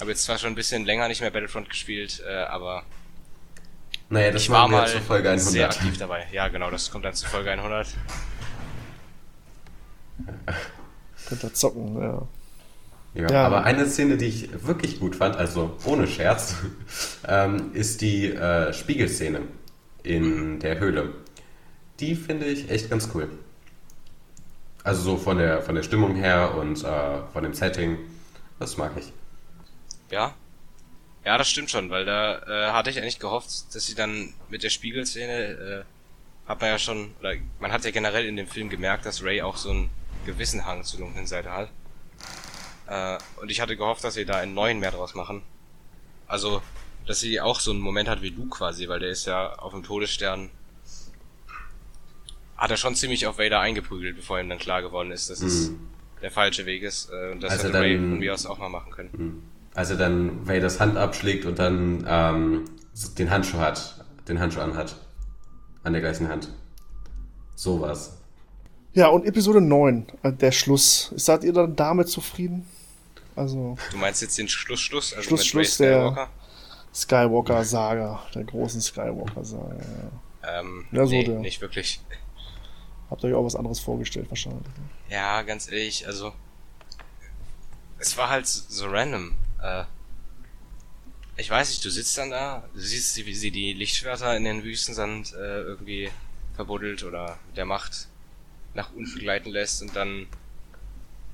Habe 0.00 0.10
jetzt 0.10 0.24
zwar 0.24 0.38
schon 0.38 0.52
ein 0.52 0.54
bisschen 0.54 0.84
länger 0.84 1.08
nicht 1.08 1.20
mehr 1.20 1.30
Battlefront 1.30 1.68
gespielt, 1.68 2.22
äh, 2.26 2.32
aber 2.44 2.84
naja, 4.08 4.30
das 4.30 4.42
ich 4.42 4.50
war 4.50 4.68
mal 4.68 4.86
zur 4.88 5.00
Folge 5.00 5.30
100. 5.30 5.52
sehr 5.52 5.66
aktiv 5.66 5.96
dabei. 5.96 6.26
Ja, 6.32 6.48
genau, 6.48 6.70
das 6.70 6.90
kommt 6.90 7.04
dann 7.04 7.14
zu 7.14 7.26
Folge 7.26 7.50
100. 7.50 7.88
Könnt 11.28 11.44
ihr 11.44 11.54
zocken, 11.54 11.98
ja. 11.98 12.28
Ja, 13.14 13.30
ja, 13.30 13.46
aber 13.46 13.64
eine 13.64 13.86
Szene, 13.86 14.16
die 14.16 14.26
ich 14.26 14.66
wirklich 14.66 14.98
gut 14.98 15.16
fand, 15.16 15.36
also 15.36 15.76
ohne 15.84 16.06
Scherz, 16.06 16.56
ähm, 17.28 17.70
ist 17.74 18.00
die 18.00 18.32
äh, 18.32 18.72
Spiegelszene 18.72 19.42
in 20.02 20.60
der 20.60 20.78
Höhle. 20.78 21.12
Die 22.00 22.14
finde 22.14 22.46
ich 22.46 22.70
echt 22.70 22.90
ganz 22.90 23.10
cool. 23.14 23.28
Also 24.82 25.02
so 25.02 25.16
von 25.16 25.38
der, 25.38 25.62
von 25.62 25.74
der 25.74 25.82
Stimmung 25.82 26.16
her 26.16 26.54
und 26.54 26.82
äh, 26.82 27.22
von 27.32 27.44
dem 27.44 27.54
Setting. 27.54 27.98
Das 28.58 28.76
mag 28.76 28.92
ich. 28.96 29.12
Ja. 30.10 30.34
Ja, 31.24 31.38
das 31.38 31.48
stimmt 31.48 31.70
schon, 31.70 31.90
weil 31.90 32.04
da 32.04 32.38
äh, 32.42 32.72
hatte 32.72 32.90
ich 32.90 32.98
eigentlich 32.98 33.20
gehofft, 33.20 33.74
dass 33.74 33.86
sie 33.86 33.94
dann 33.94 34.34
mit 34.48 34.64
der 34.64 34.70
Spiegelszene, 34.70 35.32
äh, 35.32 36.48
hat 36.48 36.60
man 36.60 36.70
ja 36.70 36.78
schon, 36.78 37.14
oder 37.20 37.34
man 37.60 37.70
hat 37.70 37.84
ja 37.84 37.92
generell 37.92 38.26
in 38.26 38.36
dem 38.36 38.48
Film 38.48 38.68
gemerkt, 38.68 39.06
dass 39.06 39.22
Ray 39.22 39.40
auch 39.42 39.56
so 39.56 39.70
einen 39.70 39.90
gewissen 40.26 40.66
Hang 40.66 40.82
zur 40.82 40.98
dunklen 40.98 41.26
Seite 41.26 41.52
hat. 41.52 41.68
Äh, 42.92 43.18
und 43.40 43.50
ich 43.50 43.60
hatte 43.60 43.76
gehofft, 43.76 44.04
dass 44.04 44.14
sie 44.14 44.26
da 44.26 44.34
einen 44.34 44.52
neuen 44.52 44.78
mehr 44.78 44.90
draus 44.90 45.14
machen. 45.14 45.42
Also, 46.26 46.60
dass 47.06 47.20
sie 47.20 47.40
auch 47.40 47.58
so 47.58 47.70
einen 47.70 47.80
Moment 47.80 48.08
hat 48.08 48.20
wie 48.20 48.30
du 48.30 48.48
quasi, 48.48 48.86
weil 48.86 49.00
der 49.00 49.08
ist 49.08 49.26
ja 49.26 49.54
auf 49.54 49.72
dem 49.72 49.82
Todesstern. 49.82 50.50
Hat 52.56 52.70
er 52.70 52.76
schon 52.76 52.94
ziemlich 52.94 53.26
auf 53.26 53.38
Vader 53.38 53.60
eingeprügelt, 53.60 54.16
bevor 54.16 54.38
ihm 54.38 54.48
dann 54.48 54.58
klar 54.58 54.82
geworden 54.82 55.10
ist, 55.10 55.30
dass 55.30 55.40
mhm. 55.40 55.46
es 55.46 55.70
der 56.20 56.30
falsche 56.30 56.66
Weg 56.66 56.82
ist. 56.82 57.10
Äh, 57.10 57.32
und 57.32 57.42
das 57.42 57.52
also 57.52 57.64
hätte 57.64 57.72
dann, 57.72 57.82
Ray 57.82 57.96
von 57.96 58.18
mir 58.18 58.34
aus 58.34 58.44
auch 58.44 58.58
mal 58.58 58.68
machen 58.68 58.92
können. 58.92 59.10
Mhm. 59.12 59.42
Also 59.74 59.96
dann 59.96 60.46
Vaders 60.46 60.78
Hand 60.78 60.98
abschlägt 60.98 61.46
und 61.46 61.58
dann 61.58 62.04
ähm, 62.06 62.64
den 63.16 63.30
Handschuh 63.30 63.58
hat, 63.58 64.04
den 64.28 64.38
Handschuh 64.38 64.60
anhat. 64.60 64.96
An 65.82 65.94
der 65.94 66.02
gleichen 66.02 66.28
Hand. 66.28 66.48
Sowas. 67.54 68.18
Ja, 68.92 69.08
und 69.08 69.24
Episode 69.24 69.62
9, 69.62 70.06
äh, 70.22 70.32
der 70.32 70.52
Schluss. 70.52 71.12
Seid 71.16 71.42
ihr 71.42 71.54
dann 71.54 71.74
damit 71.74 72.08
zufrieden? 72.08 72.66
Also. 73.34 73.76
Du 73.90 73.96
meinst 73.96 74.22
jetzt 74.22 74.36
den 74.38 74.48
Schluss, 74.48 74.80
Schluss? 74.80 75.14
Also 75.14 75.28
Schluss, 75.28 75.46
Schluss 75.46 75.76
der 75.78 76.28
Skywalker-Saga, 76.94 78.22
der 78.34 78.44
großen 78.44 78.80
Skywalker-Saga, 78.80 79.76
ja. 79.76 80.60
Ähm, 80.60 80.86
ja, 80.92 81.06
so 81.06 81.12
nee, 81.12 81.24
der. 81.24 81.38
nicht 81.38 81.60
wirklich. 81.60 82.00
Habt 83.08 83.22
ihr 83.22 83.30
euch 83.30 83.34
auch 83.34 83.44
was 83.44 83.56
anderes 83.56 83.80
vorgestellt, 83.80 84.28
wahrscheinlich. 84.28 84.66
Ne? 84.66 84.88
Ja, 85.08 85.42
ganz 85.42 85.70
ehrlich, 85.70 86.06
also. 86.06 86.32
Es 87.98 88.16
war 88.16 88.28
halt 88.28 88.46
so 88.46 88.86
random. 88.86 89.36
Äh, 89.62 89.84
ich 91.36 91.48
weiß 91.48 91.70
nicht, 91.70 91.84
du 91.84 91.90
sitzt 91.90 92.18
dann 92.18 92.30
da, 92.30 92.64
du 92.74 92.80
siehst, 92.80 93.16
wie 93.24 93.34
sie 93.34 93.50
die 93.50 93.72
Lichtschwerter 93.72 94.36
in 94.36 94.44
den 94.44 94.64
Wüstensand 94.64 95.32
äh, 95.32 95.62
irgendwie 95.62 96.10
verbuddelt 96.54 97.04
oder 97.04 97.38
der 97.56 97.64
Macht 97.64 98.08
nach 98.74 98.92
unten 98.92 99.18
gleiten 99.18 99.50
lässt 99.50 99.82
und 99.82 99.94
dann 99.96 100.26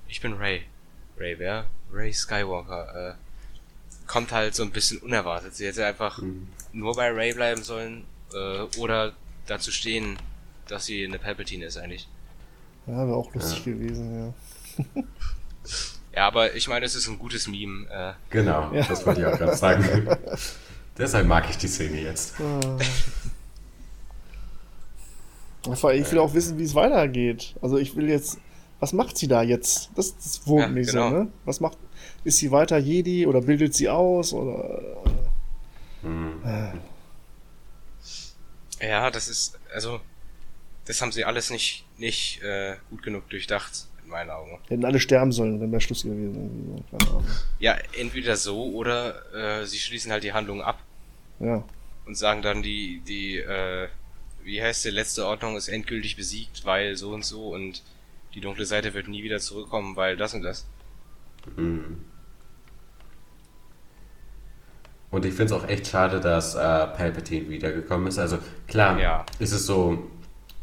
ich 0.08 0.20
bin 0.20 0.34
Ray. 0.34 0.62
Ray 1.18 1.38
wer? 1.38 1.66
Ray 1.92 2.12
Skywalker. 2.12 3.10
Äh, 3.10 3.14
kommt 4.06 4.32
halt 4.32 4.54
so 4.54 4.62
ein 4.62 4.70
bisschen 4.70 4.98
unerwartet. 4.98 5.54
Sie 5.54 5.66
hätte 5.66 5.86
einfach 5.86 6.18
mhm. 6.18 6.48
nur 6.72 6.94
bei 6.94 7.10
Ray 7.10 7.34
bleiben 7.34 7.62
sollen 7.62 8.04
äh, 8.32 8.78
oder 8.78 9.12
dazu 9.46 9.70
stehen, 9.70 10.18
dass 10.66 10.86
sie 10.86 11.04
eine 11.04 11.18
Palpatine 11.18 11.66
ist 11.66 11.76
eigentlich. 11.76 12.08
Ja, 12.86 13.06
wäre 13.06 13.16
auch 13.16 13.32
lustig 13.34 13.66
ja. 13.66 13.72
gewesen, 13.72 14.34
ja. 14.96 15.02
ja, 16.16 16.26
aber 16.26 16.54
ich 16.54 16.68
meine, 16.68 16.86
es 16.86 16.94
ist 16.94 17.06
ein 17.08 17.18
gutes 17.18 17.48
Meme. 17.48 17.86
Äh. 17.90 18.12
Genau, 18.30 18.72
ja. 18.72 18.82
das 18.84 19.04
wollte 19.06 19.20
ich 19.20 19.26
auch 19.26 19.36
gerade 19.36 19.56
sagen. 19.56 20.08
Deshalb 20.98 21.26
mag 21.26 21.48
ich 21.48 21.58
die 21.58 21.68
Szene 21.68 22.00
jetzt. 22.00 22.34
Ah. 22.40 22.78
Ich 25.92 26.10
will 26.10 26.18
auch 26.18 26.32
wissen, 26.34 26.58
wie 26.58 26.64
es 26.64 26.74
weitergeht. 26.74 27.54
Also 27.60 27.76
ich 27.76 27.94
will 27.94 28.08
jetzt, 28.08 28.38
was 28.80 28.92
macht 28.92 29.18
sie 29.18 29.28
da 29.28 29.42
jetzt? 29.42 29.90
Das, 29.96 30.16
das 30.16 30.46
wurmt 30.46 30.62
ja, 30.62 30.68
mich 30.68 30.88
genau. 30.88 31.10
so, 31.10 31.16
ne? 31.16 31.28
Was 31.44 31.60
macht, 31.60 31.78
ist 32.24 32.38
sie 32.38 32.50
weiter 32.50 32.78
Jedi 32.78 33.26
oder 33.26 33.40
bildet 33.40 33.74
sie 33.74 33.88
aus 33.88 34.32
oder? 34.32 34.82
Hm. 36.02 36.42
Äh. 36.44 36.72
Ja, 38.86 39.10
das 39.10 39.28
ist, 39.28 39.58
also, 39.74 40.00
das 40.84 41.02
haben 41.02 41.10
sie 41.10 41.24
alles 41.24 41.50
nicht, 41.50 41.84
nicht 41.98 42.40
äh, 42.42 42.76
gut 42.90 43.02
genug 43.02 43.28
durchdacht, 43.28 43.88
in 44.04 44.10
meinen 44.10 44.30
Augen. 44.30 44.58
Hätten 44.68 44.84
alle 44.84 45.00
sterben 45.00 45.32
sollen, 45.32 45.60
wenn 45.60 45.72
wäre 45.72 45.80
Schluss 45.80 46.04
gewesen. 46.04 46.84
Ja, 47.58 47.76
entweder 47.98 48.36
so 48.36 48.66
oder 48.72 49.60
äh, 49.62 49.66
sie 49.66 49.78
schließen 49.78 50.12
halt 50.12 50.22
die 50.22 50.32
Handlung 50.32 50.62
ab. 50.62 50.78
Ja. 51.40 51.64
Und 52.06 52.16
sagen 52.16 52.42
dann, 52.42 52.62
die, 52.62 53.02
die, 53.06 53.38
äh, 53.38 53.88
wie 54.44 54.62
heißt 54.62 54.84
die 54.84 54.90
letzte 54.90 55.26
Ordnung 55.26 55.56
ist 55.56 55.68
endgültig 55.68 56.16
besiegt, 56.16 56.64
weil 56.64 56.96
so 56.96 57.10
und 57.10 57.24
so 57.24 57.48
und 57.48 57.82
die 58.38 58.44
dunkle 58.44 58.64
Seite 58.64 58.94
wird 58.94 59.08
nie 59.08 59.22
wieder 59.22 59.38
zurückkommen, 59.38 59.96
weil 59.96 60.16
das 60.16 60.34
und 60.34 60.42
das. 60.42 60.66
Mhm. 61.56 62.04
Und 65.10 65.24
ich 65.24 65.34
finde 65.34 65.54
es 65.54 65.60
auch 65.60 65.66
echt 65.68 65.86
schade, 65.86 66.20
dass 66.20 66.54
äh, 66.54 66.58
Palpatine 66.58 67.48
wiedergekommen 67.48 68.06
ist. 68.08 68.18
Also 68.18 68.38
klar, 68.66 68.98
ja. 69.00 69.24
ist 69.38 69.52
es 69.52 69.66
so, 69.66 70.10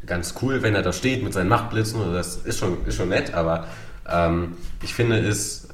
ganz 0.06 0.34
cool, 0.40 0.62
wenn 0.62 0.74
er 0.74 0.82
da 0.82 0.92
steht 0.92 1.22
mit 1.22 1.32
seinen 1.32 1.48
Machtblitzen. 1.48 2.12
Das 2.12 2.36
ist 2.36 2.58
schon, 2.58 2.86
ist 2.86 2.96
schon 2.96 3.08
nett, 3.08 3.34
aber 3.34 3.66
ähm, 4.08 4.56
ich 4.82 4.94
finde 4.94 5.18
es, 5.18 5.66
äh, 5.66 5.68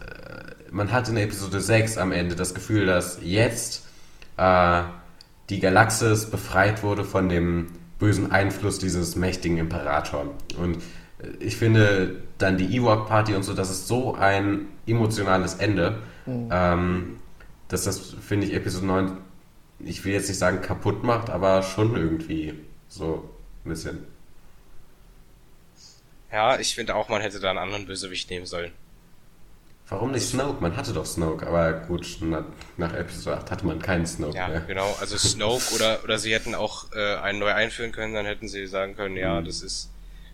man 0.71 0.91
hat 0.91 1.09
in 1.09 1.17
Episode 1.17 1.61
6 1.61 1.99
am 1.99 2.13
Ende 2.13 2.35
das 2.35 2.55
Gefühl, 2.55 2.87
dass 2.87 3.19
jetzt 3.23 3.87
äh, 4.39 4.83
die 5.51 5.61
Galaxis 5.61 6.31
befreit 6.31 6.83
wurde 6.83 7.05
von 7.05 7.29
dem 7.29 7.69
bösen 7.99 8.33
Einfluss 8.33 8.79
dieses 8.79 9.17
mächtigen 9.17 9.59
Imperators. 9.59 10.27
Und 10.57 10.83
ich 11.41 11.57
finde 11.57 12.23
dann 12.39 12.57
die 12.57 12.77
Ewok-Party 12.77 13.35
und 13.35 13.43
so, 13.43 13.55
das 13.55 13.71
ist 13.71 13.89
so 13.89 14.15
ein 14.15 14.69
emotionales 14.87 15.55
Ende, 15.55 15.99
mhm. 16.27 16.49
ähm, 16.51 17.17
dass 17.69 17.85
das, 17.85 18.15
finde 18.21 18.47
ich, 18.47 18.55
Episode 18.55 18.87
9, 18.87 19.17
ich 19.81 20.05
will 20.05 20.13
jetzt 20.13 20.29
nicht 20.29 20.39
sagen 20.39 20.61
kaputt 20.61 21.03
macht, 21.03 21.31
aber 21.31 21.63
schon 21.63 21.97
irgendwie 21.97 22.55
so 22.89 23.29
ein 23.65 23.69
bisschen. 23.71 24.07
Ja, 26.31 26.59
ich 26.59 26.75
finde 26.75 26.95
auch, 26.95 27.09
man 27.09 27.21
hätte 27.21 27.41
da 27.41 27.51
einen 27.51 27.59
anderen 27.59 27.87
Bösewicht 27.87 28.31
nehmen 28.31 28.47
sollen. 28.47 28.73
Warum 29.89 30.13
nicht 30.13 30.27
Snoke? 30.27 30.63
Man 30.63 30.77
hatte 30.77 30.95
doch 30.95 31.05
Snoke, 31.05 31.47
aber 31.47 31.73
gut, 31.73 32.19
nach, 32.23 32.45
nach 32.79 32.95
Episode 32.95 33.37
8 33.39 33.51
hatte 33.51 33.67
man 33.67 33.79
keinen 33.79 34.07
Snoke 34.07 34.37
ja, 34.37 34.49
mehr. 34.49 34.61
genau. 34.61 34.97
Also 35.01 35.19
Snoke 35.19 35.75
oder, 35.75 36.03
oder 36.03 36.19
sie 36.19 36.33
hätten 36.33 36.55
auch 36.55 36.91
äh, 36.95 37.17
einen 37.17 37.39
neu 37.39 37.53
einführen 37.53 37.93
können, 37.93 38.15
dann 38.15 38.25
hätten 38.25 38.49
sie 38.49 38.67
sagen 38.67 38.97
können, 38.97 39.17
ja, 39.17 39.41
mhm. 39.41 39.45
das 39.45 39.61
ist 39.61 39.92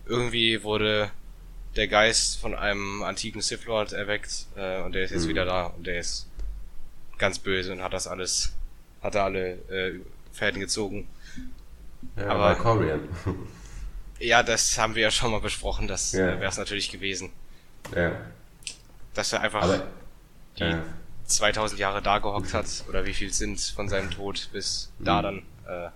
irgendwie 0.09 0.63
wurde 0.63 1.11
der 1.75 1.87
Geist 1.87 2.39
von 2.39 2.55
einem 2.55 3.03
antiken 3.03 3.41
Sith 3.41 3.65
Lord 3.65 3.93
erweckt 3.93 4.47
äh, 4.55 4.81
und 4.81 4.93
der 4.93 5.03
ist 5.03 5.11
jetzt 5.11 5.25
mhm. 5.25 5.29
wieder 5.29 5.45
da 5.45 5.67
und 5.67 5.85
der 5.85 5.99
ist 5.99 6.27
ganz 7.17 7.37
böse 7.39 7.71
und 7.71 7.81
hat 7.81 7.93
das 7.93 8.07
alles, 8.07 8.53
hat 9.01 9.15
er 9.15 9.25
alle 9.25 9.51
äh, 9.69 9.99
Fäden 10.31 10.59
gezogen. 10.59 11.07
Ja, 12.15 12.29
aber 12.29 12.55
Corian. 12.55 13.07
ja, 14.19 14.41
das 14.41 14.77
haben 14.77 14.95
wir 14.95 15.03
ja 15.03 15.11
schon 15.11 15.31
mal 15.31 15.41
besprochen, 15.41 15.87
das 15.87 16.13
ja. 16.13 16.27
äh, 16.27 16.39
wäre 16.39 16.49
es 16.49 16.57
natürlich 16.57 16.91
gewesen. 16.91 17.31
Ja. 17.95 18.13
Dass 19.13 19.33
er 19.33 19.41
einfach 19.41 19.61
aber, 19.61 19.87
die 20.57 20.63
ja. 20.63 20.83
2000 21.25 21.79
Jahre 21.79 22.01
da 22.01 22.19
gehockt 22.19 22.53
hat, 22.53 22.67
oder 22.87 23.05
wie 23.05 23.13
viel 23.13 23.31
sind 23.31 23.59
von 23.59 23.89
seinem 23.89 24.09
Tod 24.09 24.49
bis 24.51 24.91
mhm. 24.97 25.05
da 25.05 25.21
dann, 25.21 25.37
äh, 25.67 25.89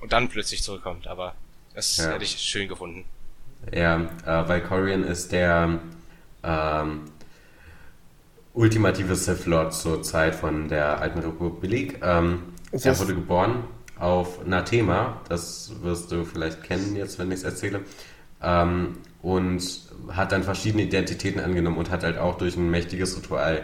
und 0.00 0.12
dann 0.12 0.28
plötzlich 0.28 0.62
zurückkommt, 0.62 1.06
aber 1.06 1.34
das 1.74 1.98
ja. 1.98 2.10
hätte 2.10 2.24
ich 2.24 2.38
schön 2.38 2.68
gefunden. 2.68 3.04
Ja, 3.72 4.00
äh, 4.24 4.48
weil 4.48 4.62
Corian 4.62 5.04
ist 5.04 5.32
der 5.32 5.80
ähm, 6.42 7.00
ultimative 8.54 9.14
Sith 9.14 9.46
Lord 9.46 9.74
zur 9.74 10.02
Zeit 10.02 10.34
von 10.34 10.68
der 10.68 11.00
Alten 11.00 11.20
Republik. 11.20 12.00
Ähm, 12.02 12.42
er 12.72 12.98
wurde 12.98 13.14
geboren 13.14 13.64
auf 13.98 14.44
Nathema, 14.46 15.20
das 15.28 15.72
wirst 15.82 16.12
du 16.12 16.24
vielleicht 16.24 16.62
kennen 16.62 16.96
jetzt, 16.96 17.18
wenn 17.18 17.28
ich 17.28 17.38
es 17.38 17.44
erzähle, 17.44 17.80
ähm, 18.42 18.98
und 19.22 19.62
hat 20.10 20.32
dann 20.32 20.42
verschiedene 20.44 20.84
Identitäten 20.84 21.40
angenommen 21.40 21.78
und 21.78 21.90
hat 21.90 22.04
halt 22.04 22.18
auch 22.18 22.38
durch 22.38 22.56
ein 22.56 22.70
mächtiges 22.70 23.16
Ritual 23.16 23.62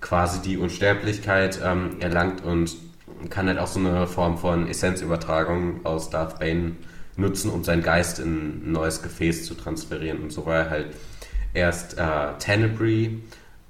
quasi 0.00 0.40
die 0.40 0.56
Unsterblichkeit 0.56 1.60
ähm, 1.64 1.96
erlangt 2.00 2.44
und 2.44 2.76
kann 3.28 3.48
halt 3.48 3.58
auch 3.58 3.66
so 3.66 3.78
eine 3.78 4.06
Form 4.06 4.38
von 4.38 4.68
Essenzübertragung 4.68 5.84
aus 5.84 6.10
Darth 6.10 6.38
Bane 6.38 6.76
nutzen, 7.20 7.50
um 7.50 7.64
seinen 7.64 7.82
Geist 7.82 8.18
in 8.18 8.68
ein 8.68 8.72
neues 8.72 9.02
Gefäß 9.02 9.44
zu 9.44 9.54
transferieren. 9.54 10.22
Und 10.22 10.32
so 10.32 10.46
war 10.46 10.56
er 10.56 10.70
halt 10.70 10.86
erst 11.54 11.98
äh, 11.98 12.32
Tenebrae 12.38 13.18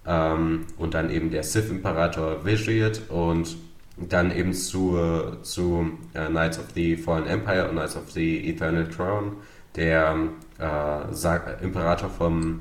ähm, 0.06 0.66
und 0.76 0.94
dann 0.94 1.10
eben 1.10 1.30
der 1.30 1.42
Sith-Imperator 1.42 2.44
Vitiate 2.44 3.02
und 3.12 3.56
dann 3.96 4.34
eben 4.34 4.54
zu, 4.54 4.98
zu 5.42 5.90
äh, 6.14 6.26
Knights 6.26 6.58
of 6.58 6.66
the 6.74 6.96
Fallen 6.96 7.26
Empire 7.26 7.68
und 7.68 7.72
Knights 7.72 7.96
of 7.96 8.10
the 8.10 8.48
Eternal 8.48 8.88
Throne, 8.88 9.32
der 9.76 10.16
äh, 10.58 11.64
Imperator 11.64 12.08
vom 12.08 12.60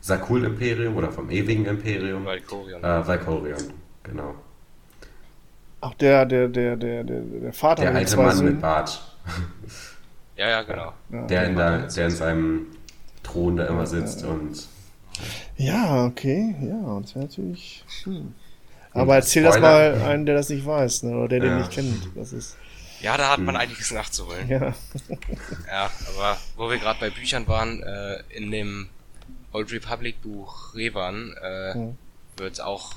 Sakul-Imperium 0.00 0.96
oder 0.96 1.10
vom 1.10 1.30
ewigen 1.30 1.64
Imperium. 1.64 2.26
Valkorion. 2.26 2.84
Äh, 2.84 3.06
Valkorion, 3.06 3.72
genau. 4.02 4.34
Ach, 5.80 5.94
der, 5.94 6.26
der, 6.26 6.48
der, 6.48 6.76
der, 6.76 7.04
der, 7.04 7.20
der 7.20 7.52
Vater. 7.52 7.82
Der 7.82 7.94
alte 7.94 8.16
Mann 8.16 8.44
mit 8.44 8.60
Bart. 8.60 9.02
Ja, 10.36 10.48
ja, 10.48 10.62
genau. 10.62 10.92
Ja, 11.10 11.26
der, 11.26 11.44
in 11.46 11.56
der, 11.56 11.86
der 11.86 12.04
in 12.06 12.10
seinem 12.10 12.66
Thron 13.22 13.56
da 13.56 13.66
immer 13.66 13.86
sitzt 13.86 14.22
ja, 14.22 14.26
ja. 14.26 14.32
und. 14.32 14.68
Ja, 15.56 16.04
okay, 16.06 16.56
ja, 16.60 17.00
das 17.00 17.14
wäre 17.14 17.26
natürlich. 17.26 17.84
Hm. 18.04 18.34
Aber 18.92 19.16
erzähl 19.16 19.44
Spoiler. 19.44 19.90
das 19.90 20.00
mal 20.00 20.08
einen, 20.08 20.26
der 20.26 20.36
das 20.36 20.48
nicht 20.48 20.64
weiß, 20.64 21.04
ne? 21.04 21.16
oder 21.16 21.28
der 21.28 21.40
den 21.40 21.58
nicht 21.58 21.70
kennt. 21.70 22.08
Das 22.14 22.32
ist. 22.32 22.56
Ja, 23.00 23.16
da 23.16 23.30
hat 23.30 23.40
man 23.40 23.54
hm. 23.54 23.60
einiges 23.60 23.90
nachzuholen. 23.90 24.48
Ja. 24.48 24.74
ja, 25.66 25.90
aber 26.16 26.38
wo 26.56 26.70
wir 26.70 26.78
gerade 26.78 27.00
bei 27.00 27.10
Büchern 27.10 27.46
waren, 27.46 27.82
äh, 27.82 28.22
in 28.30 28.50
dem 28.50 28.88
Old 29.52 29.72
Republic 29.72 30.22
Buch 30.22 30.74
Revan 30.74 31.34
äh, 31.40 31.74
hm. 31.74 31.98
wird 32.38 32.60
auch, 32.60 32.94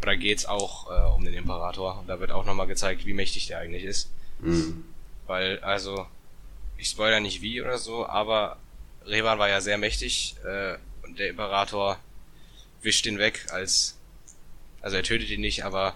oder 0.00 0.16
geht's 0.16 0.44
auch 0.46 0.90
äh, 0.90 1.14
um 1.14 1.24
den 1.24 1.34
Imperator. 1.34 2.00
Und 2.00 2.08
da 2.08 2.20
wird 2.20 2.30
auch 2.30 2.44
nochmal 2.44 2.66
gezeigt, 2.66 3.06
wie 3.06 3.14
mächtig 3.14 3.46
der 3.46 3.58
eigentlich 3.58 3.84
ist. 3.84 4.10
Hm. 4.42 4.84
Weil, 5.26 5.60
also, 5.60 6.06
ich 6.82 6.88
spoiler 6.88 7.20
nicht 7.20 7.42
wie 7.42 7.62
oder 7.62 7.78
so, 7.78 8.06
aber 8.06 8.58
Revan 9.06 9.38
war 9.38 9.48
ja 9.48 9.60
sehr 9.60 9.78
mächtig 9.78 10.36
äh, 10.44 10.76
und 11.04 11.18
der 11.18 11.30
Imperator 11.30 11.98
wischt 12.82 13.06
ihn 13.06 13.18
weg 13.18 13.46
als 13.50 13.98
also 14.82 14.96
er 14.96 15.04
tötet 15.04 15.30
ihn 15.30 15.40
nicht, 15.40 15.64
aber 15.64 15.94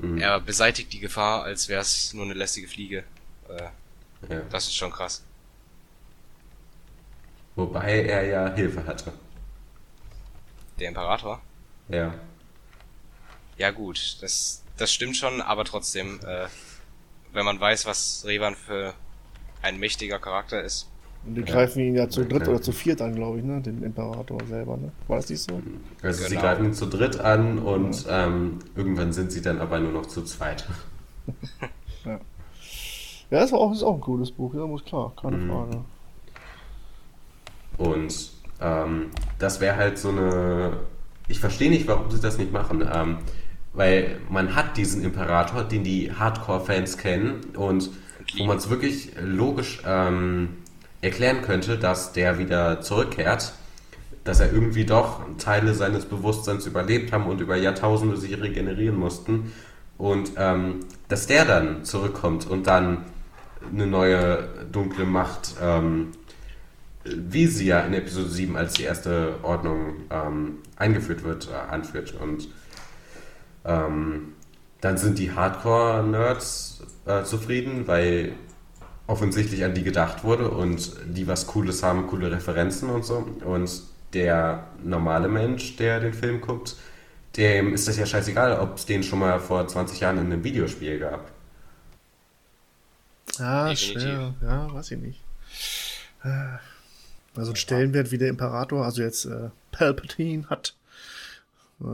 mhm. 0.00 0.18
er 0.18 0.40
beseitigt 0.40 0.92
die 0.92 1.00
Gefahr, 1.00 1.42
als 1.42 1.68
wäre 1.68 1.80
es 1.80 2.14
nur 2.14 2.24
eine 2.24 2.34
lästige 2.34 2.68
Fliege. 2.68 3.02
Äh, 3.48 4.32
ja. 4.32 4.40
Das 4.50 4.64
ist 4.64 4.76
schon 4.76 4.92
krass. 4.92 5.24
Wobei 7.56 8.04
er 8.04 8.24
ja 8.24 8.54
Hilfe 8.54 8.86
hatte. 8.86 9.12
Der 10.78 10.88
Imperator? 10.88 11.42
Ja. 11.88 12.14
Ja 13.56 13.72
gut, 13.72 14.18
das, 14.20 14.62
das 14.76 14.92
stimmt 14.92 15.16
schon, 15.16 15.42
aber 15.42 15.64
trotzdem, 15.64 16.20
äh, 16.24 16.46
wenn 17.32 17.44
man 17.44 17.58
weiß, 17.58 17.86
was 17.86 18.22
Revan 18.24 18.54
für 18.54 18.94
ein 19.62 19.78
mächtiger 19.78 20.18
Charakter 20.18 20.62
ist, 20.62 20.88
und 21.26 21.34
die 21.34 21.44
greifen 21.44 21.80
ihn 21.80 21.94
ja 21.94 22.08
zu 22.08 22.24
dritt 22.24 22.48
oder 22.48 22.62
zu 22.62 22.72
viert 22.72 23.02
an, 23.02 23.14
glaube 23.14 23.38
ich, 23.38 23.44
ne? 23.44 23.60
Den 23.60 23.82
Imperator 23.82 24.38
selber, 24.46 24.76
ne? 24.76 24.92
War 25.08 25.16
das 25.16 25.28
nicht 25.28 25.42
so? 25.42 25.60
Also 26.02 26.18
genau. 26.18 26.28
sie 26.28 26.36
greifen 26.36 26.64
ihn 26.66 26.72
zu 26.72 26.86
dritt 26.86 27.18
an 27.20 27.58
und 27.58 28.06
ja. 28.06 28.26
ähm, 28.26 28.60
irgendwann 28.76 29.12
sind 29.12 29.32
sie 29.32 29.42
dann 29.42 29.60
aber 29.60 29.80
nur 29.80 29.92
noch 29.92 30.06
zu 30.06 30.22
zweit. 30.22 30.66
ja. 32.04 32.20
Ja, 33.30 33.40
das 33.40 33.52
war 33.52 33.58
auch, 33.58 33.72
ist 33.72 33.82
auch 33.82 33.94
ein 33.94 34.00
cooles 34.00 34.30
Buch, 34.30 34.54
ja, 34.54 34.66
muss 34.66 34.84
klar, 34.84 35.12
keine 35.20 35.36
mhm. 35.36 35.50
Frage. 35.50 35.84
Und 37.76 38.30
ähm, 38.60 39.10
das 39.38 39.60
wäre 39.60 39.76
halt 39.76 39.98
so 39.98 40.08
eine. 40.08 40.78
Ich 41.26 41.40
verstehe 41.40 41.68
nicht, 41.68 41.86
warum 41.86 42.10
sie 42.10 42.20
das 42.20 42.38
nicht 42.38 42.52
machen. 42.52 42.88
Ähm, 42.90 43.18
weil 43.74 44.18
man 44.30 44.54
hat 44.54 44.78
diesen 44.78 45.04
Imperator, 45.04 45.62
den 45.62 45.84
die 45.84 46.10
Hardcore-Fans 46.10 46.96
kennen 46.96 47.40
und 47.54 47.90
wo 48.36 48.44
man 48.44 48.58
es 48.58 48.68
wirklich 48.68 49.12
logisch 49.20 49.80
ähm, 49.86 50.58
erklären 51.00 51.42
könnte, 51.42 51.78
dass 51.78 52.12
der 52.12 52.38
wieder 52.38 52.80
zurückkehrt, 52.80 53.52
dass 54.24 54.40
er 54.40 54.52
irgendwie 54.52 54.84
doch 54.84 55.20
Teile 55.38 55.74
seines 55.74 56.04
Bewusstseins 56.04 56.66
überlebt 56.66 57.12
haben 57.12 57.26
und 57.26 57.40
über 57.40 57.56
Jahrtausende 57.56 58.16
sich 58.16 58.40
regenerieren 58.40 58.96
mussten 58.96 59.52
und 59.96 60.32
ähm, 60.36 60.80
dass 61.08 61.26
der 61.26 61.44
dann 61.44 61.84
zurückkommt 61.84 62.46
und 62.46 62.66
dann 62.66 63.06
eine 63.72 63.86
neue 63.86 64.48
dunkle 64.70 65.04
Macht, 65.04 65.54
ähm, 65.60 66.12
wie 67.04 67.46
sie 67.46 67.66
ja 67.66 67.80
in 67.80 67.94
Episode 67.94 68.28
7 68.28 68.56
als 68.56 68.74
die 68.74 68.84
erste 68.84 69.36
Ordnung 69.42 69.96
ähm, 70.10 70.58
eingeführt 70.76 71.24
wird, 71.24 71.48
äh, 71.50 71.72
anführt. 71.72 72.14
Und 72.20 72.48
ähm, 73.64 74.34
dann 74.80 74.96
sind 74.96 75.18
die 75.18 75.32
Hardcore-Nerds 75.32 76.77
äh, 77.08 77.24
zufrieden, 77.24 77.86
weil 77.88 78.34
offensichtlich 79.06 79.64
an 79.64 79.74
die 79.74 79.82
gedacht 79.82 80.22
wurde 80.22 80.50
und 80.50 80.92
die 81.06 81.26
was 81.26 81.46
Cooles 81.46 81.82
haben, 81.82 82.06
coole 82.06 82.30
Referenzen 82.30 82.90
und 82.90 83.04
so. 83.04 83.26
Und 83.44 83.82
der 84.12 84.68
normale 84.84 85.28
Mensch, 85.28 85.76
der 85.76 86.00
den 86.00 86.12
Film 86.12 86.40
guckt, 86.42 86.76
dem 87.36 87.72
ist 87.72 87.88
das 87.88 87.96
ja 87.96 88.04
scheißegal, 88.04 88.58
ob 88.60 88.76
es 88.76 88.84
den 88.84 89.02
schon 89.02 89.20
mal 89.20 89.40
vor 89.40 89.66
20 89.66 90.00
Jahren 90.00 90.18
in 90.18 90.26
einem 90.26 90.44
Videospiel 90.44 90.98
gab. 90.98 91.30
Ah, 93.38 93.74
schwer. 93.74 94.34
Ja, 94.42 94.72
weiß 94.72 94.90
ich 94.90 94.98
nicht. 94.98 95.20
Also 97.34 97.52
ein 97.52 97.56
Stellenwert 97.56 98.10
wie 98.10 98.18
der 98.18 98.28
Imperator, 98.28 98.84
also 98.84 99.02
jetzt 99.02 99.24
äh, 99.24 99.50
Palpatine 99.70 100.50
hat, 100.50 100.74
äh, 101.80 101.84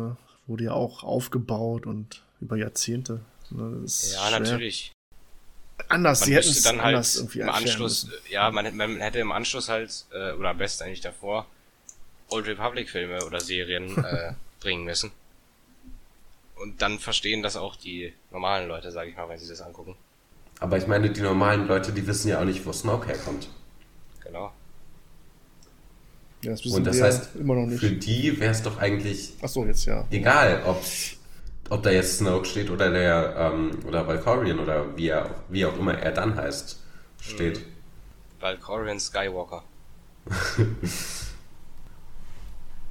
wurde 0.46 0.64
ja 0.64 0.72
auch 0.72 1.04
aufgebaut 1.04 1.86
und 1.86 2.22
über 2.40 2.56
Jahrzehnte. 2.56 3.20
Ne, 3.50 3.82
ja, 3.84 3.88
schwer. 3.88 4.40
natürlich 4.40 4.93
anders, 5.88 6.20
man 6.20 6.26
sie 6.26 6.34
hätten 6.34 6.48
es 6.48 6.62
dann 6.62 6.82
halt 6.82 7.34
im 7.34 7.48
Anschluss, 7.48 8.06
müssen. 8.06 8.18
ja, 8.30 8.50
man, 8.50 8.76
man, 8.76 9.00
hätte 9.00 9.18
im 9.18 9.32
Anschluss 9.32 9.68
halt, 9.68 10.06
äh, 10.12 10.32
oder 10.32 10.50
am 10.50 10.58
besten 10.58 10.84
eigentlich 10.84 11.00
davor, 11.00 11.46
Old 12.28 12.46
Republic 12.46 12.88
Filme 12.90 13.24
oder 13.24 13.40
Serien 13.40 13.96
äh, 14.04 14.32
bringen 14.60 14.84
müssen. 14.84 15.12
Und 16.56 16.80
dann 16.80 16.98
verstehen 16.98 17.42
das 17.42 17.56
auch 17.56 17.76
die 17.76 18.12
normalen 18.30 18.68
Leute, 18.68 18.92
sage 18.92 19.10
ich 19.10 19.16
mal, 19.16 19.28
wenn 19.28 19.38
sie 19.38 19.48
das 19.48 19.60
angucken. 19.60 19.96
Aber 20.60 20.78
ich 20.78 20.86
meine, 20.86 21.10
die 21.10 21.20
normalen 21.20 21.66
Leute, 21.66 21.92
die 21.92 22.06
wissen 22.06 22.28
ja 22.28 22.40
auch 22.40 22.44
nicht, 22.44 22.64
wo 22.64 22.72
Snoke 22.72 23.08
herkommt. 23.08 23.48
Ja, 26.44 26.50
das 26.50 26.64
wissen 26.64 26.76
Und 26.76 26.84
das 26.84 26.96
wir 26.96 27.04
heißt, 27.04 27.36
immer 27.36 27.54
noch 27.54 27.66
nicht. 27.66 27.80
für 27.80 27.90
die 27.90 28.38
wäre 28.38 28.52
es 28.52 28.62
doch 28.62 28.78
eigentlich 28.78 29.32
Achso, 29.40 29.64
jetzt 29.64 29.86
ja. 29.86 30.06
egal, 30.10 30.62
ob, 30.66 30.82
ob 31.70 31.82
da 31.82 31.90
jetzt 31.90 32.18
Snoke 32.18 32.46
steht 32.46 32.70
oder 32.70 32.90
der 32.90 33.34
ähm, 33.38 33.78
oder 33.86 34.06
Valkorion 34.06 34.58
oder 34.58 34.96
wie, 34.96 35.08
er, 35.08 35.30
wie 35.48 35.64
auch 35.64 35.76
immer 35.78 35.98
er 35.98 36.12
dann 36.12 36.36
heißt, 36.36 36.80
steht. 37.20 37.60
Valkorian 38.40 39.00
Skywalker. 39.00 39.62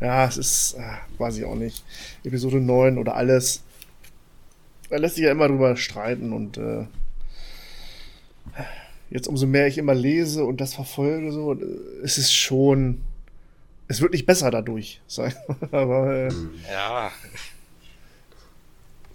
Ja, 0.03 0.25
es 0.25 0.35
ist, 0.35 0.73
äh, 0.73 0.97
weiß 1.17 1.37
ich 1.37 1.45
auch 1.45 1.55
nicht. 1.55 1.85
Episode 2.25 2.59
9 2.59 2.97
oder 2.97 3.15
alles. 3.15 3.63
Da 4.89 4.97
lässt 4.97 5.15
sich 5.15 5.23
ja 5.23 5.31
immer 5.31 5.47
drüber 5.47 5.77
streiten 5.77 6.33
und 6.33 6.57
äh, 6.57 6.85
jetzt 9.09 9.29
umso 9.29 9.47
mehr 9.47 9.67
ich 9.67 9.77
immer 9.77 9.93
lese 9.93 10.43
und 10.43 10.59
das 10.59 10.73
verfolge, 10.73 11.31
so, 11.31 11.57
es 12.03 12.17
ist 12.17 12.33
schon. 12.33 13.01
Es 13.87 14.01
wird 14.01 14.11
nicht 14.11 14.25
besser 14.25 14.51
dadurch. 14.51 15.01
mal. 15.17 15.33
Aber 15.71 16.13
äh, 16.13 16.29
Ja, 16.69 17.09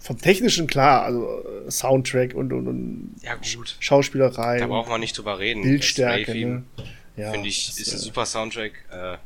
vom 0.09 0.17
Technischen 0.17 0.65
klar, 0.65 1.03
also 1.03 1.43
äh, 1.67 1.69
Soundtrack 1.69 2.33
und, 2.33 2.51
und, 2.51 2.67
und 2.67 3.15
ja 3.21 3.35
gut. 3.35 3.75
Schauspielerei, 3.79 4.57
Da 4.57 4.65
braucht 4.65 4.89
man 4.89 5.01
nicht 5.01 5.15
drüber 5.15 5.37
reden. 5.37 5.61
Bildstärke. 5.61 6.33
Ne? 6.33 6.63
Ja, 7.15 7.31
Finde 7.31 7.47
ich, 7.47 7.67
das, 7.67 7.79
ist 7.79 7.89
ein 7.89 7.97
äh, 7.97 7.99
super 7.99 8.25
Soundtrack. 8.25 8.71
Äh, 8.89 9.17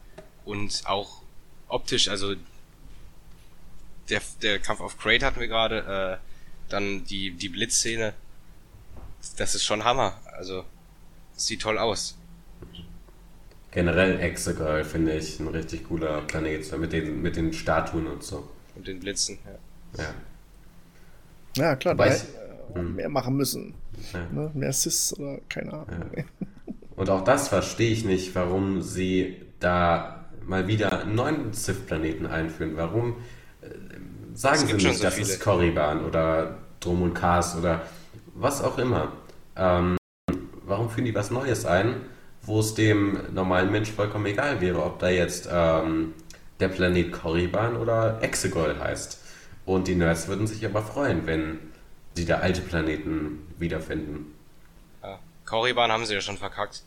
und 0.44 0.82
auch 0.84 1.22
optisch, 1.70 2.10
also 2.10 2.36
der, 4.10 4.22
der 4.42 4.60
Kampf 4.60 4.82
auf 4.82 4.98
Crate 4.98 5.26
hatten 5.26 5.40
wir 5.40 5.48
gerade, 5.48 6.20
äh, 6.20 6.70
dann 6.70 7.06
die, 7.06 7.32
die 7.32 7.48
Blitzszene. 7.48 8.14
Das 9.38 9.56
ist 9.56 9.64
schon 9.64 9.86
Hammer. 9.86 10.20
Also, 10.34 10.66
sieht 11.38 11.62
toll 11.62 11.78
aus. 11.78 12.18
Generell 13.72 14.20
Exegol 14.20 14.84
finde 14.84 15.16
ich 15.16 15.40
ein 15.40 15.48
richtig 15.48 15.88
cooler 15.88 16.20
Planet, 16.24 16.78
mit 16.78 16.92
den, 16.92 17.22
mit 17.22 17.38
den 17.38 17.54
Statuen 17.54 18.06
und 18.06 18.22
so. 18.22 18.50
Und 18.76 18.86
den 18.86 19.00
Blitzen, 19.00 19.40
ja. 19.46 20.04
Ja. 20.04 20.14
Ja, 21.56 21.76
klar, 21.76 21.96
Wobei 21.96 22.10
da 22.74 22.80
äh, 22.80 22.84
mehr 22.84 23.10
machen 23.10 23.36
müssen. 23.36 23.76
Ja. 24.14 24.20
Ne? 24.32 24.52
Mehr 24.54 24.70
Assists 24.70 25.18
oder 25.18 25.40
keine 25.50 25.74
Ahnung. 25.74 25.88
Und 26.96 27.10
auch 27.10 27.24
das 27.24 27.48
verstehe 27.48 27.92
ich 27.92 28.06
nicht, 28.06 28.36
warum 28.36 28.82
sie 28.82 29.38
da 29.60 30.26
mal 30.46 30.68
wieder 30.68 31.02
einen 31.02 31.16
neuen 31.16 31.54
Sith-Planeten 31.54 32.26
einführen. 32.26 32.74
Warum 32.76 33.16
äh, 33.62 33.68
sagen 34.34 34.68
sie 34.68 34.74
nicht, 34.74 34.98
so 34.98 35.04
das 35.04 35.16
viele. 35.16 35.28
ist 35.28 35.40
Korriban 35.40 36.06
oder 36.06 36.58
Drum 36.80 37.02
und 37.02 37.14
Kars 37.14 37.56
oder 37.58 37.82
was 38.36 38.64
auch 38.64 38.78
immer? 38.78 39.14
Ähm, 39.56 39.98
warum 40.66 40.90
führen 40.90 41.06
die 41.06 41.16
was 41.16 41.32
Neues 41.32 41.66
ein, 41.66 41.96
wo 42.42 42.60
es 42.60 42.74
dem 42.74 43.18
normalen 43.34 43.72
Mensch 43.72 43.92
vollkommen 43.92 44.26
egal 44.26 44.60
wäre, 44.60 44.84
ob 44.84 45.00
da 45.00 45.10
jetzt 45.10 45.48
ähm, 45.52 46.14
der 46.60 46.68
Planet 46.68 47.12
Korriban 47.12 47.76
oder 47.78 48.22
Exegol 48.22 48.76
heißt? 48.80 49.23
Und 49.66 49.88
die 49.88 49.96
Nerds 49.96 50.28
würden 50.28 50.46
sich 50.48 50.66
aber 50.66 50.82
freuen, 50.84 51.26
wenn 51.26 51.60
sie 52.16 52.26
da 52.26 52.40
alte 52.40 52.62
Planeten 52.62 53.40
wiederfinden. 53.58 54.34
ja. 55.02 55.20
Korriban 55.46 55.92
haben 55.92 56.06
sie 56.06 56.14
ja 56.14 56.22
schon 56.22 56.38
verkackt. 56.38 56.84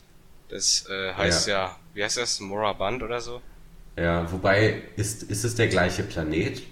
Das 0.48 0.86
äh, 0.88 1.12
heißt 1.14 1.48
ja. 1.48 1.76
wie 1.94 2.02
heißt 2.04 2.16
das? 2.18 2.40
Moraband 2.40 3.02
oder 3.02 3.20
so? 3.20 3.42
Ja, 3.96 4.30
wobei, 4.30 4.82
ist, 4.96 5.22
ist 5.24 5.44
es 5.44 5.54
der 5.54 5.68
gleiche 5.68 6.02
Planet? 6.02 6.62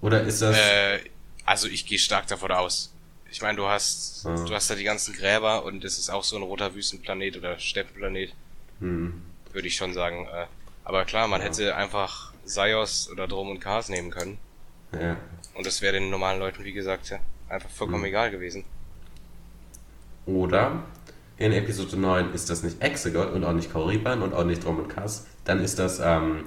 Oder 0.00 0.22
ist 0.22 0.42
das. 0.42 0.56
Äh, 0.56 1.00
also 1.44 1.66
ich 1.68 1.86
gehe 1.86 1.98
stark 1.98 2.26
davon 2.26 2.50
aus. 2.52 2.92
Ich 3.30 3.40
meine, 3.42 3.56
du 3.56 3.66
hast, 3.66 4.24
Ah. 4.26 4.34
du 4.34 4.54
hast 4.54 4.68
da 4.70 4.74
die 4.74 4.84
ganzen 4.84 5.14
Gräber 5.14 5.64
und 5.64 5.84
es 5.84 5.98
ist 5.98 6.10
auch 6.10 6.24
so 6.24 6.36
ein 6.36 6.42
roter 6.42 6.74
Wüstenplanet 6.74 7.36
oder 7.36 7.58
Steppenplanet, 7.58 8.32
Hm, 8.80 9.22
würde 9.52 9.68
ich 9.68 9.76
schon 9.76 9.92
sagen. 9.94 10.26
Äh, 10.26 10.46
aber 10.84 11.04
klar, 11.04 11.28
man 11.28 11.40
hätte 11.40 11.74
einfach 11.76 12.32
Sios 12.44 13.08
oder 13.10 13.26
Drum 13.28 13.50
und 13.50 13.60
Kars 13.60 13.88
nehmen 13.88 14.10
können. 14.10 14.38
Ja. 14.92 15.16
Und 15.54 15.66
das 15.66 15.82
wäre 15.82 15.94
den 15.94 16.10
normalen 16.10 16.38
Leuten, 16.38 16.64
wie 16.64 16.72
gesagt, 16.72 17.10
ja, 17.10 17.18
einfach 17.48 17.68
vollkommen 17.70 18.02
Hm. 18.04 18.08
egal 18.08 18.30
gewesen. 18.30 18.64
Oder 20.26 20.82
in 21.38 21.52
Episode 21.52 21.96
9 21.96 22.32
ist 22.34 22.50
das 22.50 22.62
nicht 22.62 22.82
Exegol 22.82 23.26
und 23.28 23.44
auch 23.44 23.52
nicht 23.52 23.72
Korriban 23.72 24.22
und 24.22 24.34
auch 24.34 24.44
nicht 24.44 24.64
Drum 24.64 24.78
und 24.78 24.88
Kass. 24.88 25.26
Dann 25.44 25.60
ist 25.62 25.78
das 25.78 26.00
ähm, 26.00 26.44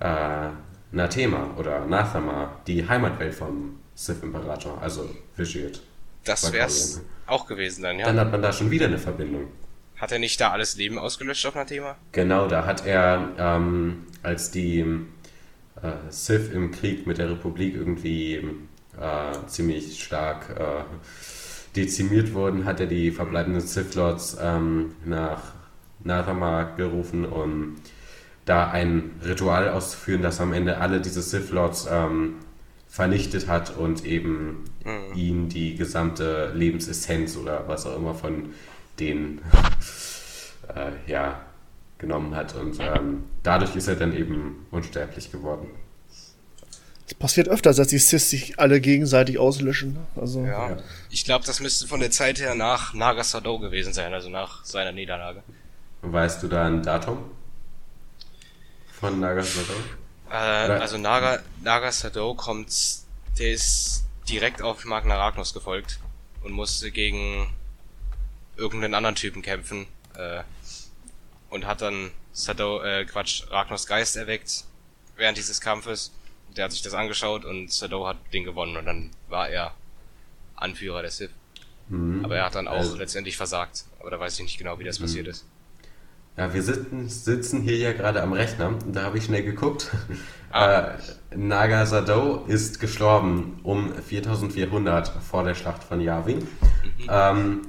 äh, 0.00 0.48
Nathema 0.92 1.50
oder 1.58 1.84
Nathama, 1.86 2.60
die 2.66 2.86
Heimatwelt 2.88 3.34
vom 3.34 3.78
Sith-Imperator, 3.94 4.80
also 4.80 5.08
Vitiate. 5.36 5.80
Das 6.24 6.52
wär's 6.52 6.94
Korriban. 6.94 7.10
auch 7.26 7.46
gewesen 7.46 7.82
dann, 7.82 7.98
ja. 7.98 8.06
Dann 8.06 8.20
hat 8.20 8.30
man 8.30 8.42
da 8.42 8.52
schon 8.52 8.70
wieder 8.70 8.86
eine 8.86 8.98
Verbindung. 8.98 9.48
Hat 9.96 10.12
er 10.12 10.18
nicht 10.18 10.40
da 10.40 10.50
alles 10.50 10.76
Leben 10.76 10.98
ausgelöscht 10.98 11.46
auf 11.46 11.54
Nathema? 11.54 11.96
Genau, 12.12 12.46
da 12.48 12.66
hat 12.66 12.86
er, 12.86 13.28
ähm, 13.38 14.06
als 14.22 14.50
die 14.50 14.84
äh, 15.80 15.92
Sith 16.10 16.50
im 16.52 16.70
Krieg 16.70 17.06
mit 17.06 17.18
der 17.18 17.30
Republik 17.30 17.74
irgendwie 17.74 18.34
äh, 19.00 19.46
ziemlich 19.46 20.02
stark 20.02 20.50
äh, 20.58 20.84
dezimiert 21.76 22.34
wurden, 22.34 22.64
hat 22.64 22.80
er 22.80 22.86
die 22.86 23.10
verbleibenden 23.10 23.62
Sith 23.62 23.94
Lords 23.94 24.36
ähm, 24.40 24.94
nach 25.04 25.40
Nathama 26.04 26.64
gerufen, 26.76 27.24
um 27.24 27.76
da 28.44 28.70
ein 28.70 29.12
Ritual 29.24 29.68
auszuführen, 29.68 30.20
das 30.20 30.40
am 30.40 30.52
Ende 30.52 30.78
alle 30.78 31.00
diese 31.00 31.22
Sith 31.22 31.50
Lords 31.50 31.88
ähm, 31.90 32.34
vernichtet 32.88 33.48
hat 33.48 33.74
und 33.76 34.04
eben 34.04 34.64
ihnen 35.14 35.48
die 35.48 35.76
gesamte 35.76 36.52
Lebensessenz 36.54 37.38
oder 37.38 37.66
was 37.66 37.86
auch 37.86 37.96
immer 37.96 38.14
von 38.14 38.50
denen 38.98 39.40
äh, 40.74 41.10
ja, 41.10 41.40
genommen 42.02 42.34
hat. 42.36 42.54
Und 42.54 42.78
ähm, 42.80 43.24
dadurch 43.42 43.74
ist 43.74 43.88
er 43.88 43.96
dann 43.96 44.14
eben 44.14 44.66
unsterblich 44.70 45.32
geworden. 45.32 45.68
Es 47.06 47.14
passiert 47.14 47.48
öfters, 47.48 47.76
dass 47.76 47.88
die 47.88 47.98
Sith 47.98 48.28
sich 48.28 48.58
alle 48.58 48.80
gegenseitig 48.80 49.38
auslöschen. 49.38 49.94
ne? 49.94 50.06
Also, 50.20 50.44
Ja. 50.44 50.70
Ja. 50.70 50.76
Ich 51.08 51.24
glaube, 51.24 51.46
das 51.46 51.60
müsste 51.60 51.86
von 51.86 52.00
der 52.00 52.10
Zeit 52.10 52.38
her 52.40 52.54
nach 52.54 52.92
Nagasado 52.92 53.58
gewesen 53.58 53.94
sein, 53.94 54.12
also 54.12 54.28
nach 54.28 54.64
seiner 54.64 54.92
Niederlage. 54.92 55.42
Weißt 56.02 56.42
du 56.42 56.48
da 56.48 56.66
ein 56.66 56.82
Datum 56.82 57.18
von 59.00 59.20
Nagasado? 59.20 59.72
Äh, 60.30 60.34
also 60.34 60.98
Naga, 60.98 61.38
Nagasado 61.62 62.34
kommt, 62.34 62.72
der 63.38 63.52
ist 63.52 64.04
direkt 64.28 64.62
auf 64.62 64.84
Magna 64.84 65.16
Ragnos 65.16 65.54
gefolgt 65.54 66.00
und 66.42 66.52
musste 66.52 66.90
gegen 66.90 67.48
irgendeinen 68.56 68.94
anderen 68.94 69.14
Typen 69.14 69.42
kämpfen 69.42 69.86
äh, 70.16 70.42
und 71.52 71.66
hat 71.66 71.82
dann 71.82 72.10
Sado, 72.32 72.82
äh, 72.82 73.04
Quatsch, 73.04 73.44
Ragnos 73.50 73.86
Geist 73.86 74.16
erweckt 74.16 74.64
während 75.16 75.36
dieses 75.36 75.60
Kampfes. 75.60 76.12
Der 76.56 76.64
hat 76.64 76.72
sich 76.72 76.82
das 76.82 76.94
angeschaut 76.94 77.44
und 77.44 77.70
Sado 77.70 78.06
hat 78.06 78.16
den 78.32 78.44
gewonnen 78.44 78.76
und 78.76 78.86
dann 78.86 79.10
war 79.28 79.48
er 79.48 79.74
Anführer 80.56 81.02
der 81.02 81.10
Sith. 81.10 81.30
Mhm. 81.88 82.24
Aber 82.24 82.36
er 82.36 82.46
hat 82.46 82.54
dann 82.54 82.68
auch 82.68 82.78
Also- 82.78 82.96
letztendlich 82.96 83.36
versagt. 83.36 83.84
Aber 84.00 84.10
da 84.10 84.18
weiß 84.18 84.34
ich 84.38 84.44
nicht 84.44 84.58
genau, 84.58 84.78
wie 84.78 84.84
das 84.84 84.98
passiert 84.98 85.28
ist. 85.28 85.44
Ja, 86.38 86.52
wir 86.54 86.62
sitzen, 86.62 87.08
sitzen 87.10 87.60
hier 87.60 87.76
ja 87.76 87.92
gerade 87.92 88.22
am 88.22 88.32
Rechner 88.32 88.68
und 88.68 88.94
da 88.96 89.02
habe 89.02 89.18
ich 89.18 89.24
schnell 89.24 89.42
geguckt. 89.42 89.90
Ah. 90.50 90.94
Äh, 91.30 91.36
Nagasado 91.36 92.44
ist 92.46 92.80
gestorben 92.80 93.60
um 93.62 93.94
4400 93.94 95.08
vor 95.22 95.44
der 95.44 95.54
Schlacht 95.54 95.84
von 95.84 96.00
Yavin. 96.00 96.46
Ähm, 97.08 97.68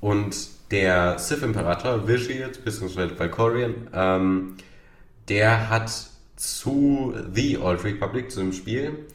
und 0.00 0.36
der 0.70 1.18
Sith-Imperator, 1.18 2.06
Vitiate, 2.08 2.60
beziehungsweise 2.60 3.18
Valkorion, 3.18 3.88
ähm, 3.92 4.56
der 5.28 5.70
hat 5.70 5.90
zu 6.36 7.14
The 7.32 7.58
Old 7.58 7.84
Republic, 7.84 8.30
zu 8.30 8.40
dem 8.40 8.52
Spiel, 8.52 9.06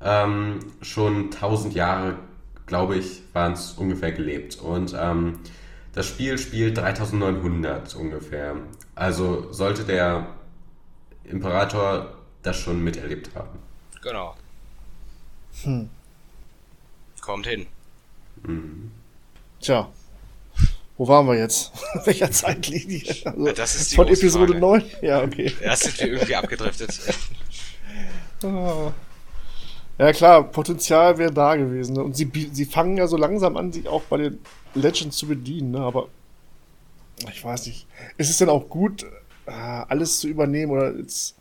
ähm, 0.00 0.60
schon 0.80 1.30
1000 1.30 1.74
Jahre, 1.74 2.18
glaube 2.66 2.96
ich, 2.96 3.22
waren 3.32 3.52
es 3.52 3.72
ungefähr 3.72 4.12
gelebt. 4.12 4.58
Und 4.60 4.94
ähm, 4.98 5.40
das 5.92 6.06
Spiel 6.06 6.38
spielt 6.38 6.78
3900 6.78 7.94
ungefähr. 7.96 8.56
Also 8.94 9.52
sollte 9.52 9.84
der 9.84 10.28
Imperator 11.24 12.14
das 12.42 12.56
schon 12.56 12.82
miterlebt 12.82 13.30
haben. 13.34 13.58
Genau. 14.02 14.36
Kommt 17.20 17.46
hin. 17.46 17.66
Tja. 19.60 19.88
Wo 21.00 21.08
waren 21.08 21.26
wir 21.28 21.38
jetzt? 21.38 21.72
Welcher 22.04 22.30
Zeitlinie? 22.30 23.02
Also, 23.24 23.46
Ja, 23.46 23.52
das 23.54 23.74
ist 23.74 23.92
die 23.92 23.96
von 23.96 24.06
Episode 24.06 24.48
Frage. 24.48 24.60
9? 24.60 24.84
Ja, 25.00 25.22
okay. 25.22 25.50
Erst 25.62 25.84
sind 25.84 25.98
wir 25.98 26.08
irgendwie 26.08 26.36
abgedriftet. 26.36 27.00
Ah. 28.44 28.92
Ja 29.98 30.12
klar, 30.12 30.44
Potenzial 30.44 31.18
wäre 31.18 31.32
da 31.32 31.56
gewesen. 31.56 31.94
Ne? 31.94 32.02
Und 32.02 32.16
sie, 32.16 32.30
sie 32.52 32.64
fangen 32.64 32.96
ja 32.96 33.06
so 33.06 33.18
langsam 33.18 33.58
an, 33.58 33.70
sich 33.70 33.86
auch 33.86 34.00
bei 34.04 34.16
den 34.16 34.38
Legends 34.74 35.18
zu 35.18 35.26
bedienen. 35.26 35.72
Ne? 35.72 35.80
Aber 35.80 36.08
ich 37.30 37.44
weiß 37.44 37.66
nicht. 37.66 37.86
Ist 38.16 38.30
es 38.30 38.38
denn 38.38 38.48
auch 38.48 38.68
gut, 38.70 39.04
äh, 39.46 39.50
alles 39.50 40.20
zu 40.20 40.28
übernehmen? 40.28 40.72
Oder 40.72 40.96
jetzt... 40.96 41.36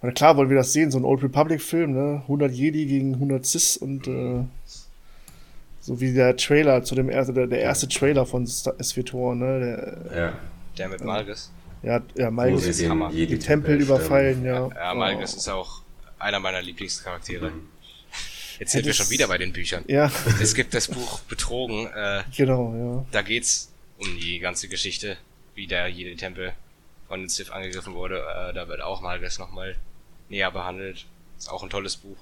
Na 0.00 0.10
klar 0.10 0.38
wollen 0.38 0.48
wir 0.48 0.56
das 0.56 0.72
sehen, 0.72 0.90
so 0.90 0.98
ein 0.98 1.04
Old 1.04 1.22
Republic-Film, 1.22 1.92
ne? 1.92 2.22
100 2.22 2.50
Jedi 2.52 2.86
gegen 2.86 3.14
100 3.14 3.44
Cis 3.44 3.76
und 3.76 4.06
äh, 4.06 4.44
so 5.86 6.00
wie 6.00 6.12
der 6.12 6.36
Trailer 6.36 6.82
zu 6.82 6.96
dem 6.96 7.08
ersten, 7.08 7.34
der, 7.34 7.46
der 7.46 7.60
erste 7.60 7.86
Trailer 7.86 8.26
von 8.26 8.44
SWTOR, 8.46 9.36
ne? 9.36 9.60
Der, 10.10 10.18
Ja. 10.18 10.32
Der 10.76 10.88
mit 10.88 11.02
Malgus. 11.04 11.52
Ja, 11.82 12.02
ja 12.16 12.30
Malgus 12.30 12.66
ist 12.66 12.80
den 12.80 12.90
Hammer. 12.90 13.10
Die 13.12 13.38
Tempel 13.38 13.80
überfallen, 13.80 14.44
ja. 14.44 14.68
Ja, 14.74 14.94
Malgus 14.94 15.34
Oh. 15.34 15.36
ist 15.38 15.48
auch 15.48 15.82
einer 16.18 16.40
meiner 16.40 16.60
Lieblingscharaktere. 16.60 17.50
Mhm. 17.50 17.68
Jetzt 18.58 18.72
sind 18.72 18.84
wir 18.84 18.94
schon 18.94 19.10
wieder 19.10 19.28
bei 19.28 19.38
den 19.38 19.52
Büchern. 19.52 19.84
Ja, 19.86 20.10
Es 20.40 20.54
gibt 20.54 20.74
das 20.74 20.88
Buch 20.88 21.20
Betrogen, 21.20 21.86
äh, 21.94 22.22
genau, 22.36 23.06
da 23.12 23.22
geht's 23.22 23.70
um 23.98 24.06
die 24.18 24.38
ganze 24.40 24.66
Geschichte, 24.68 25.16
wie 25.54 25.66
der 25.68 25.86
jede 25.88 26.16
Tempel 26.16 26.52
von 27.06 27.20
den 27.20 27.28
Sith 27.28 27.50
angegriffen 27.50 27.94
wurde. 27.94 28.18
Äh, 28.18 28.54
da 28.54 28.66
wird 28.66 28.80
auch 28.80 29.02
Malgus 29.02 29.38
nochmal 29.38 29.76
näher 30.28 30.50
behandelt. 30.50 31.06
Ist 31.38 31.48
auch 31.50 31.62
ein 31.62 31.70
tolles 31.70 31.96
Buch. 31.96 32.16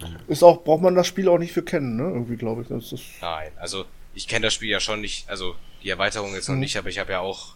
Ja. 0.00 0.08
Ist 0.28 0.42
auch, 0.42 0.64
braucht 0.64 0.82
man 0.82 0.94
das 0.94 1.06
Spiel 1.06 1.28
auch 1.28 1.38
nicht 1.38 1.52
für 1.52 1.62
kennen, 1.62 1.96
ne? 1.96 2.04
Irgendwie, 2.04 2.36
glaube 2.36 2.62
ich. 2.62 2.68
Das 2.68 2.92
ist, 2.92 3.04
Nein, 3.20 3.52
also 3.58 3.84
ich 4.14 4.26
kenne 4.28 4.46
das 4.46 4.54
Spiel 4.54 4.70
ja 4.70 4.80
schon 4.80 5.00
nicht, 5.00 5.28
also 5.28 5.54
die 5.82 5.88
Erweiterung 5.90 6.34
jetzt 6.34 6.48
noch 6.48 6.54
Mhm. 6.54 6.60
nicht, 6.60 6.76
aber 6.76 6.88
ich 6.88 6.98
habe 6.98 7.12
ja 7.12 7.20
auch 7.20 7.54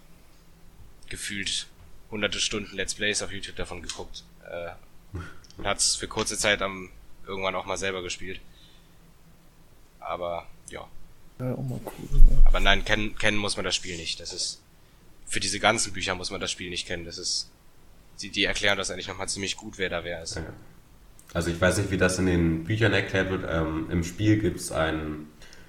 gefühlt 1.08 1.66
hunderte 2.10 2.38
Stunden 2.40 2.74
Let's 2.76 2.94
Plays 2.94 3.22
auf 3.22 3.32
YouTube 3.32 3.56
davon 3.56 3.82
geguckt. 3.82 4.24
Äh, 4.48 4.70
und 5.58 5.66
hat's 5.66 5.96
für 5.96 6.08
kurze 6.08 6.36
Zeit 6.38 6.62
am 6.62 6.90
irgendwann 7.26 7.54
auch 7.54 7.66
mal 7.66 7.76
selber 7.78 8.02
gespielt. 8.02 8.40
Aber 10.00 10.46
ja, 10.70 10.86
ja 11.38 11.54
auch 11.54 11.62
mal 11.62 11.80
cool. 11.84 12.08
Ja. 12.12 12.46
aber 12.48 12.60
nein, 12.60 12.84
kennen, 12.84 13.16
kennen 13.16 13.38
muss 13.38 13.56
man 13.56 13.64
das 13.64 13.74
Spiel 13.74 13.96
nicht. 13.96 14.20
Das 14.20 14.32
ist 14.32 14.60
für 15.26 15.40
diese 15.40 15.58
ganzen 15.60 15.92
Bücher 15.92 16.14
muss 16.14 16.30
man 16.30 16.40
das 16.40 16.50
Spiel 16.50 16.70
nicht 16.70 16.86
kennen. 16.86 17.04
Das 17.04 17.18
ist 17.18 17.50
die, 18.20 18.30
die 18.30 18.44
erklären 18.44 18.76
das 18.78 18.90
eigentlich 18.90 19.08
nochmal 19.08 19.28
ziemlich 19.28 19.56
gut, 19.56 19.78
wer 19.78 19.88
da 19.88 20.04
wer 20.04 20.22
ist. 20.22 20.36
Ja. 20.36 20.44
Also 21.34 21.50
ich 21.50 21.60
weiß 21.60 21.78
nicht, 21.78 21.90
wie 21.90 21.96
das 21.96 22.18
in 22.18 22.26
den 22.26 22.64
Büchern 22.64 22.92
erklärt 22.92 23.28
wird. 23.28 23.44
Ähm, 23.50 23.88
Im 23.90 24.04
Spiel 24.04 24.38
gibt 24.38 24.60
es 24.60 24.70
einen 24.70 25.26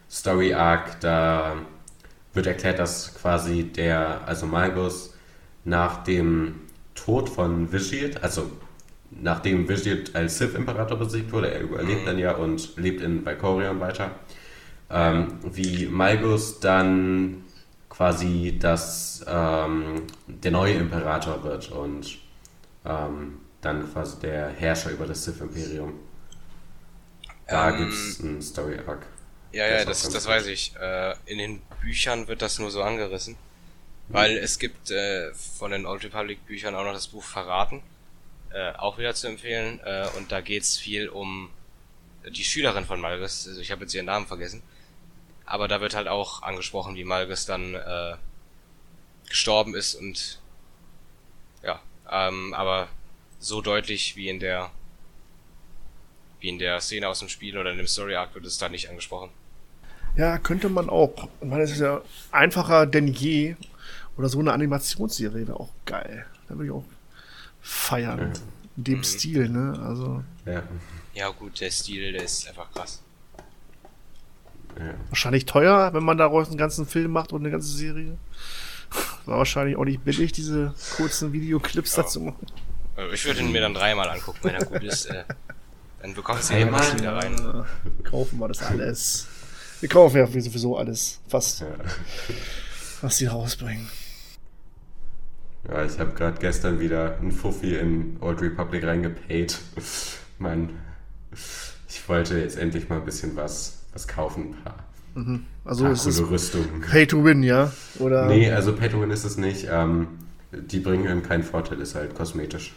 Story 0.09 0.53
Arc, 0.53 0.99
da 1.01 1.55
wird 2.33 2.45
erklärt, 2.45 2.77
dass 2.77 3.15
quasi 3.15 3.63
der, 3.63 4.21
also 4.27 4.45
Malgus, 4.45 5.13
nach 5.63 6.03
dem 6.03 6.61
Tod 6.93 7.27
von 7.27 7.71
Vizshield, 7.71 8.23
also 8.23 8.51
nachdem 9.09 9.67
Vizshield 9.67 10.15
als 10.15 10.37
Sith-Imperator 10.37 10.97
besiegt 10.97 11.31
wurde, 11.31 11.51
er 11.51 11.61
überlebt 11.61 12.07
dann 12.07 12.19
ja 12.19 12.33
und 12.33 12.77
lebt 12.77 13.01
in 13.01 13.25
Valkorion 13.25 13.79
weiter, 13.79 14.11
ähm, 14.91 15.39
wie 15.51 15.87
Malgus 15.87 16.59
dann 16.59 17.43
quasi 17.89 18.57
das, 18.59 19.25
ähm, 19.27 20.03
der 20.27 20.51
neue 20.51 20.75
Imperator 20.75 21.43
wird 21.43 21.71
und 21.71 22.19
ähm, 22.85 23.39
dann 23.65 23.91
quasi 23.91 24.19
der 24.19 24.49
Herrscher 24.49 24.91
über 24.91 25.05
das 25.05 25.23
Sith-Imperium. 25.25 25.93
Da 27.47 27.69
Ähm, 27.69 27.77
gibt's 27.77 28.19
einen 28.21 28.41
Story-Arc. 28.41 29.05
Ja, 29.51 29.67
ja, 29.67 29.85
das, 29.85 30.07
das 30.09 30.25
weiß 30.25 30.47
ich. 30.47 30.75
Äh, 30.75 31.15
in 31.25 31.37
den 31.37 31.61
Büchern 31.81 32.27
wird 32.27 32.41
das 32.41 32.59
nur 32.59 32.71
so 32.71 32.81
angerissen. 32.83 33.37
Weil 34.07 34.37
es 34.37 34.59
gibt 34.59 34.91
äh, 34.91 35.33
von 35.33 35.71
den 35.71 35.85
Old 35.85 36.03
Republic 36.03 36.45
Büchern 36.45 36.75
auch 36.75 36.83
noch 36.83 36.93
das 36.93 37.07
Buch 37.07 37.23
Verraten. 37.23 37.81
Äh, 38.51 38.71
auch 38.73 38.97
wieder 38.97 39.15
zu 39.15 39.27
empfehlen. 39.27 39.79
Äh, 39.83 40.07
und 40.17 40.31
da 40.31 40.41
geht's 40.41 40.77
viel 40.77 41.09
um 41.09 41.49
die 42.29 42.43
Schülerin 42.43 42.85
von 42.85 42.99
Malgus. 43.01 43.47
Also 43.47 43.61
ich 43.61 43.71
habe 43.71 43.81
jetzt 43.81 43.93
ihren 43.93 44.05
Namen 44.05 44.27
vergessen. 44.27 44.61
Aber 45.45 45.67
da 45.67 45.79
wird 45.81 45.95
halt 45.95 46.07
auch 46.07 46.41
angesprochen, 46.43 46.95
wie 46.95 47.03
Malgus 47.03 47.45
dann 47.45 47.75
äh, 47.75 48.15
gestorben 49.29 49.75
ist 49.75 49.95
und 49.95 50.39
ja, 51.63 51.79
ähm, 52.09 52.53
aber 52.53 52.87
so 53.39 53.61
deutlich 53.61 54.15
wie 54.15 54.29
in 54.29 54.39
der 54.39 54.71
wie 56.39 56.49
in 56.49 56.59
der 56.59 56.79
Szene 56.81 57.07
aus 57.07 57.19
dem 57.19 57.29
Spiel 57.29 57.57
oder 57.57 57.71
in 57.71 57.77
dem 57.77 57.87
Story 57.87 58.15
Arc 58.15 58.35
wird 58.35 58.45
es 58.45 58.57
da 58.57 58.69
nicht 58.69 58.89
angesprochen. 58.89 59.29
Ja, 60.15 60.37
könnte 60.37 60.69
man 60.69 60.89
auch. 60.89 61.27
Ich 61.41 61.47
meine, 61.47 61.63
es 61.63 61.71
ist 61.71 61.79
ja 61.79 62.01
einfacher 62.31 62.85
denn 62.85 63.07
je. 63.07 63.55
Oder 64.17 64.29
so 64.29 64.39
eine 64.39 64.53
Animationsserie 64.53 65.47
wäre 65.47 65.59
auch 65.59 65.71
geil. 65.85 66.25
Da 66.47 66.55
würde 66.55 66.65
ich 66.65 66.71
auch 66.71 66.85
feiern. 67.61 68.31
In 68.77 68.83
dem 68.83 69.03
Stil, 69.03 69.49
ne? 69.49 69.77
Also 69.83 70.23
Ja. 70.45 70.63
Ja 71.13 71.29
gut, 71.29 71.59
der 71.61 71.71
Stil, 71.71 72.11
der 72.13 72.23
ist 72.23 72.47
einfach 72.47 72.69
krass. 72.71 73.01
ja. 74.77 74.93
wahrscheinlich 75.09 75.45
teuer, 75.45 75.93
wenn 75.93 76.03
man 76.03 76.17
daraus 76.17 76.47
einen 76.49 76.57
ganzen 76.57 76.85
Film 76.85 77.11
macht 77.11 77.31
und 77.33 77.41
eine 77.41 77.51
ganze 77.51 77.69
Serie. 77.69 78.17
War 79.25 79.37
wahrscheinlich 79.39 79.77
auch 79.77 79.85
nicht 79.85 80.03
billig, 80.03 80.31
diese 80.33 80.73
kurzen 80.95 81.31
Videoclips 81.33 81.95
Ja. 81.95 82.03
dazu 82.03 82.21
machen. 82.21 82.45
Also 82.95 83.13
Ich 83.13 83.25
würde 83.25 83.41
ihn 83.41 83.51
mir 83.51 83.61
dann 83.61 83.73
dreimal 83.73 84.09
angucken, 84.09 84.39
wenn 84.43 84.55
er 84.55 84.65
gut 84.65 84.83
ist. 84.83 85.05
Äh, 85.07 85.23
dann 86.01 86.13
bekommst 86.13 86.49
du 86.49 86.53
ihn 86.55 86.67
immer 86.67 86.79
wieder 86.97 87.15
rein. 87.15 87.33
Äh, 87.35 88.03
kaufen 88.03 88.39
wir 88.39 88.47
das 88.47 88.61
alles. 88.61 89.27
Wir 89.81 89.89
kaufen 89.89 90.17
ja 90.17 90.27
sowieso 90.27 90.77
alles, 90.77 91.19
fast, 91.27 91.61
Ja. 91.61 91.67
was 93.01 93.17
die 93.17 93.25
rausbringen. 93.25 93.87
Ja, 95.67 95.83
ich 95.83 95.99
habe 95.99 96.11
gerade 96.13 96.39
gestern 96.39 96.79
wieder 96.79 97.17
ein 97.21 97.31
Fuffi 97.31 97.75
in 97.75 98.17
Old 98.21 98.41
Republic 98.41 98.83
reingepaid. 98.85 99.57
Mann, 100.39 100.69
ich 101.89 102.07
wollte 102.07 102.37
jetzt 102.39 102.57
endlich 102.57 102.87
mal 102.87 102.97
ein 102.99 103.05
bisschen 103.05 103.35
was, 103.35 103.79
was 103.93 104.07
kaufen. 104.07 104.55
Ein 104.55 104.63
paar, 104.63 105.39
Also 105.65 105.83
paar 105.85 105.93
es 105.93 106.05
ist 106.05 106.17
coole 106.19 106.31
Rüstungen. 106.31 106.81
Pay 106.81 107.07
to 107.07 107.23
Win, 107.23 107.43
ja? 107.43 107.71
Oder 107.99 108.27
Nee, 108.27 108.51
also 108.51 108.73
Pay 108.75 108.89
to 108.89 109.01
Win 109.01 109.09
ist 109.11 109.25
es 109.25 109.37
nicht. 109.37 109.67
Ähm, 109.69 110.07
die 110.57 110.79
bringen 110.79 111.07
einem 111.07 111.23
keinen 111.23 111.43
Vorteil, 111.43 111.79
ist 111.81 111.95
halt 111.95 112.15
kosmetisch. 112.15 112.73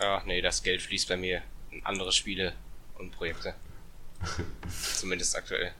Ja, 0.00 0.22
nee, 0.26 0.40
das 0.40 0.62
Geld 0.62 0.82
fließt 0.82 1.08
bei 1.08 1.16
mir 1.16 1.42
in 1.70 1.84
andere 1.84 2.12
Spiele 2.12 2.52
und 2.98 3.12
Projekte. 3.12 3.54
Zumindest 4.94 5.36
aktuell. 5.36 5.72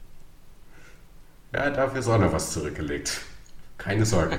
Ja, 1.52 1.70
dafür 1.70 2.00
ist 2.00 2.08
auch 2.08 2.18
noch 2.18 2.32
was 2.32 2.52
zurückgelegt. 2.52 3.20
Keine 3.78 4.06
Sorge. 4.06 4.38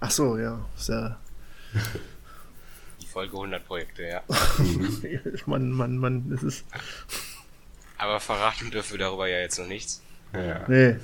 Ach 0.00 0.10
so, 0.10 0.38
ja. 0.38 0.64
Ist 0.76 0.88
ja 0.88 1.18
Die 3.00 3.06
Folge 3.06 3.32
100 3.32 3.66
Projekte, 3.66 4.04
ja. 4.04 4.22
man, 5.46 5.70
man, 5.72 5.98
man, 5.98 6.30
das 6.30 6.42
ist. 6.42 6.64
Aber 7.98 8.20
verraten 8.20 8.70
dürfen 8.70 8.92
wir 8.92 8.98
darüber 8.98 9.26
ja 9.26 9.38
jetzt 9.38 9.58
noch 9.58 9.66
nichts. 9.66 10.02
Ja. 10.32 10.64
Nee. 10.68 10.96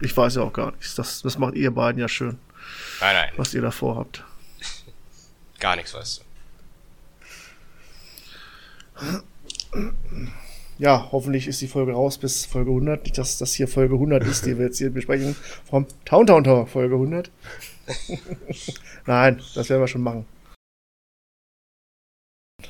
Ich 0.00 0.16
weiß 0.16 0.36
ja 0.36 0.42
auch 0.42 0.52
gar 0.52 0.72
nichts. 0.72 0.94
Das, 0.94 1.22
das 1.22 1.38
macht 1.38 1.54
ihr 1.54 1.70
beiden 1.70 2.00
ja 2.00 2.08
schön, 2.08 2.38
Nein, 3.00 3.14
nein, 3.14 3.32
was 3.36 3.54
ihr 3.54 3.62
da 3.62 3.70
vorhabt. 3.70 4.24
gar 5.58 5.76
nichts 5.76 5.94
weißt 5.94 6.20
du. 6.20 6.26
Ja, 10.78 11.08
hoffentlich 11.10 11.46
ist 11.46 11.60
die 11.62 11.68
Folge 11.68 11.92
raus 11.92 12.18
bis 12.18 12.44
Folge 12.44 12.70
100. 12.70 13.04
Nicht, 13.04 13.16
dass 13.16 13.38
das 13.38 13.54
hier 13.54 13.66
Folge 13.66 13.94
100 13.94 14.24
ist, 14.24 14.44
die 14.44 14.58
wir 14.58 14.66
jetzt 14.66 14.78
hier 14.78 14.90
besprechen. 14.90 15.34
Vom 15.64 15.86
Town 16.04 16.26
Town 16.26 16.44
Tower, 16.44 16.66
Folge 16.66 16.94
100. 16.96 17.30
Nein, 19.06 19.40
das 19.54 19.70
werden 19.70 19.80
wir 19.80 19.88
schon 19.88 20.02
machen. 20.02 20.26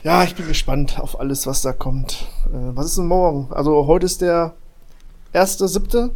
Ja, 0.02 0.22
ich 0.22 0.36
bin 0.36 0.46
gespannt 0.46 1.00
auf 1.00 1.18
alles, 1.18 1.46
was 1.46 1.62
da 1.62 1.72
kommt. 1.72 2.28
Äh, 2.46 2.76
was 2.76 2.86
ist 2.86 2.98
denn 2.98 3.06
morgen? 3.06 3.52
Also 3.52 3.86
heute 3.86 4.06
ist 4.06 4.20
der 4.20 4.54
erste, 5.32 5.66
siebte. 5.66 6.14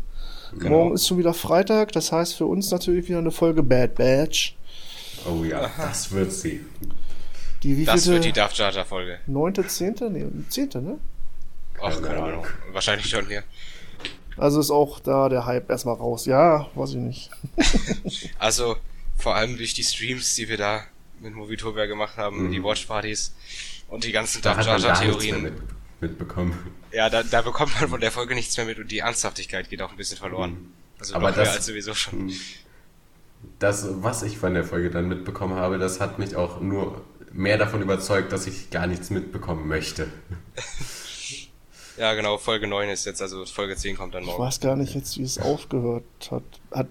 Genau. 0.59 0.70
Morgen 0.70 0.94
ist 0.94 1.07
schon 1.07 1.18
wieder 1.18 1.34
Freitag. 1.34 1.92
Das 1.92 2.12
heißt 2.12 2.34
für 2.36 2.46
uns 2.46 2.70
natürlich 2.70 3.09
wieder 3.09 3.18
eine 3.18 3.30
Folge 3.30 3.62
Bad 3.62 3.94
Batch. 3.94 4.57
Oh 5.26 5.44
ja, 5.44 5.70
das 5.76 6.11
wird 6.12 6.32
sie. 6.32 6.61
Die 7.62 7.76
wie 7.76 7.84
Das 7.84 8.07
wird 8.07 8.24
die? 8.24 8.32
Darth 8.32 8.57
Jar 8.57 8.72
Folge. 8.84 9.18
Neunte, 9.26 9.66
zehnte? 9.66 10.11
Nee, 10.11 10.26
zehnte, 10.48 10.80
ne? 10.80 10.98
Ach, 11.82 11.90
Keine 11.94 12.01
keine 12.07 12.16
Ahnung. 12.22 12.32
Ahnung. 12.32 12.46
Wahrscheinlich 12.72 13.09
schon 13.09 13.26
hier. 13.26 13.42
Also 14.36 14.61
ist 14.61 14.70
auch 14.70 15.01
da 15.01 15.28
der 15.28 15.44
Hype 15.44 15.68
erstmal 15.68 15.96
raus. 15.96 16.24
Ja, 16.26 16.68
weiß 16.74 16.90
ich 16.90 16.96
nicht. 16.96 17.30
Also, 18.38 18.76
vor 19.18 19.34
allem 19.34 19.57
durch 19.59 19.74
die 19.74 19.82
Streams, 19.84 20.34
die 20.34 20.48
wir 20.48 20.57
da 20.57 20.84
mit 21.20 21.34
Movieturber 21.34 21.86
gemacht 21.86 22.16
haben, 22.16 22.51
die 22.51 22.62
Watchpartys 22.62 23.34
und 23.88 24.05
die 24.05 24.12
ganzen 24.12 24.38
Mhm. 24.38 24.42
Da 24.42 24.55
Darth 24.55 24.66
Jar 24.66 24.78
mehr 24.80 24.94
Theorien. 24.94 25.53
Mit, 26.01 26.11
mitbekommen. 26.11 26.57
Ja, 26.92 27.09
da, 27.11 27.22
da 27.22 27.42
bekommt 27.42 27.78
man 27.80 27.88
von 27.90 28.01
der 28.01 28.11
Folge 28.11 28.34
nichts 28.34 28.57
mehr 28.57 28.66
mit 28.66 28.78
und 28.78 28.90
die 28.90 28.98
Ernsthaftigkeit 29.01 29.68
geht 29.70 29.82
auch 29.82 29.90
ein 29.90 29.96
bisschen 29.96 30.18
verloren. 30.18 30.72
Also 30.98 31.14
Aber 31.14 31.32
das- 31.32 31.48
als 31.57 31.66
sowieso 31.66 31.94
schon. 31.94 32.32
Das, 33.59 33.86
was 34.03 34.22
ich 34.22 34.36
von 34.38 34.53
der 34.53 34.64
Folge 34.64 34.90
dann 34.90 35.09
mitbekommen 35.09 35.55
habe, 35.55 35.78
das 35.78 35.98
hat 36.01 36.18
mich 36.18 36.36
auch 36.36 36.61
nur 36.61 37.03
mehr 37.32 37.57
davon 37.57 37.80
überzeugt, 37.80 38.32
dass 38.32 38.46
ich 38.46 38.70
gar 38.70 38.86
nichts 38.86 39.09
mitbekommen 39.11 39.66
möchte. 39.66 40.09
Ja, 41.96 42.14
genau, 42.14 42.38
Folge 42.38 42.66
9 42.66 42.88
ist 42.90 43.05
jetzt, 43.07 43.20
also 43.20 43.44
Folge 43.46 43.76
10 43.76 43.96
kommt 43.96 44.14
dann 44.14 44.22
Ich 44.22 44.28
morgen. 44.28 44.42
weiß 44.42 44.61
gar 44.61 44.76
nicht 44.76 44.94
jetzt, 44.94 45.18
wie 45.18 45.22
es 45.22 45.38
aufgehört 45.38 46.05
hat. 46.30 46.42
hat 46.70 46.88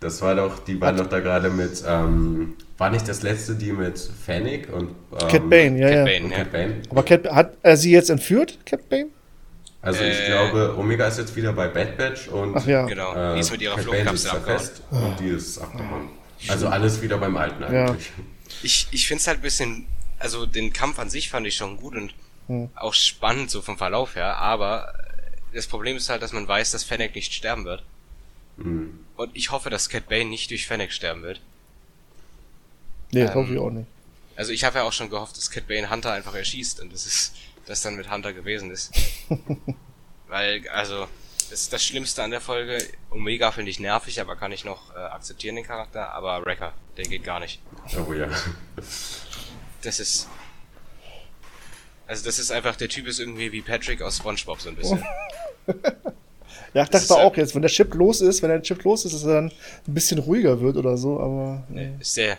Das 0.00 0.20
war 0.22 0.34
doch, 0.34 0.58
die 0.60 0.80
waren 0.80 0.96
doch 0.96 1.06
da 1.08 1.20
gerade 1.20 1.50
mit, 1.50 1.82
ähm, 1.86 2.54
war 2.80 2.90
nicht 2.90 3.06
das 3.06 3.22
letzte 3.22 3.54
die 3.54 3.72
mit 3.72 3.98
Fennec 3.98 4.72
und 4.72 4.88
ähm, 5.12 5.28
Cat 5.28 5.50
Bane, 5.50 5.78
ja, 5.78 5.88
Cat 5.88 5.96
ja. 5.98 6.04
Bane, 6.04 6.30
ja. 6.30 6.36
Cat 6.38 6.52
Bane? 6.52 6.82
Aber 6.90 7.02
Cat, 7.04 7.26
hat 7.30 7.52
er 7.62 7.76
sie 7.76 7.92
jetzt 7.92 8.08
entführt, 8.10 8.58
Cat 8.66 8.88
Bane? 8.88 9.06
Also 9.82 10.02
ich 10.02 10.18
Äh. 10.18 10.26
glaube, 10.26 10.74
Omega 10.78 11.06
ist 11.06 11.18
jetzt 11.18 11.36
wieder 11.36 11.52
bei 11.52 11.68
Bad 11.68 11.96
Batch 11.96 12.28
und 12.28 12.56
Ach 12.56 12.66
ja. 12.66 12.84
Genau, 12.86 13.14
äh, 13.14 13.34
die 13.34 13.40
ist 13.40 13.50
mit 13.52 13.60
ihrer 13.62 13.76
Cat 13.76 13.86
Bane 13.86 13.98
ist 14.12 14.26
Fluchtkapsel 14.28 14.30
da 14.30 14.36
abgehauen. 14.36 14.58
fest 14.58 14.82
und 14.90 15.20
die 15.20 15.28
ist 15.28 15.58
abgehauen. 15.58 16.08
Also 16.48 16.68
alles 16.68 17.00
wieder 17.02 17.18
beim 17.18 17.36
Alten 17.36 17.62
Ja. 17.62 17.86
eigentlich. 17.86 18.10
Ich, 18.62 18.88
ich 18.90 19.06
find's 19.06 19.26
halt 19.26 19.38
ein 19.38 19.42
bisschen, 19.42 19.86
also 20.18 20.46
den 20.46 20.72
Kampf 20.72 20.98
an 20.98 21.08
sich 21.10 21.30
fand 21.30 21.46
ich 21.46 21.54
schon 21.56 21.76
gut 21.76 21.94
und 21.94 22.12
Hm. 22.48 22.68
auch 22.74 22.94
spannend 22.94 23.48
so 23.50 23.62
vom 23.62 23.78
Verlauf 23.78 24.16
her, 24.16 24.36
aber 24.38 24.92
das 25.54 25.66
Problem 25.68 25.96
ist 25.96 26.08
halt, 26.08 26.20
dass 26.22 26.32
man 26.32 26.48
weiß, 26.48 26.72
dass 26.72 26.82
Fennec 26.82 27.14
nicht 27.14 27.32
sterben 27.32 27.64
wird. 27.64 27.82
Mhm. 28.56 28.98
Und 29.16 29.30
ich 29.34 29.50
hoffe, 29.52 29.70
dass 29.70 29.88
Cat 29.88 30.08
Bane 30.08 30.24
nicht 30.24 30.50
durch 30.50 30.66
Fennec 30.66 30.92
sterben 30.92 31.22
wird. 31.22 31.40
Nee, 33.12 33.22
das 33.24 33.30
Ähm, 33.30 33.42
hoffe 33.42 33.52
ich 33.54 33.58
auch 33.58 33.70
nicht. 33.70 33.86
Also 34.36 34.52
ich 34.52 34.64
habe 34.64 34.78
ja 34.78 34.84
auch 34.84 34.92
schon 34.92 35.10
gehofft, 35.10 35.36
dass 35.36 35.50
Cat 35.50 35.66
Bane 35.68 35.90
Hunter 35.90 36.12
einfach 36.12 36.34
erschießt 36.34 36.80
und 36.80 36.92
das 36.92 37.06
ist 37.06 37.34
das 37.66 37.82
dann 37.82 37.96
mit 37.96 38.10
Hunter 38.10 38.32
gewesen 38.32 38.70
ist. 38.70 38.90
Weil, 40.28 40.66
also, 40.68 41.06
das 41.50 41.62
ist 41.62 41.72
das 41.72 41.84
Schlimmste 41.84 42.22
an 42.22 42.30
der 42.30 42.40
Folge. 42.40 42.78
Omega 43.10 43.50
finde 43.52 43.70
ich 43.70 43.80
nervig, 43.80 44.20
aber 44.20 44.36
kann 44.36 44.52
ich 44.52 44.64
noch 44.64 44.94
äh, 44.94 44.98
akzeptieren 44.98 45.56
den 45.56 45.64
Charakter, 45.64 46.12
aber 46.12 46.44
Wrecker, 46.44 46.72
der 46.96 47.04
geht 47.04 47.24
gar 47.24 47.40
nicht. 47.40 47.60
Oh 48.08 48.12
ja. 48.12 48.28
Das 49.82 50.00
ist. 50.00 50.28
Also 52.06 52.24
das 52.24 52.38
ist 52.38 52.50
einfach, 52.50 52.74
der 52.76 52.88
Typ 52.88 53.06
ist 53.06 53.20
irgendwie 53.20 53.52
wie 53.52 53.60
Patrick 53.62 54.02
aus 54.02 54.16
Spongebob 54.18 54.60
so 54.60 54.68
ein 54.68 54.76
bisschen. 54.76 55.02
Ja, 56.72 56.84
ich 56.84 56.88
das 56.90 57.02
dachte 57.08 57.14
ist 57.14 57.18
ja- 57.20 57.26
auch 57.26 57.36
jetzt, 57.36 57.54
wenn 57.56 57.62
der 57.62 57.70
Chip 57.70 57.92
los 57.94 58.20
ist, 58.20 58.42
wenn 58.42 58.50
der 58.50 58.62
Chip 58.62 58.84
los 58.84 59.04
ist, 59.04 59.12
dass 59.12 59.24
er 59.24 59.34
dann 59.34 59.46
ein 59.88 59.94
bisschen 59.94 60.18
ruhiger 60.20 60.60
wird 60.60 60.76
oder 60.76 60.96
so, 60.96 61.18
aber 61.18 61.64
nee. 61.68 61.90
Ist 61.98 62.16
der 62.16 62.38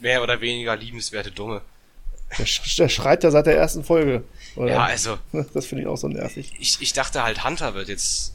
mehr 0.00 0.22
oder 0.22 0.40
weniger 0.40 0.76
liebenswerte 0.76 1.30
Dumme. 1.30 1.62
der, 2.38 2.46
der 2.78 2.88
schreit 2.88 3.24
ja 3.24 3.30
seit 3.30 3.46
der 3.46 3.56
ersten 3.56 3.84
Folge. 3.84 4.22
Oder? 4.56 4.72
Ja, 4.72 4.84
also, 4.84 5.18
das 5.54 5.66
finde 5.66 5.82
ich 5.82 5.88
auch 5.88 5.96
so 5.96 6.08
nervig. 6.08 6.52
ich, 6.58 6.78
ich 6.80 6.92
dachte 6.92 7.22
halt, 7.22 7.44
Hunter 7.44 7.74
wird 7.74 7.88
jetzt 7.88 8.34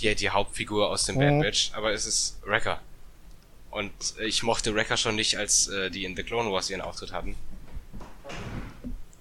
die, 0.00 0.14
die 0.14 0.30
Hauptfigur 0.30 0.90
aus 0.90 1.06
dem 1.06 1.16
Bad 1.18 1.32
Mhm. 1.34 1.40
Batch, 1.40 1.70
aber 1.74 1.92
es 1.92 2.06
ist 2.06 2.36
Wrecker. 2.44 2.80
Und 3.70 3.90
ich 4.22 4.42
mochte 4.42 4.74
Wrecker 4.74 4.96
schon 4.98 5.14
nicht, 5.14 5.38
als 5.38 5.68
äh, 5.68 5.90
die 5.90 6.04
in 6.04 6.14
The 6.14 6.22
Clone 6.24 6.50
Wars 6.52 6.68
ihren 6.68 6.82
Auftritt 6.82 7.12
hatten. 7.12 7.36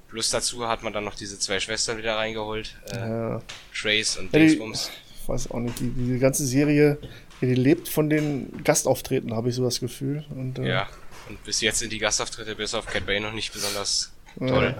Plus 0.10 0.30
dazu 0.30 0.68
hat 0.68 0.84
man 0.84 0.92
dann 0.92 1.06
noch 1.06 1.16
diese 1.16 1.40
zwei 1.40 1.60
Schwestern 1.62 1.98
wieder 1.98 2.18
reingeholt, 2.18 2.76
äh, 2.92 2.98
Ja. 2.98 3.42
Trace 3.74 4.18
und 4.18 4.34
Ja, 4.34 4.40
Dingsbums. 4.40 4.92
Ich 5.22 5.30
weiß 5.30 5.52
auch 5.52 5.60
nicht, 5.60 5.80
die, 5.80 5.90
die 5.90 6.20
ganze 6.20 6.46
Serie, 6.46 6.98
die 7.40 7.56
lebt 7.56 7.88
von 7.88 8.10
den 8.10 8.62
Gastauftreten, 8.64 9.34
habe 9.34 9.50
ich 9.50 9.56
so 9.56 9.64
das 9.64 9.80
Gefühl. 9.80 10.26
Und, 10.32 10.60
äh, 10.60 10.68
Ja, 10.68 10.90
und 11.32 11.42
bis 11.46 11.62
jetzt 11.62 11.80
sind 11.80 11.94
die 11.94 12.00
Gastauftritte 12.00 12.56
bis 12.56 12.74
auf 12.74 12.86
Cat 12.86 13.06
Bane 13.06 13.22
noch 13.22 13.32
nicht 13.32 13.54
besonders 13.54 14.12
toll. 14.38 14.76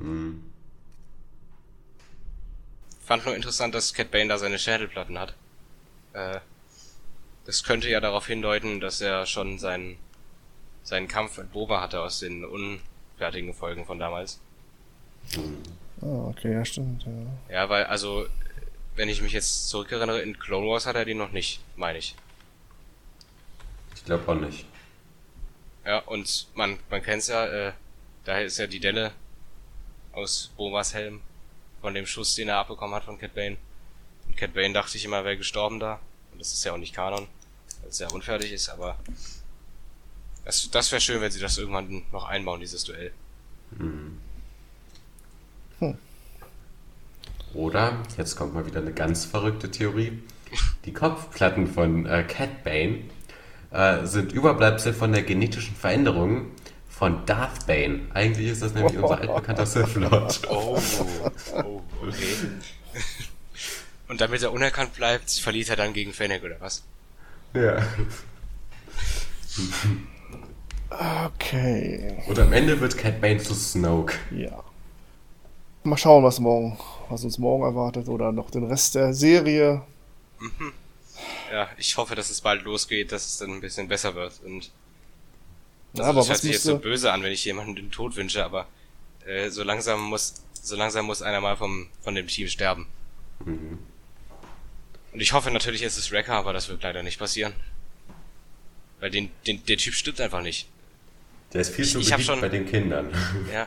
Mhm. 0.00 0.42
Fand 3.04 3.24
nur 3.24 3.36
interessant, 3.36 3.76
dass 3.76 3.94
Cat 3.94 4.10
Bane 4.10 4.28
da 4.28 4.38
seine 4.38 4.58
Schädelplatten 4.58 5.20
hat. 5.20 5.34
Äh, 6.14 6.40
das 7.46 7.62
könnte 7.62 7.88
ja 7.88 8.00
darauf 8.00 8.26
hindeuten, 8.26 8.80
dass 8.80 9.00
er 9.00 9.24
schon 9.26 9.60
seinen, 9.60 9.98
seinen 10.82 11.06
Kampf 11.06 11.38
mit 11.38 11.52
Boba 11.52 11.80
hatte 11.80 12.00
aus 12.00 12.18
den 12.18 12.44
unfertigen 12.44 13.54
Folgen 13.54 13.86
von 13.86 14.00
damals. 14.00 14.40
Ah, 16.02 16.26
okay, 16.26 16.54
ja, 16.54 16.64
stimmt. 16.64 17.04
Ja. 17.04 17.54
Ja, 17.54 17.68
weil, 17.68 17.84
also, 17.84 18.26
wenn 18.96 19.08
ich 19.08 19.22
mich 19.22 19.32
jetzt 19.32 19.68
zurückerinnere, 19.68 20.22
in 20.22 20.40
Clone 20.40 20.66
Wars 20.66 20.86
hat 20.86 20.96
er 20.96 21.04
die 21.04 21.14
noch 21.14 21.30
nicht, 21.30 21.60
meine 21.76 21.98
ich. 21.98 22.16
Ich 23.94 24.04
glaube 24.04 24.26
auch 24.26 24.34
nicht. 24.34 24.66
Ja, 25.84 25.98
und 26.00 26.48
man, 26.54 26.78
man 26.90 27.02
kennt's 27.02 27.28
ja, 27.28 27.46
äh, 27.46 27.72
daher 28.24 28.44
ist 28.44 28.58
ja 28.58 28.66
die 28.66 28.80
Delle 28.80 29.12
aus 30.12 30.52
Bobas 30.56 30.94
Helm 30.94 31.20
von 31.80 31.94
dem 31.94 32.06
Schuss, 32.06 32.34
den 32.34 32.48
er 32.48 32.58
abbekommen 32.58 32.94
hat 32.94 33.04
von 33.04 33.18
Cat 33.18 33.34
Bane. 33.34 33.56
Und 34.26 34.36
Cat 34.36 34.52
Bane 34.54 34.74
dachte 34.74 34.96
ich 34.96 35.04
immer, 35.04 35.24
wäre 35.24 35.36
gestorben 35.36 35.80
da. 35.80 36.00
Und 36.32 36.40
das 36.40 36.52
ist 36.52 36.64
ja 36.64 36.72
auch 36.72 36.78
nicht 36.78 36.94
Kanon, 36.94 37.26
weil 37.80 37.90
es 37.90 37.98
ja 37.98 38.08
unfertig 38.08 38.52
ist, 38.52 38.68
aber 38.68 38.98
das, 40.44 40.70
das 40.70 40.90
wäre 40.92 41.00
schön, 41.00 41.20
wenn 41.20 41.30
sie 41.30 41.40
das 41.40 41.58
irgendwann 41.58 42.02
noch 42.12 42.24
einbauen, 42.24 42.60
dieses 42.60 42.84
Duell. 42.84 43.12
Oder, 47.54 47.98
jetzt 48.16 48.36
kommt 48.36 48.54
mal 48.54 48.66
wieder 48.66 48.80
eine 48.80 48.92
ganz 48.92 49.24
verrückte 49.24 49.70
Theorie. 49.70 50.22
Die 50.84 50.92
Kopfplatten 50.92 51.66
von 51.66 52.06
äh, 52.06 52.24
Cat 52.24 52.64
Bane 52.64 53.04
äh, 53.70 54.04
sind 54.06 54.32
Überbleibsel 54.32 54.92
von 54.92 55.12
der 55.12 55.22
genetischen 55.22 55.74
Veränderung 55.76 56.46
von 56.88 57.24
Darth 57.26 57.66
Bane. 57.66 58.00
Eigentlich 58.12 58.48
ist 58.48 58.62
das 58.62 58.74
nämlich 58.74 58.96
unser 58.98 59.18
altbekannter 59.20 59.66
Sith 59.66 59.94
Lord. 59.94 60.40
Oh, 60.50 60.78
oh, 61.54 61.82
okay. 62.06 62.34
Und 64.08 64.20
damit 64.20 64.42
er 64.42 64.52
unerkannt 64.52 64.94
bleibt, 64.94 65.30
verliert 65.30 65.68
er 65.70 65.76
dann 65.76 65.92
gegen 65.92 66.12
Fennec, 66.12 66.42
oder 66.42 66.56
was? 66.60 66.82
Ja. 67.54 67.82
Okay, 71.24 72.16
Und 72.26 72.38
am 72.38 72.52
Ende 72.52 72.80
wird 72.80 72.98
Cat 72.98 73.20
Bane 73.20 73.38
zu 73.38 73.54
Snoke. 73.54 74.14
ja. 74.30 74.62
Mal 75.82 75.96
schauen, 75.96 76.22
was 76.24 76.38
morgen, 76.40 76.78
was 77.08 77.24
uns 77.24 77.38
morgen 77.38 77.64
erwartet 77.64 78.08
oder 78.08 78.32
noch 78.32 78.50
den 78.50 78.64
Rest 78.64 78.96
der 78.96 79.14
Serie. 79.14 79.80
Ja, 81.52 81.68
ich 81.76 81.96
hoffe, 81.96 82.14
dass 82.14 82.30
es 82.30 82.40
bald 82.40 82.62
losgeht, 82.62 83.12
dass 83.12 83.26
es 83.26 83.38
dann 83.38 83.50
ein 83.52 83.60
bisschen 83.60 83.88
besser 83.88 84.14
wird 84.14 84.40
und 84.44 84.70
Ja, 85.94 86.04
Also 86.04 86.10
aber 86.10 86.20
das 86.20 86.28
hört 86.28 86.38
sich 86.40 86.52
jetzt 86.52 86.62
so 86.62 86.78
böse 86.78 87.12
an, 87.12 87.22
wenn 87.22 87.32
ich 87.32 87.44
jemandem 87.44 87.76
den 87.76 87.90
Tod 87.90 88.14
wünsche, 88.16 88.44
aber 88.44 88.66
äh, 89.26 89.50
so 89.50 89.62
langsam 89.64 90.00
muss 90.02 90.34
so 90.62 90.76
langsam 90.76 91.06
muss 91.06 91.22
einer 91.22 91.40
mal 91.40 91.56
vom 91.56 91.88
von 92.02 92.14
dem 92.14 92.26
Team 92.28 92.46
sterben. 92.48 92.86
Mhm. 93.44 93.78
Und 95.12 95.20
ich 95.20 95.32
hoffe 95.32 95.50
natürlich, 95.50 95.82
es 95.82 95.96
ist 95.98 96.12
Wrecker, 96.12 96.34
aber 96.34 96.52
das 96.52 96.68
wird 96.68 96.82
leider 96.84 97.02
nicht 97.02 97.18
passieren. 97.18 97.52
Weil 99.00 99.10
den, 99.10 99.30
den 99.46 99.64
der 99.66 99.76
Typ 99.78 99.94
stimmt 99.94 100.20
einfach 100.20 100.42
nicht. 100.42 100.68
Der 101.52 101.62
ist 101.62 101.74
viel 101.74 101.84
Ich- 101.84 101.92
zu 101.92 101.98
ich 102.00 102.24
schon- 102.24 102.40
bei 102.40 102.48
den 102.48 102.66
Kindern. 102.68 103.12
Ja. 103.52 103.66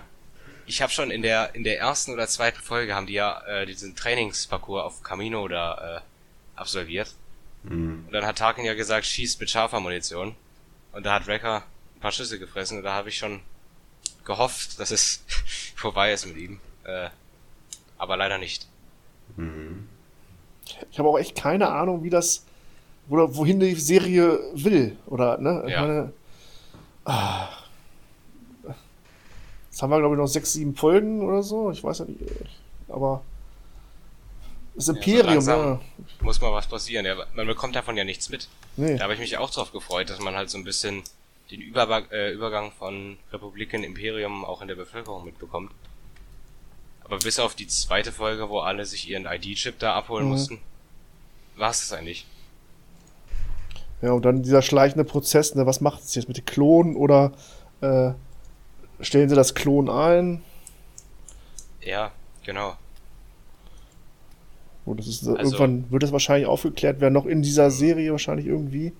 Ich 0.65 0.81
habe 0.81 0.93
schon 0.93 1.11
in 1.11 1.21
der 1.21 1.53
in 1.55 1.65
der 1.65 1.77
ersten 1.79 2.13
oder 2.13 2.25
zweiten 2.27 2.61
Folge 2.61 2.95
haben 2.95 3.07
die 3.07 3.13
ja 3.13 3.41
äh, 3.47 3.65
diesen 3.65 3.97
Trainingsparcours 3.97 4.85
auf 4.85 5.03
Camino 5.03 5.45
da 5.49 5.97
äh, 5.97 6.01
absolviert. 6.57 7.13
Mhm. 7.63 8.03
Und 8.07 8.13
dann 8.13 8.25
hat 8.25 8.37
Tarkin 8.37 8.65
ja 8.65 8.73
gesagt, 8.73 9.05
schießt 9.05 9.39
mit 9.39 9.49
scharfer 9.49 9.79
Munition. 9.79 10.35
Und 10.91 11.05
da 11.05 11.13
hat 11.15 11.27
Wrecker 11.27 11.63
ein 11.95 11.99
paar 11.99 12.11
Schüsse 12.11 12.37
gefressen 12.39 12.77
und 12.77 12.83
da 12.83 12.93
habe 12.93 13.09
ich 13.09 13.17
schon 13.17 13.39
gehofft, 14.25 14.79
dass 14.79 14.91
es 14.91 15.23
vorbei 15.75 16.13
ist 16.13 16.25
mit 16.25 16.37
ihm. 16.37 16.59
Äh, 16.83 17.09
aber 17.97 18.17
leider 18.17 18.37
nicht. 18.37 18.67
Mhm. 19.37 19.87
ich 20.91 20.99
habe 20.99 21.07
auch 21.09 21.17
echt 21.17 21.35
keine 21.35 21.69
Ahnung, 21.69 22.03
wie 22.03 22.09
das, 22.09 22.43
oder 23.09 23.35
wohin 23.35 23.59
die 23.59 23.73
Serie 23.75 24.39
will, 24.53 24.97
oder, 25.07 25.37
ne? 25.37 25.63
Ich 25.65 25.71
Ja. 25.71 25.81
meine, 25.81 26.13
ah. 27.05 27.47
Jetzt 29.69 29.81
haben 29.81 29.89
wir, 29.89 29.99
glaube 29.99 30.13
ich, 30.15 30.19
noch 30.19 30.27
sechs, 30.27 30.53
sieben 30.53 30.75
Folgen 30.75 31.21
oder 31.27 31.41
so. 31.41 31.71
Ich 31.71 31.83
weiß 31.83 31.99
ja 31.99 32.05
nicht. 32.05 32.19
Aber 32.89 33.23
das 34.75 34.87
Imperium, 34.87 35.25
ja. 35.25 35.31
langsam. 35.33 35.81
Muss 36.21 36.41
mal 36.41 36.51
was 36.51 36.67
passieren. 36.67 37.05
Ja, 37.05 37.15
man 37.35 37.47
bekommt 37.47 37.75
davon 37.75 37.95
ja 37.97 38.03
nichts 38.03 38.29
mit. 38.29 38.47
Nee. 38.75 38.97
Da 38.97 39.03
habe 39.03 39.13
ich 39.13 39.19
mich 39.19 39.37
auch 39.37 39.49
drauf 39.49 39.71
gefreut, 39.71 40.09
dass 40.09 40.19
man 40.19 40.35
halt 40.35 40.49
so 40.49 40.57
ein 40.57 40.63
bisschen 40.63 41.03
den 41.51 41.61
Überba 41.61 41.99
äh, 42.11 42.31
Übergang 42.31 42.71
von 42.71 43.17
Republik 43.31 43.73
in 43.73 43.83
Imperium 43.83 44.43
auch 44.45 44.61
in 44.61 44.67
der 44.67 44.75
Bevölkerung 44.75 45.25
mitbekommt. 45.25 45.71
Aber 47.03 47.19
bis 47.19 47.37
auf 47.39 47.53
die 47.53 47.67
zweite 47.67 48.11
Folge, 48.11 48.49
wo 48.49 48.59
alle 48.59 48.85
sich 48.85 49.09
ihren 49.09 49.25
ID-Chip 49.25 49.77
da 49.77 49.93
abholen 49.93 50.25
Mhm. 50.25 50.31
mussten, 50.31 50.59
war 51.57 51.69
es 51.69 51.81
das 51.81 51.93
eigentlich. 51.97 52.25
Ja, 54.01 54.11
und 54.11 54.23
dann 54.25 54.43
dieser 54.43 54.61
schleichende 54.61 55.03
Prozess, 55.03 55.53
ne, 55.55 55.65
was 55.65 55.79
macht 55.81 56.01
es 56.03 56.15
jetzt 56.15 56.27
mit 56.27 56.37
den 56.37 56.45
Klonen 56.45 56.95
oder 56.95 57.33
äh, 57.81 58.11
stellen 59.01 59.29
sie 59.29 59.35
das 59.35 59.53
Klon 59.53 59.89
ein? 59.89 60.41
Ja, 61.81 62.11
genau. 62.43 62.75
Oh, 64.85 64.93
das 64.93 65.07
ist, 65.07 65.27
Also- 65.27 65.37
irgendwann 65.37 65.89
wird 65.91 66.03
das 66.03 66.11
wahrscheinlich 66.11 66.47
aufgeklärt 66.47 66.99
werden, 66.99 67.13
noch 67.13 67.25
in 67.25 67.41
dieser 67.41 67.71
Serie 67.71 68.11
wahrscheinlich 68.11 68.47
irgendwie. 68.47 68.91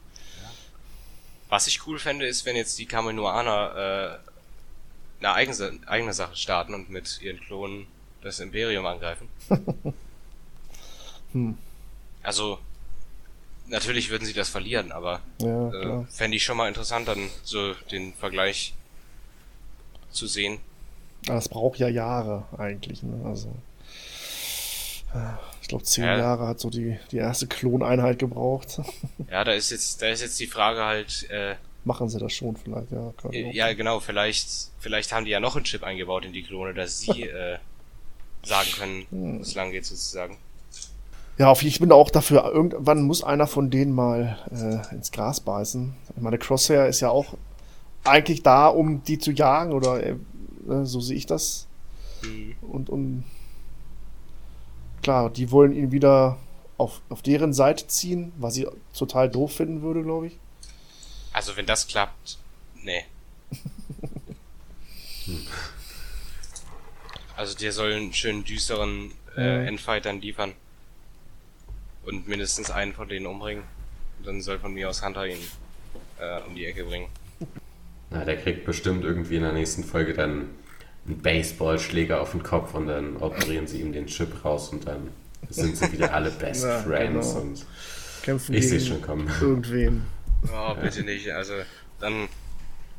Was 1.50 1.68
ich 1.68 1.86
cool 1.86 2.00
fände, 2.00 2.26
ist, 2.26 2.46
wenn 2.46 2.56
jetzt 2.56 2.80
die 2.80 2.86
Kaminoaner 2.86 4.20
äh, 4.20 5.24
eine 5.26 5.34
eigene, 5.36 5.80
eigene 5.86 6.14
Sache 6.14 6.36
starten 6.36 6.74
und 6.74 6.90
mit 6.90 7.22
ihren 7.22 7.40
Klonen 7.40 7.86
das 8.22 8.40
Imperium 8.40 8.86
angreifen. 8.86 9.28
Hm. 11.34 11.58
Also, 12.22 12.60
natürlich 13.68 14.12
würden 14.12 14.24
sie 14.26 14.34
das 14.34 14.50
verlieren, 14.50 14.92
aber 14.92 15.20
Ja, 15.42 16.02
äh, 16.02 16.06
fände 16.06 16.38
ich 16.38 16.44
schon 16.44 16.58
mal 16.58 16.68
interessant, 16.68 17.08
dann 17.08 17.28
so 17.44 17.74
den 17.92 18.14
Vergleich 18.14 18.76
zu 20.12 20.28
sehen. 20.28 20.60
Aber 21.26 21.36
das 21.36 21.50
braucht 21.50 21.80
ja 21.80 21.88
Jahre 21.88 22.46
eigentlich, 22.56 23.02
ne? 23.02 23.20
Also. 23.26 23.48
äh, 25.16 25.34
Ich 25.64 25.70
glaube, 25.70 25.86
zehn 25.86 26.04
Ja. 26.04 26.18
Jahre 26.18 26.46
hat 26.46 26.60
so 26.60 26.70
die, 26.70 27.00
die 27.12 27.18
erste 27.18 27.48
Kloneinheit 27.48 28.20
gebraucht. 28.20 28.82
Ja, 29.32 29.44
da 29.46 29.54
ist 29.54 29.72
jetzt, 29.72 30.02
da 30.02 30.08
ist 30.10 30.22
jetzt 30.22 30.40
die 30.40 30.46
Frage 30.48 30.84
halt, 30.84 31.28
äh, 31.32 31.56
Machen 31.86 32.08
sie 32.10 32.20
das 32.20 32.34
schon 32.34 32.56
vielleicht, 32.58 32.92
ja. 32.92 33.00
auch. 33.24 33.32
ja 33.34 33.74
genau, 33.74 34.00
vielleicht, 34.00 34.48
vielleicht 34.80 35.12
haben 35.14 35.24
die 35.26 35.32
ja 35.32 35.40
noch 35.40 35.56
einen 35.56 35.64
Chip 35.66 35.84
eingebaut 35.84 36.26
in 36.26 36.34
die 36.34 36.44
Klone, 36.44 36.74
dass 36.74 37.00
sie 37.00 37.24
äh, 37.24 37.58
sagen 38.44 38.70
können, 38.78 39.06
Hm. 39.10 39.40
wo 39.40 39.42
es 39.42 39.56
lang 39.56 39.72
geht 39.72 39.86
sozusagen. 39.86 40.38
Ja, 41.38 41.48
auf, 41.50 41.64
ich 41.64 41.80
bin 41.80 41.92
auch 41.94 42.12
dafür, 42.12 42.52
irgendwann 42.54 43.02
muss 43.04 43.24
einer 43.24 43.48
von 43.48 43.70
denen 43.72 43.94
mal 43.94 44.38
äh, 44.52 44.94
ins 44.94 45.12
Gras 45.12 45.40
beißen. 45.40 45.96
Ich 46.16 46.22
meine, 46.22 46.38
Crosshair 46.38 46.88
ist 46.88 47.00
ja 47.00 47.10
auch 47.10 47.34
eigentlich 48.04 48.44
da, 48.44 48.68
um 48.68 49.02
die 49.06 49.18
zu 49.18 49.32
jagen, 49.32 49.72
oder 49.72 50.04
äh, 50.04 50.12
äh, 50.70 50.84
so 50.84 51.00
sehe 51.00 51.16
ich 51.18 51.26
das. 51.26 51.68
Mhm. 52.22 52.56
Und, 52.62 52.90
und 52.90 53.24
klar, 55.04 55.30
die 55.30 55.52
wollen 55.52 55.74
ihn 55.74 55.92
wieder 55.92 56.40
auf, 56.78 57.02
auf 57.10 57.22
deren 57.22 57.54
Seite 57.54 57.88
ziehen, 57.88 58.34
was 58.38 58.58
ich 58.58 58.66
total 58.98 59.30
doof 59.30 59.56
finden 59.56 59.82
würde, 59.82 60.02
glaube 60.04 60.28
ich. 60.28 60.38
Also 61.32 61.56
wenn 61.58 61.66
das 61.66 61.88
klappt, 61.88 62.38
nee. 62.82 63.04
also 67.36 67.56
der 67.58 67.72
soll 67.72 67.94
einen 67.94 68.14
schönen 68.14 68.44
düsteren 68.44 69.12
äh. 69.36 69.68
Endfight 69.68 70.06
dann 70.06 70.22
liefern. 70.22 70.54
Und 72.06 72.28
mindestens 72.28 72.70
einen 72.70 72.94
von 72.94 73.08
denen 73.08 73.26
umbringen. 73.26 73.64
Und 74.20 74.28
dann 74.28 74.42
soll 74.42 74.60
von 74.60 74.74
mir 74.74 74.90
aus 74.90 75.06
Hunter 75.06 75.26
ihn 75.26 75.40
äh, 76.20 76.42
um 76.48 76.54
die 76.56 76.66
Ecke 76.66 76.84
bringen. 76.84 77.08
Na, 78.10 78.26
der 78.26 78.38
kriegt 78.38 78.66
bestimmt 78.66 79.04
irgendwie 79.04 79.38
in 79.38 79.44
der 79.44 79.54
nächsten 79.54 79.84
Folge 79.84 80.14
dann 80.14 80.50
einen 81.06 81.22
Baseballschläger 81.22 82.22
auf 82.22 82.32
den 82.32 82.44
Kopf 82.44 82.74
und 82.74 82.88
dann 82.88 83.18
operieren 83.18 83.68
sie 83.68 83.82
ihm 83.82 83.92
den 83.94 84.08
Chip 84.08 84.44
raus 84.46 84.70
und 84.70 84.88
dann 84.88 85.10
sind 85.50 85.76
sie 85.78 85.92
wieder 85.92 86.14
alle 86.14 86.32
Best 86.32 86.64
Ja, 86.64 86.80
Friends 86.82 87.30
genau. 87.30 87.42
und 87.42 87.66
Kämpfen 88.24 88.56
ich 88.56 88.70
sehe 88.70 88.80
gegen 88.80 88.90
schon 88.90 89.02
kommen. 89.02 89.30
irgendwen. 89.42 90.06
Oh, 90.54 90.74
bitte 90.76 91.04
nicht. 91.04 91.30
Also 91.32 91.54
dann 92.00 92.30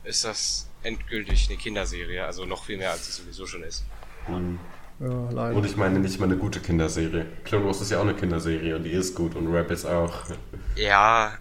ist 0.05 0.25
das 0.25 0.69
endgültig 0.83 1.49
eine 1.49 1.57
Kinderserie. 1.59 2.25
Also 2.25 2.45
noch 2.45 2.65
viel 2.65 2.77
mehr, 2.77 2.91
als 2.91 3.09
es 3.09 3.17
sowieso 3.17 3.47
schon 3.47 3.63
ist. 3.63 3.85
Ja, 5.01 5.31
leider. 5.31 5.57
Und 5.57 5.65
ich 5.67 5.77
meine 5.77 5.99
nicht 5.99 6.21
mal 6.21 6.27
eine 6.27 6.37
gute 6.37 6.61
Kinderserie. 6.61 7.27
Clone 7.45 7.65
Wars 7.65 7.81
ist 7.81 7.91
ja 7.91 7.99
auch 7.99 8.03
eine 8.03 8.15
Kinderserie 8.15 8.77
und 8.77 8.85
die 8.85 8.93
ist 8.93 9.15
gut 9.15 9.35
und 9.35 9.53
Rebels 9.53 9.85
auch. 9.87 10.25
Ja, 10.77 11.37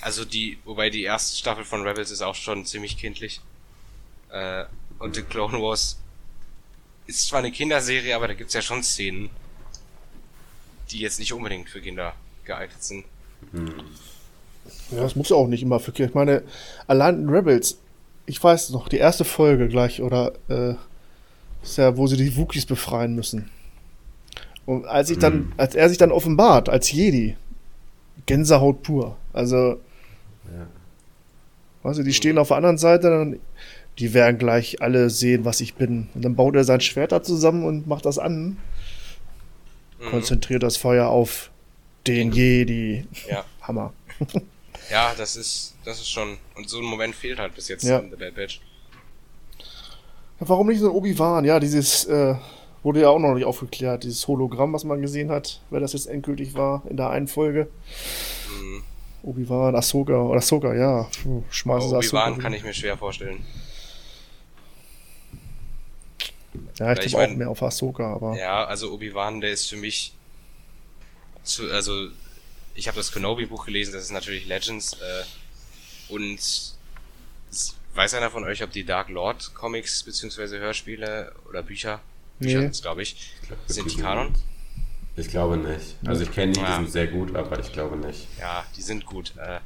also 0.00 0.24
die, 0.24 0.58
wobei 0.64 0.90
die 0.90 1.02
erste 1.02 1.36
Staffel 1.36 1.64
von 1.64 1.86
Rebels 1.86 2.10
ist 2.10 2.22
auch 2.22 2.34
schon 2.34 2.64
ziemlich 2.64 2.96
kindlich. 2.96 3.40
Äh, 4.30 4.64
und 4.98 5.14
The 5.16 5.22
Clone 5.22 5.60
Wars 5.62 5.98
ist 7.06 7.26
zwar 7.28 7.38
eine 7.40 7.50
Kinderserie, 7.52 8.14
aber 8.14 8.28
da 8.28 8.34
gibt's 8.34 8.54
ja 8.54 8.62
schon 8.62 8.82
Szenen, 8.82 9.30
die 10.90 10.98
jetzt 10.98 11.18
nicht 11.18 11.32
unbedingt 11.32 11.68
für 11.70 11.80
Kinder 11.80 12.14
geeignet 12.44 12.82
sind. 12.82 13.04
Ja, 14.90 15.00
das 15.02 15.16
muss 15.16 15.30
ja 15.30 15.36
auch 15.36 15.46
nicht 15.46 15.62
immer 15.62 15.80
für 15.80 15.92
Kinder. 15.92 16.08
Ich 16.10 16.14
meine, 16.14 16.42
allein 16.86 17.22
in 17.22 17.28
Rebels, 17.28 17.78
ich 18.26 18.42
weiß 18.42 18.70
noch, 18.70 18.88
die 18.88 18.98
erste 18.98 19.24
Folge 19.24 19.68
gleich, 19.68 20.02
oder, 20.02 20.32
äh, 20.48 20.74
ist 21.62 21.78
ja, 21.78 21.96
wo 21.96 22.06
sie 22.06 22.16
die 22.16 22.36
Wookies 22.36 22.66
befreien 22.66 23.14
müssen. 23.14 23.50
Und 24.66 24.84
als 24.86 25.08
ich 25.10 25.18
dann, 25.18 25.38
Mhm. 25.46 25.52
als 25.56 25.74
er 25.74 25.88
sich 25.88 25.96
dann 25.98 26.12
offenbart, 26.12 26.68
als 26.68 26.92
Jedi, 26.92 27.36
Gänsehaut 28.26 28.82
pur. 28.82 29.16
Also, 29.32 29.56
Ja. 30.44 30.66
weißt 31.82 32.00
du, 32.00 32.02
die 32.02 32.12
stehen 32.12 32.36
auf 32.38 32.48
der 32.48 32.58
anderen 32.58 32.76
Seite, 32.78 33.08
dann, 33.08 33.40
die 33.98 34.14
werden 34.14 34.38
gleich 34.38 34.80
alle 34.82 35.10
sehen, 35.10 35.44
was 35.44 35.60
ich 35.60 35.74
bin. 35.74 36.08
Und 36.14 36.24
dann 36.24 36.36
baut 36.36 36.54
er 36.56 36.64
sein 36.64 36.80
Schwert 36.80 37.12
da 37.12 37.22
zusammen 37.22 37.64
und 37.64 37.86
macht 37.86 38.04
das 38.06 38.18
an, 38.18 38.58
Mhm. 40.00 40.10
konzentriert 40.10 40.62
das 40.62 40.76
Feuer 40.76 41.08
auf 41.08 41.50
den 42.06 42.30
Jedi. 42.32 43.04
Ja. 43.28 43.44
Hammer. 43.62 43.92
Ja, 44.90 45.12
das 45.18 45.36
ist, 45.36 45.74
das 45.84 45.98
ist 46.00 46.08
schon, 46.08 46.38
und 46.56 46.66
so 46.70 46.78
ein 46.78 46.84
Moment 46.84 47.14
fehlt 47.14 47.38
halt 47.38 47.54
bis 47.54 47.68
jetzt 47.68 47.82
Ja. 47.84 47.98
in 47.98 48.08
The 48.10 48.16
Bad 48.16 48.34
Batch. 48.36 48.60
Warum 50.38 50.68
nicht 50.68 50.78
so 50.78 50.86
ein 50.88 50.94
Obi-Wan? 50.94 51.44
Ja, 51.44 51.60
dieses 51.60 52.04
äh, 52.06 52.36
wurde 52.82 53.02
ja 53.02 53.08
auch 53.10 53.18
noch 53.18 53.34
nicht 53.34 53.44
aufgeklärt, 53.44 54.04
dieses 54.04 54.26
Hologramm, 54.28 54.72
was 54.72 54.84
man 54.84 55.02
gesehen 55.02 55.30
hat, 55.30 55.60
wer 55.68 55.80
das 55.80 55.92
jetzt 55.92 56.06
endgültig 56.06 56.54
war 56.54 56.82
in 56.88 56.96
der 56.96 57.10
einen 57.10 57.26
Folge. 57.28 57.68
Mhm. 58.62 58.82
Obi-Wan, 59.24 59.74
Ahsoka, 59.74 60.22
oder 60.22 60.38
Ahsoka, 60.38 60.72
ja. 60.74 61.06
Schmeißen. 61.50 61.94
Obi-Wan 61.94 62.38
kann 62.38 62.54
ich 62.54 62.62
mir 62.62 62.72
schwer 62.72 62.96
vorstellen. 62.96 63.44
Ja, 66.78 66.92
ich 66.92 66.98
tippe 67.00 67.16
auch 67.16 67.20
mein- 67.20 67.36
mehr 67.38 67.50
auf 67.50 67.62
Ahsoka, 67.62 68.14
aber. 68.14 68.36
Ja, 68.38 68.64
also 68.64 68.92
Obi-Wan, 68.92 69.40
der 69.40 69.50
ist 69.50 69.68
für 69.68 69.76
mich 69.76 70.12
zu, 71.42 71.70
also 71.70 72.08
ich 72.74 72.86
habe 72.88 72.96
das 72.96 73.10
Kenobi-Buch 73.12 73.66
gelesen, 73.66 73.92
das 73.92 74.04
ist 74.04 74.12
natürlich 74.12 74.46
Legends 74.46 74.92
äh, 74.94 75.24
und 76.12 76.38
weiß 77.94 78.14
einer 78.14 78.30
von 78.30 78.44
euch, 78.44 78.62
ob 78.62 78.70
die 78.70 78.84
Dark 78.84 79.08
Lord 79.08 79.54
Comics 79.54 80.02
beziehungsweise 80.04 80.58
Hörspiele 80.58 81.32
oder 81.48 81.62
Bücher, 81.62 82.00
Bücher 82.38 82.60
Nee. 82.60 82.70
glaube 82.80 83.02
ich, 83.02 83.32
sind 83.66 83.90
die 83.90 84.00
Kanon? 84.00 84.34
Ich 85.16 85.28
glaube 85.28 85.56
nicht. 85.56 85.96
Also 86.06 86.22
ich 86.22 86.30
kenne 86.30 86.52
die, 86.52 86.60
die 86.60 86.64
Ja. 86.64 86.76
sind 86.76 86.92
sehr 86.92 87.08
gut, 87.08 87.34
aber 87.34 87.58
ich 87.58 87.72
glaube 87.72 87.96
nicht. 87.96 88.28
Ja, 88.38 88.64
die 88.76 88.82
sind 88.82 89.04
gut. 89.04 89.32
Äh, 89.36 89.58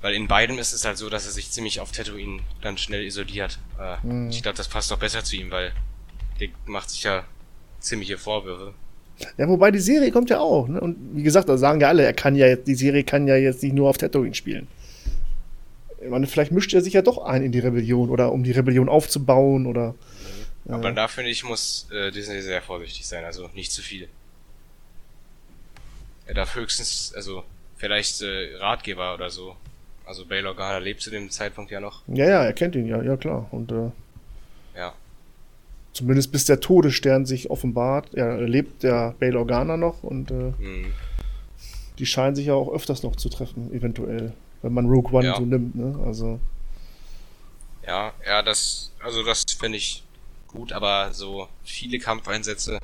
weil 0.00 0.14
in 0.14 0.28
beidem 0.28 0.58
ist 0.58 0.72
es 0.72 0.84
halt 0.84 0.96
so, 0.96 1.08
dass 1.10 1.26
er 1.26 1.32
sich 1.32 1.50
ziemlich 1.50 1.80
auf 1.80 1.92
Tatooine 1.92 2.40
dann 2.62 2.78
schnell 2.78 3.04
isoliert. 3.04 3.58
Äh, 3.78 3.96
Mhm. 4.06 4.30
Ich 4.30 4.42
glaube, 4.42 4.56
das 4.56 4.68
passt 4.68 4.90
doch 4.90 4.98
besser 4.98 5.22
zu 5.24 5.36
ihm, 5.36 5.50
weil 5.50 5.72
der 6.40 6.48
macht 6.66 6.90
sich 6.90 7.02
ja 7.02 7.24
ziemliche 7.80 8.18
Vorwürfe. 8.18 8.74
Ja, 9.36 9.46
wobei 9.48 9.70
die 9.70 9.80
Serie 9.80 10.10
kommt 10.12 10.30
ja 10.30 10.40
auch, 10.40 10.66
ne? 10.68 10.80
Und 10.80 10.96
wie 11.14 11.22
gesagt, 11.22 11.48
da 11.48 11.58
sagen 11.58 11.80
ja 11.80 11.88
alle, 11.88 12.04
er 12.04 12.14
kann 12.14 12.36
ja 12.36 12.46
jetzt, 12.46 12.66
die 12.66 12.74
Serie 12.74 13.04
kann 13.04 13.28
ja 13.28 13.36
jetzt 13.36 13.62
nicht 13.62 13.74
nur 13.74 13.90
auf 13.90 13.98
Tatooine 13.98 14.34
spielen. 14.34 14.66
Ich 16.02 16.08
meine, 16.08 16.26
vielleicht 16.26 16.52
mischt 16.52 16.72
er 16.72 16.80
sich 16.80 16.94
ja 16.94 17.02
doch 17.02 17.18
ein 17.18 17.42
in 17.42 17.52
die 17.52 17.58
Rebellion 17.58 18.08
oder 18.08 18.32
um 18.32 18.42
die 18.42 18.52
Rebellion 18.52 18.88
aufzubauen 18.88 19.66
oder. 19.66 19.94
Aber 20.68 20.92
da 20.92 21.08
finde 21.08 21.30
ich, 21.30 21.44
muss 21.44 21.88
äh, 21.90 22.10
Disney 22.10 22.40
sehr 22.40 22.62
vorsichtig 22.62 23.06
sein, 23.06 23.24
also 23.24 23.50
nicht 23.54 23.72
zu 23.72 23.82
viel. 23.82 24.08
Er 26.26 26.34
darf 26.34 26.54
höchstens, 26.54 27.12
also 27.14 27.44
vielleicht 27.76 28.22
äh, 28.22 28.56
Ratgeber 28.56 29.14
oder 29.14 29.28
so. 29.30 29.56
Also 30.10 30.24
Bail 30.26 30.44
Organa 30.44 30.78
lebt 30.78 31.00
zu 31.02 31.08
dem 31.10 31.30
Zeitpunkt 31.30 31.70
ja 31.70 31.78
noch. 31.78 32.02
Ja, 32.08 32.24
ja, 32.28 32.42
er 32.42 32.52
kennt 32.52 32.74
ihn 32.74 32.86
ja, 32.86 33.00
ja 33.00 33.16
klar. 33.16 33.46
Und 33.52 33.70
äh, 33.70 33.92
Ja. 34.76 34.92
zumindest 35.92 36.32
bis 36.32 36.44
der 36.46 36.58
Todesstern 36.58 37.26
sich 37.26 37.48
offenbart, 37.48 38.08
ja, 38.14 38.34
lebt 38.34 38.82
der 38.82 39.14
Bail 39.20 39.36
Organa 39.36 39.76
noch 39.76 40.02
und 40.02 40.32
äh, 40.32 40.52
Mhm. 40.58 40.92
die 42.00 42.06
scheinen 42.06 42.34
sich 42.34 42.46
ja 42.46 42.54
auch 42.54 42.72
öfters 42.72 43.04
noch 43.04 43.14
zu 43.14 43.28
treffen, 43.28 43.72
eventuell. 43.72 44.32
Wenn 44.62 44.72
man 44.74 44.86
Rogue 44.86 45.12
One 45.16 45.26
Ja. 45.28 45.36
so 45.36 45.42
nimmt, 45.44 45.76
ne? 45.76 45.96
Also. 46.04 46.40
Ja, 47.86 48.12
ja, 48.26 48.42
das, 48.42 48.90
also 48.98 49.22
das 49.24 49.44
finde 49.60 49.78
ich 49.78 50.02
gut, 50.48 50.72
aber 50.72 51.12
so 51.12 51.46
viele 51.62 52.00
Kampfeinsätze, 52.00 52.80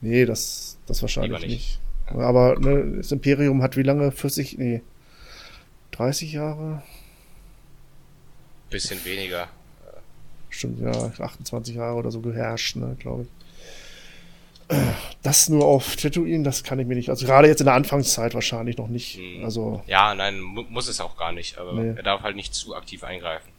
Nee, 0.00 0.26
das, 0.26 0.76
das 0.86 1.02
wahrscheinlich 1.02 1.40
nicht. 1.40 1.50
nicht. 1.50 1.80
Aber 2.06 2.56
ne, 2.60 2.98
das 2.98 3.10
Imperium 3.10 3.62
hat 3.62 3.76
wie 3.76 3.82
lange? 3.82 4.12
40, 4.12 4.58
nee, 4.58 4.80
30 5.96 6.32
Jahre? 6.32 6.82
bisschen 8.70 9.04
weniger. 9.04 9.48
Stimmt, 10.50 10.80
ja, 10.80 10.90
28 10.90 11.76
Jahre 11.76 11.94
oder 11.96 12.10
so 12.10 12.20
geherrscht, 12.20 12.74
ne, 12.76 12.96
glaube 12.98 13.22
ich. 13.22 13.28
Das 15.22 15.48
nur 15.48 15.64
auf 15.64 15.94
Tatooine, 15.94 16.42
das 16.42 16.64
kann 16.64 16.78
ich 16.80 16.86
mir 16.86 16.96
nicht. 16.96 17.08
Also 17.10 17.26
gerade 17.26 17.46
jetzt 17.46 17.60
in 17.60 17.66
der 17.66 17.74
Anfangszeit 17.74 18.34
wahrscheinlich 18.34 18.76
noch 18.76 18.88
nicht. 18.88 19.18
Mhm. 19.18 19.44
Also, 19.44 19.82
Ja, 19.86 20.14
nein, 20.14 20.40
mu 20.40 20.62
muss 20.68 20.88
es 20.88 21.00
auch 21.00 21.16
gar 21.16 21.30
nicht, 21.32 21.58
aber 21.58 21.72
Nee. 21.74 21.94
er 21.96 22.02
darf 22.02 22.22
halt 22.22 22.34
nicht 22.34 22.54
zu 22.54 22.74
aktiv 22.74 23.04
eingreifen. 23.04 23.50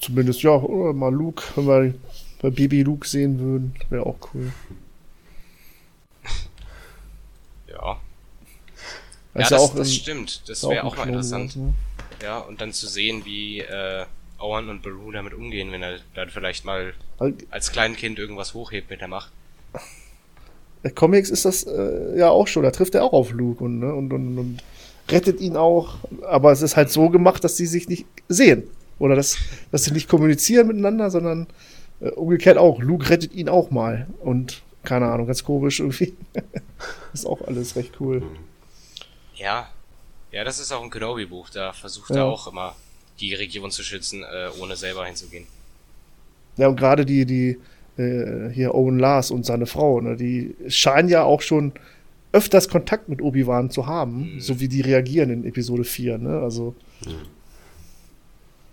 zumindest, 0.00 0.42
ja, 0.42 0.50
oder 0.50 0.92
mal 0.92 1.12
Luke, 1.12 1.42
wenn 1.56 1.94
wir 2.40 2.50
Baby 2.50 2.82
Luke 2.82 3.08
sehen 3.08 3.38
würden, 3.38 3.74
wäre 3.88 4.04
auch 4.04 4.18
cool. 4.34 4.52
Ja. 7.68 7.98
Ist 8.74 9.23
ja, 9.34 9.48
das, 9.48 9.52
auch 9.52 9.74
das 9.74 9.92
stimmt. 9.92 10.48
Das 10.48 10.62
wäre 10.68 10.84
auch 10.84 10.96
mal 10.96 11.08
interessant. 11.08 11.56
Ne? 11.56 11.74
Ja, 12.22 12.38
und 12.38 12.60
dann 12.60 12.72
zu 12.72 12.86
sehen, 12.86 13.24
wie 13.24 13.60
äh, 13.60 14.04
Owen 14.38 14.68
und 14.68 14.82
Beru 14.82 15.10
damit 15.10 15.34
umgehen, 15.34 15.72
wenn 15.72 15.82
er 15.82 15.98
dann 16.14 16.30
vielleicht 16.30 16.64
mal 16.64 16.94
als 17.50 17.72
Kleinkind 17.72 18.18
irgendwas 18.18 18.54
hochhebt 18.54 18.90
mit 18.90 19.00
der 19.00 19.08
Macht. 19.08 19.32
der 20.82 20.92
Comics 20.92 21.30
ist 21.30 21.44
das 21.44 21.64
äh, 21.64 22.18
ja 22.18 22.30
auch 22.30 22.46
schon, 22.46 22.62
da 22.62 22.70
trifft 22.70 22.94
er 22.94 23.04
auch 23.04 23.12
auf 23.12 23.32
Luke 23.32 23.64
und, 23.64 23.80
ne, 23.80 23.94
und, 23.94 24.12
und, 24.12 24.38
und 24.38 24.62
rettet 25.10 25.40
ihn 25.40 25.56
auch. 25.56 25.96
Aber 26.22 26.52
es 26.52 26.62
ist 26.62 26.76
halt 26.76 26.90
so 26.90 27.10
gemacht, 27.10 27.44
dass 27.44 27.56
sie 27.56 27.66
sich 27.66 27.88
nicht 27.88 28.06
sehen. 28.28 28.64
Oder 28.98 29.16
dass, 29.16 29.38
dass 29.72 29.84
sie 29.84 29.92
nicht 29.92 30.08
kommunizieren 30.08 30.68
miteinander, 30.68 31.10
sondern 31.10 31.46
äh, 32.00 32.10
umgekehrt 32.10 32.58
auch. 32.58 32.80
Luke 32.80 33.10
rettet 33.10 33.34
ihn 33.34 33.48
auch 33.48 33.70
mal. 33.70 34.06
Und 34.20 34.62
keine 34.84 35.06
Ahnung, 35.06 35.26
ganz 35.26 35.44
komisch 35.44 35.80
irgendwie. 35.80 36.14
ist 37.12 37.26
auch 37.26 37.42
alles 37.42 37.76
recht 37.76 38.00
cool. 38.00 38.22
Ja. 39.36 39.68
Ja, 40.32 40.44
das 40.44 40.58
ist 40.58 40.72
auch 40.72 40.82
ein 40.82 40.90
Kenobi-Buch. 40.90 41.50
Da 41.50 41.72
versucht 41.72 42.10
Ja. 42.10 42.16
er 42.16 42.24
auch 42.26 42.46
immer, 42.48 42.74
die 43.20 43.34
Region 43.34 43.70
zu 43.70 43.82
schützen, 43.82 44.22
äh, 44.22 44.48
ohne 44.60 44.76
selber 44.76 45.06
hinzugehen. 45.06 45.46
Ja, 46.56 46.68
und 46.68 46.76
gerade 46.76 47.04
die, 47.06 47.24
die, 47.24 47.58
äh, 48.00 48.50
hier 48.50 48.74
Owen 48.74 48.98
Lars 48.98 49.30
und 49.30 49.44
seine 49.46 49.66
Frau, 49.66 50.00
ne, 50.00 50.16
die 50.16 50.54
scheinen 50.68 51.08
ja 51.08 51.22
auch 51.22 51.40
schon 51.40 51.72
öfters 52.32 52.68
Kontakt 52.68 53.08
mit 53.08 53.22
Obi-Wan 53.22 53.70
zu 53.70 53.86
haben, 53.86 54.34
Mhm. 54.34 54.40
so 54.40 54.58
wie 54.58 54.66
die 54.68 54.80
reagieren 54.80 55.30
in 55.30 55.44
Episode 55.44 55.84
4, 55.84 56.18
ne? 56.18 56.40
Also 56.40 56.74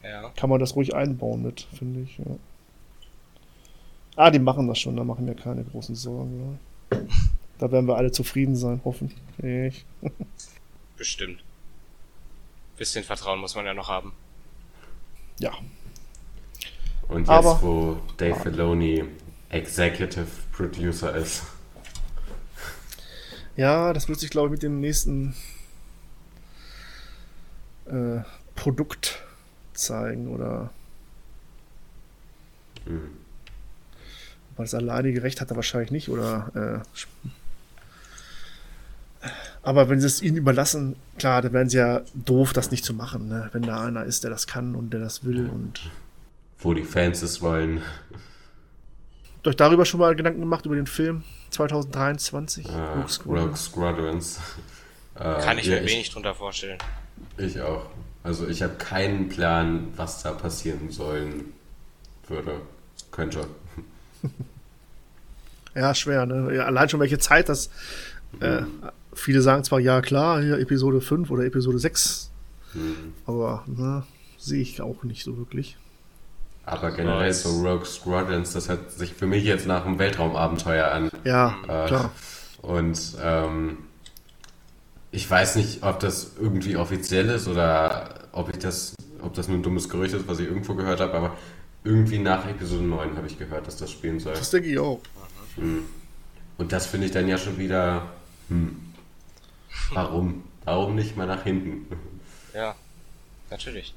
Ja. 0.03 0.31
kann 0.35 0.49
man 0.49 0.59
das 0.59 0.75
ruhig 0.75 0.95
einbauen 0.95 1.43
mit, 1.43 1.67
finde 1.77 2.01
ich. 2.01 2.17
Ja. 2.17 2.25
Ah, 4.15 4.31
die 4.31 4.39
machen 4.39 4.67
das 4.67 4.79
schon, 4.79 4.95
da 4.95 5.03
machen 5.03 5.25
wir 5.27 5.35
keine 5.35 5.63
großen 5.63 5.95
Sorgen. 5.95 6.57
Ja. 6.91 6.97
Da 7.59 7.71
werden 7.71 7.87
wir 7.87 7.95
alle 7.95 8.11
zufrieden 8.11 8.55
sein, 8.55 8.81
hoffentlich. 8.83 9.85
Bestimmt. 11.01 11.41
Bisschen 12.77 13.03
Vertrauen 13.03 13.39
muss 13.39 13.55
man 13.55 13.65
ja 13.65 13.73
noch 13.73 13.89
haben. 13.89 14.13
Ja. 15.39 15.51
Und 17.07 17.21
jetzt, 17.21 17.29
Aber- 17.29 17.59
wo 17.63 17.99
Dave 18.17 18.39
Filoni 18.39 19.05
Executive 19.49 20.27
Producer 20.51 21.15
ist. 21.15 21.41
Ja, 23.55 23.93
das 23.93 24.09
wird 24.09 24.19
sich, 24.19 24.29
glaube 24.29 24.49
ich, 24.49 24.51
mit 24.51 24.61
dem 24.61 24.79
nächsten 24.79 25.35
äh, 27.87 28.19
Produkt 28.53 29.23
zeigen 29.73 30.27
oder. 30.27 30.69
Mhm. 32.85 33.09
Weil 34.55 34.65
das 34.65 34.75
alleinige 34.75 35.23
Recht 35.23 35.41
hat 35.41 35.49
er 35.49 35.55
wahrscheinlich 35.55 35.89
nicht 35.89 36.09
oder. 36.09 36.83
Äh, 39.23 39.27
aber 39.63 39.89
wenn 39.89 39.99
sie 39.99 40.07
es 40.07 40.21
ihnen 40.21 40.37
überlassen, 40.37 40.95
klar, 41.17 41.41
dann 41.41 41.53
wären 41.53 41.69
sie 41.69 41.77
ja 41.77 42.01
doof, 42.13 42.53
das 42.53 42.71
nicht 42.71 42.83
zu 42.83 42.93
machen, 42.93 43.27
ne? 43.27 43.49
wenn 43.53 43.61
da 43.61 43.83
einer 43.83 44.03
ist, 44.03 44.23
der 44.23 44.31
das 44.31 44.47
kann 44.47 44.75
und 44.75 44.91
der 44.91 44.99
das 44.99 45.23
will 45.23 45.49
und. 45.49 45.91
Wo 46.59 46.73
die 46.73 46.83
Fans 46.83 47.21
es 47.21 47.41
wollen. 47.41 47.81
Habt 49.37 49.47
ihr 49.47 49.49
euch 49.49 49.55
darüber 49.55 49.85
schon 49.85 49.99
mal 49.99 50.15
Gedanken 50.15 50.39
gemacht, 50.39 50.65
über 50.65 50.75
den 50.75 50.87
Film 50.87 51.23
2023? 51.51 52.67
Äh, 52.67 52.71
Rogue 52.71 53.07
Squadron? 53.07 53.43
Rogue 53.43 53.57
Squadrons. 53.57 54.39
Äh, 55.13 55.41
Kann 55.41 55.57
ich 55.57 55.65
ja, 55.65 55.75
mir 55.75 55.87
wenig 55.87 56.09
drunter 56.09 56.33
vorstellen. 56.33 56.79
Ich 57.37 57.59
auch. 57.59 57.85
Also 58.23 58.47
ich 58.47 58.63
habe 58.63 58.75
keinen 58.75 59.27
Plan, 59.27 59.89
was 59.97 60.23
da 60.23 60.31
passieren 60.31 60.89
sollen 60.89 61.53
würde. 62.27 62.61
Könnte. 63.11 63.45
Ja, 65.73 65.95
schwer, 65.95 66.25
ne? 66.25 66.53
Ja, 66.53 66.65
allein 66.65 66.89
schon 66.89 66.99
welche 66.99 67.17
Zeit 67.17 67.47
das. 67.47 67.69
Äh, 68.41 68.63
viele 69.13 69.41
sagen 69.41 69.63
zwar, 69.63 69.79
ja 69.79 70.01
klar, 70.01 70.41
hier 70.41 70.57
Episode 70.59 71.01
5 71.01 71.29
oder 71.31 71.43
Episode 71.45 71.79
6, 71.79 72.29
Hm. 72.73 73.13
aber 73.25 73.63
ne, 73.67 74.03
sehe 74.37 74.61
ich 74.61 74.81
auch 74.81 75.03
nicht 75.03 75.23
so 75.23 75.37
wirklich. 75.37 75.77
Aber 76.65 76.91
generell 76.91 77.27
Nice. 77.27 77.43
so 77.43 77.61
Rogue 77.67 77.85
Squadrons, 77.85 78.53
das 78.53 78.69
hört 78.69 78.91
sich 78.91 79.13
für 79.13 79.25
mich 79.27 79.43
jetzt 79.43 79.65
nach 79.67 79.85
einem 79.85 79.99
Weltraumabenteuer 79.99 80.87
an. 80.91 81.09
Ja, 81.25 81.55
Äh, 81.67 81.87
klar. 81.87 82.11
Und 82.61 83.15
ähm, 83.21 83.77
ich 85.11 85.29
weiß 85.29 85.55
nicht, 85.57 85.83
ob 85.83 85.99
das 85.99 86.33
irgendwie 86.39 86.77
offiziell 86.77 87.27
ist 87.29 87.47
oder 87.47 88.27
ob 88.31 88.49
ich 88.49 88.59
das, 88.59 88.95
ob 89.21 89.33
das 89.33 89.47
nur 89.47 89.57
ein 89.57 89.63
dummes 89.63 89.89
Gerücht 89.89 90.13
ist, 90.13 90.27
was 90.27 90.39
ich 90.39 90.47
irgendwo 90.47 90.75
gehört 90.75 90.99
habe, 91.01 91.13
aber 91.13 91.35
irgendwie 91.83 92.19
nach 92.19 92.47
Episode 92.47 92.83
9 92.83 93.17
habe 93.17 93.25
ich 93.27 93.37
gehört, 93.39 93.65
dass 93.67 93.75
das 93.77 93.89
spielen 93.91 94.19
soll. 94.19 94.33
Das 94.33 94.51
denke 94.51 94.69
ich 94.69 94.77
auch. 94.79 95.01
Und 96.57 96.71
das 96.71 96.85
finde 96.85 97.07
ich 97.07 97.11
dann 97.11 97.27
ja 97.27 97.37
schon 97.39 97.57
wieder, 97.57 98.03
hm, 98.49 98.75
warum? 99.93 100.43
Warum 100.65 100.95
nicht 100.95 101.17
mal 101.17 101.27
nach 101.27 101.43
hinten? 101.43 101.85
Ja, 102.53 102.75
natürlich. 103.49 103.95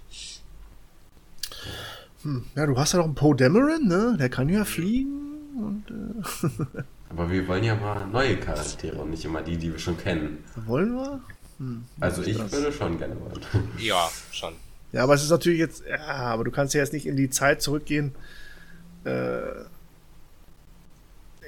Ja, 2.54 2.66
du 2.66 2.76
hast 2.78 2.92
ja 2.92 2.98
noch 2.98 3.04
einen 3.06 3.14
Poe 3.14 3.36
Dameron, 3.36 3.86
ne? 3.86 4.16
Der 4.18 4.28
kann 4.30 4.48
ja 4.48 4.64
fliegen 4.64 5.20
und 5.56 5.84
äh, 5.90 6.82
Aber 7.10 7.30
wir 7.30 7.46
wollen 7.46 7.62
ja 7.62 7.74
mal 7.74 8.06
neue 8.06 8.36
Charaktere 8.38 8.96
und 8.96 9.10
nicht 9.10 9.24
immer 9.24 9.42
die, 9.42 9.56
die 9.56 9.70
wir 9.70 9.78
schon 9.78 9.96
kennen. 9.98 10.42
wollen 10.66 10.94
wir? 10.94 11.20
Also 12.00 12.22
ich 12.22 12.36
das. 12.36 12.50
würde 12.50 12.72
schon 12.72 12.98
gerne 12.98 13.16
wollen. 13.20 13.40
Ja, 13.78 14.10
schon. 14.32 14.54
Ja, 14.92 15.04
aber 15.04 15.14
es 15.14 15.22
ist 15.22 15.30
natürlich 15.30 15.58
jetzt, 15.60 15.84
ja, 15.88 15.98
aber 16.06 16.44
du 16.44 16.50
kannst 16.50 16.74
ja 16.74 16.80
jetzt 16.80 16.92
nicht 16.92 17.06
in 17.06 17.16
die 17.16 17.30
Zeit 17.30 17.62
zurückgehen. 17.62 18.14
Äh, 19.04 19.42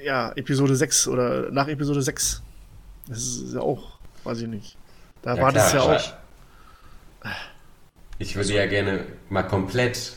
ja, 0.03 0.31
Episode 0.35 0.75
6 0.75 1.07
oder 1.07 1.51
nach 1.51 1.67
Episode 1.67 2.01
6. 2.01 2.41
Das 3.07 3.17
ist 3.17 3.53
ja 3.53 3.61
auch, 3.61 3.96
weiß 4.27 4.41
ich 4.41 4.47
nicht. 4.47 4.77
Da 5.21 5.35
Ja, 5.35 5.41
war 5.41 5.51
das 5.51 5.73
ja 5.73 5.79
klar, 5.81 5.95
auch. 5.97 6.13
Ich 8.19 8.35
würde 8.35 8.53
ja 8.53 8.65
gerne 8.65 9.05
mal 9.29 9.43
komplett 9.43 10.13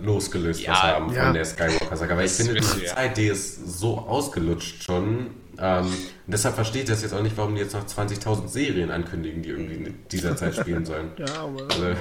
losgelöst 0.00 0.60
Ja, 0.62 0.72
was 0.72 0.82
haben 0.82 1.12
ja. 1.12 1.24
von 1.24 1.34
der 1.34 1.44
Skywalker-Saga, 1.44 2.16
weil 2.16 2.26
ich 2.26 2.32
finde, 2.32 2.54
diese 2.54 2.84
ja. 2.84 2.94
Zeit, 2.94 3.16
die 3.16 3.26
ist 3.26 3.78
so 3.78 3.98
ausgelutscht 3.98 4.82
schon. 4.82 5.30
Ähm, 5.58 5.92
deshalb 6.26 6.56
verstehe 6.56 6.82
ich 6.82 6.88
das 6.88 7.02
jetzt 7.02 7.14
auch 7.14 7.22
nicht, 7.22 7.36
warum 7.36 7.54
die 7.54 7.60
jetzt 7.60 7.74
noch 7.74 7.86
20.000 7.86 8.48
Serien 8.48 8.90
ankündigen, 8.90 9.42
die 9.42 9.50
irgendwie 9.50 9.74
in 9.74 9.94
dieser 10.10 10.36
Zeit 10.36 10.56
spielen 10.56 10.84
sollen. 10.90 11.12
Ja, 11.16 11.26
aber. 11.44 11.62
Also, 11.70 11.94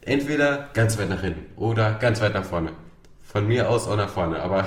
entweder 0.00 0.68
ganz 0.74 0.98
weit 0.98 1.10
nach 1.10 1.20
hinten 1.20 1.46
oder 1.56 1.94
ganz 1.94 2.20
weit 2.20 2.34
nach 2.34 2.44
vorne. 2.44 2.72
Von 3.22 3.46
mir 3.46 3.68
aus 3.68 3.86
auch 3.86 3.96
nach 3.96 4.08
vorne, 4.08 4.40
aber 4.40 4.66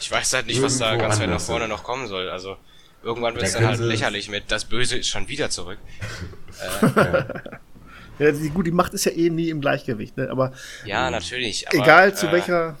Ich 0.00 0.10
weiß 0.10 0.32
halt 0.34 0.46
nicht, 0.46 0.60
was 0.60 0.78
da 0.78 0.96
ganz 0.96 1.18
weit 1.20 1.30
nach 1.30 1.40
vorne 1.40 1.68
noch 1.68 1.82
kommen 1.84 2.08
soll. 2.08 2.28
Also 2.28 2.56
irgendwann 3.02 3.34
wird 3.34 3.44
es 3.46 3.52
Da 3.52 3.60
dann 3.60 3.68
halt 3.68 3.80
lächerlich 3.80 4.28
mit, 4.28 4.50
das 4.50 4.64
Böse 4.64 4.96
ist 4.98 5.08
schon 5.08 5.28
wieder 5.28 5.50
zurück. 5.50 5.78
Ja, 8.18 8.32
die, 8.32 8.50
gut, 8.50 8.66
die 8.66 8.70
Macht 8.70 8.92
ist 8.92 9.06
ja 9.06 9.12
eh 9.12 9.30
nie 9.30 9.48
im 9.48 9.62
Gleichgewicht, 9.62 10.18
ne? 10.18 10.28
Aber 10.28 10.52
Ja, 10.84 11.10
natürlich. 11.10 11.66
Aber, 11.68 11.78
egal 11.82 12.14
zu 12.14 12.26
äh, 12.26 12.32
welcher 12.32 12.78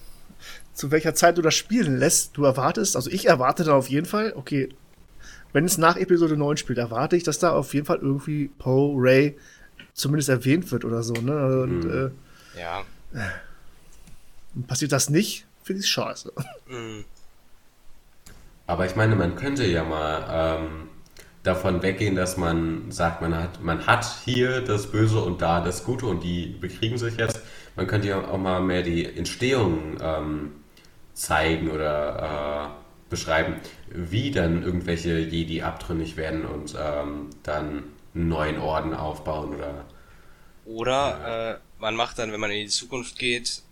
zu 0.74 0.90
welcher 0.90 1.14
Zeit 1.14 1.38
du 1.38 1.42
das 1.42 1.54
spielen 1.54 1.98
lässt, 1.98 2.36
du 2.36 2.44
erwartest, 2.44 2.94
also 2.96 3.10
ich 3.10 3.26
erwarte 3.26 3.64
da 3.64 3.74
auf 3.74 3.88
jeden 3.88 4.06
Fall, 4.06 4.34
okay, 4.36 4.68
wenn 5.52 5.64
es 5.64 5.78
nach 5.78 5.96
Episode 5.96 6.36
9 6.36 6.56
spielt, 6.58 6.78
erwarte 6.78 7.16
ich, 7.16 7.22
dass 7.22 7.38
da 7.38 7.52
auf 7.52 7.72
jeden 7.74 7.86
Fall 7.86 7.98
irgendwie 7.98 8.48
Poe, 8.48 8.94
Ray 8.96 9.38
zumindest 9.94 10.28
erwähnt 10.28 10.70
wird 10.72 10.84
oder 10.84 11.02
so, 11.02 11.14
ne? 11.14 11.62
Und 11.62 11.84
Mhm. 11.84 12.14
äh, 12.54 12.58
Ja. 12.60 12.84
passiert 14.66 14.92
das 14.92 15.10
nicht, 15.10 15.46
finde 15.62 15.80
ich 15.82 15.88
scheiße. 15.88 16.32
mm, 16.68 17.00
Aber 18.70 18.86
ich 18.86 18.94
meine, 18.94 19.16
man 19.16 19.34
könnte 19.34 19.66
ja 19.66 19.82
mal 19.82 20.60
ähm, 20.62 20.88
davon 21.42 21.82
weggehen, 21.82 22.14
dass 22.14 22.36
man 22.36 22.92
sagt, 22.92 23.20
man 23.20 23.34
hat, 23.34 23.60
man 23.60 23.84
hat 23.84 24.06
hier 24.24 24.60
das 24.60 24.92
Böse 24.92 25.20
und 25.20 25.42
da 25.42 25.60
das 25.60 25.82
Gute 25.82 26.06
und 26.06 26.22
die 26.22 26.46
bekriegen 26.46 26.96
sich 26.96 27.16
jetzt. 27.16 27.40
Man 27.74 27.88
könnte 27.88 28.06
ja 28.06 28.24
auch 28.24 28.38
mal 28.38 28.60
mehr 28.60 28.84
die 28.84 29.04
Entstehung 29.04 29.96
ähm, 30.00 30.52
zeigen 31.14 31.68
oder 31.68 32.70
äh, 32.70 33.10
beschreiben, 33.10 33.56
wie 33.88 34.30
dann 34.30 34.62
irgendwelche 34.62 35.18
Jedi 35.18 35.62
abtrünnig 35.62 36.16
werden 36.16 36.44
und 36.44 36.76
ähm, 36.80 37.30
dann 37.42 37.82
einen 38.14 38.28
neuen 38.28 38.60
Orden 38.60 38.94
aufbauen 38.94 39.56
oder 39.56 39.84
Oder 40.64 41.56
äh, 41.56 41.80
man 41.80 41.96
macht 41.96 42.20
dann, 42.20 42.30
wenn 42.30 42.38
man 42.38 42.52
in 42.52 42.66
die 42.66 42.68
Zukunft 42.68 43.18
geht, 43.18 43.62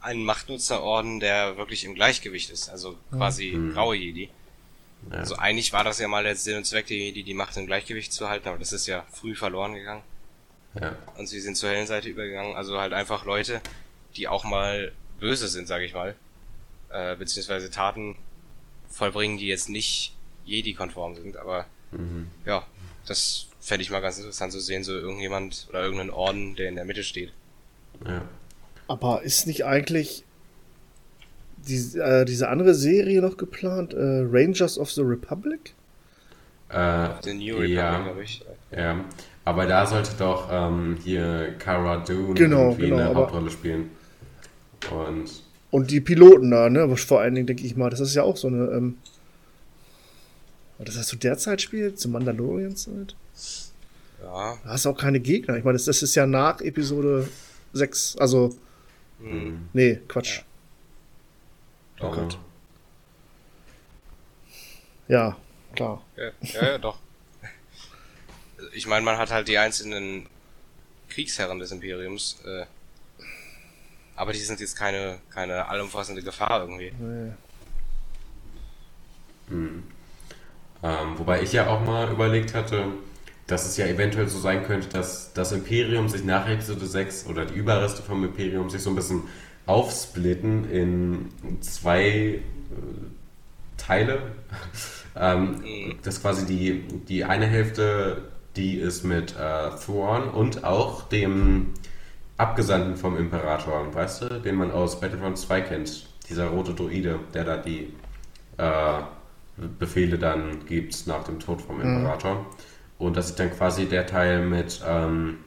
einen 0.00 0.24
Machtnutzerorden, 0.24 1.20
der 1.20 1.56
wirklich 1.56 1.84
im 1.84 1.94
Gleichgewicht 1.94 2.50
ist. 2.50 2.68
Also 2.68 2.96
quasi 3.12 3.56
graue 3.74 3.94
Jedi. 3.94 4.28
Ja. 5.10 5.18
Also 5.18 5.36
eigentlich 5.36 5.72
war 5.72 5.84
das 5.84 5.98
ja 5.98 6.08
mal 6.08 6.24
der 6.24 6.36
Sinn 6.36 6.56
und 6.58 6.64
Zweck 6.66 6.86
der 6.86 6.96
Jedi, 6.96 7.22
die 7.22 7.34
Macht 7.34 7.56
im 7.56 7.66
Gleichgewicht 7.66 8.12
zu 8.12 8.28
halten, 8.28 8.48
aber 8.48 8.58
das 8.58 8.72
ist 8.72 8.86
ja 8.86 9.04
früh 9.12 9.34
verloren 9.34 9.74
gegangen. 9.74 10.02
ja. 10.80 10.96
Und 11.16 11.26
sie 11.26 11.40
sind 11.40 11.56
zur 11.56 11.70
hellen 11.70 11.86
Seite 11.86 12.08
übergegangen. 12.08 12.54
Also 12.56 12.78
halt 12.78 12.92
einfach 12.92 13.24
Leute, 13.24 13.60
die 14.16 14.28
auch 14.28 14.44
mal 14.44 14.92
böse 15.18 15.48
sind, 15.48 15.66
sage 15.68 15.84
ich 15.84 15.94
mal. 15.94 16.14
Äh, 16.90 17.16
beziehungsweise 17.16 17.70
Taten 17.70 18.16
vollbringen, 18.88 19.38
die 19.38 19.46
jetzt 19.46 19.68
nicht 19.68 20.14
Jedi-konform 20.44 21.14
sind. 21.14 21.36
Aber 21.36 21.66
ja, 22.44 22.66
das 23.06 23.46
fände 23.60 23.82
ich 23.82 23.90
mal 23.90 24.00
ganz 24.00 24.18
interessant 24.18 24.52
zu 24.52 24.60
sehen, 24.60 24.84
so 24.84 24.92
irgendjemand 24.92 25.66
oder 25.70 25.82
irgendeinen 25.82 26.10
Orden, 26.10 26.54
der 26.56 26.68
in 26.68 26.76
der 26.76 26.84
Mitte 26.84 27.02
steht. 27.04 27.32
ja. 28.06 28.22
Aber 28.86 29.22
ist 29.22 29.46
nicht 29.46 29.64
eigentlich 29.64 30.24
die, 31.68 31.98
äh, 31.98 32.24
diese 32.24 32.48
andere 32.48 32.74
Serie 32.74 33.20
noch 33.20 33.36
geplant? 33.36 33.94
Äh, 33.94 34.24
Rangers 34.30 34.78
of 34.78 34.90
the 34.90 35.02
Republic? 35.02 35.74
Äh, 36.68 37.08
The 37.22 37.34
New 37.34 37.54
Republic, 37.56 37.70
ja. 37.70 38.02
glaube 38.02 38.22
ich. 38.22 38.44
Ja, 38.76 39.04
aber 39.44 39.66
da 39.66 39.86
sollte 39.86 40.12
doch 40.18 40.48
ähm, 40.50 40.96
hier 41.02 41.54
Cara 41.58 41.98
Dune 41.98 42.34
Genau, 42.34 42.70
irgendwie 42.70 42.90
genau, 42.90 42.96
eine 42.98 43.14
Hauptrolle 43.14 43.50
spielen. 43.50 43.90
Und 44.90 45.42
Und 45.70 45.90
die 45.90 46.00
Piloten 46.00 46.50
da, 46.50 46.70
ne? 46.70 46.96
Vor 46.96 47.20
allen 47.20 47.34
Dingen 47.34 47.46
denke 47.46 47.64
ich 47.64 47.76
mal, 47.76 47.90
das 47.90 48.00
ist 48.00 48.14
ja 48.14 48.22
auch 48.22 48.36
so 48.36 48.48
eine. 48.48 48.70
Ähm, 48.70 48.96
das 50.78 50.96
heißt, 50.96 51.08
zu 51.08 51.16
der 51.16 51.36
Zeit 51.36 51.60
spielt, 51.60 52.00
zu 52.00 52.08
Mandalorian-Zeit. 52.08 53.14
Ja, 54.22 54.56
Da 54.64 54.70
hast 54.70 54.86
du 54.86 54.90
auch 54.90 54.96
keine 54.96 55.20
Gegner. 55.20 55.56
Ich 55.56 55.64
meine, 55.64 55.74
das, 55.74 55.84
das 55.84 56.02
ist 56.02 56.14
ja 56.14 56.26
nach 56.26 56.60
Episode 56.60 57.28
6. 57.74 58.16
Also, 58.18 58.56
hm, 59.22 59.68
nee, 59.74 60.00
Quatsch. 60.08 60.40
Oh 62.00 62.10
Gott. 62.10 62.38
Ja, 65.08 65.36
klar. 65.74 66.02
ja, 66.16 66.30
ja, 66.40 66.62
ja 66.72 66.78
doch. 66.78 66.98
Ich 68.74 68.86
meine, 68.86 69.04
man 69.04 69.18
hat 69.18 69.30
halt 69.30 69.48
die 69.48 69.58
einzelnen 69.58 70.26
Kriegsherren 71.08 71.58
des 71.58 71.72
Imperiums, 71.72 72.38
äh, 72.44 72.66
aber 74.14 74.32
die 74.32 74.38
sind 74.38 74.60
jetzt 74.60 74.76
keine, 74.76 75.18
keine 75.30 75.66
allumfassende 75.68 76.22
Gefahr 76.22 76.60
irgendwie. 76.60 76.92
Nee. 76.98 77.32
Ähm, 80.82 81.18
wobei 81.18 81.42
ich 81.42 81.52
ja 81.52 81.66
auch 81.66 81.84
mal 81.84 82.10
überlegt 82.10 82.54
hatte, 82.54 82.86
dass 83.46 83.66
es 83.66 83.76
ja 83.76 83.86
eventuell 83.86 84.28
so 84.28 84.38
sein 84.38 84.64
könnte, 84.64 84.88
dass 84.88 85.32
das 85.32 85.52
Imperium 85.52 86.08
sich 86.08 86.24
nach 86.24 86.48
Episode 86.48 86.86
6 86.86 87.26
oder 87.26 87.44
die 87.44 87.54
Überreste 87.54 88.02
vom 88.02 88.22
Imperium 88.24 88.70
sich 88.70 88.82
so 88.82 88.90
ein 88.90 88.96
bisschen 88.96 89.24
aufsplitten 89.66 90.70
in 90.70 91.28
zwei 91.60 92.02
äh, 92.06 92.42
Teile. 93.76 94.20
ähm, 95.16 95.62
dass 96.02 96.22
quasi 96.22 96.46
die, 96.46 96.82
die 97.08 97.24
eine 97.24 97.46
Hälfte, 97.46 98.22
die 98.56 98.76
ist 98.76 99.04
mit 99.04 99.32
äh, 99.32 99.70
Thrawn 99.84 100.28
und 100.28 100.64
auch 100.64 101.02
dem 101.08 101.74
Abgesandten 102.36 102.96
vom 102.96 103.16
Imperator, 103.16 103.94
weißt 103.94 104.22
du, 104.22 104.40
den 104.40 104.56
man 104.56 104.70
aus 104.70 104.98
Battlefront 104.98 105.38
2 105.38 105.60
kennt. 105.60 106.06
Dieser 106.28 106.46
rote 106.46 106.72
Druide, 106.74 107.18
der 107.34 107.44
da 107.44 107.56
die 107.56 107.92
äh, 108.56 109.02
Befehle 109.78 110.18
dann 110.18 110.64
gibt 110.64 111.06
nach 111.06 111.24
dem 111.24 111.38
Tod 111.38 111.60
vom 111.60 111.80
Imperator. 111.80 112.46
Und 112.98 113.16
das 113.16 113.30
ist 113.30 113.38
dann 113.38 113.50
quasi 113.50 113.86
der 113.86 114.06
Teil 114.06 114.46
mit, 114.46 114.80
ähm, 114.86 115.38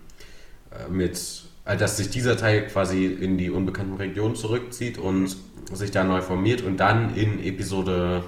äh, 0.72 0.90
mit 0.92 1.43
äh, 1.66 1.78
dass 1.78 1.98
sich 1.98 2.10
dieser 2.10 2.38
Teil 2.38 2.68
quasi 2.68 3.06
in 3.06 3.38
die 3.38 3.50
unbekannten 3.50 3.96
Regionen 3.96 4.36
zurückzieht 4.36 4.98
und 4.98 5.36
sich 5.72 5.92
da 5.92 6.04
neu 6.04 6.22
formiert 6.22 6.62
und 6.62 6.78
dann 6.78 7.16
in 7.16 7.44
Episode 7.44 8.24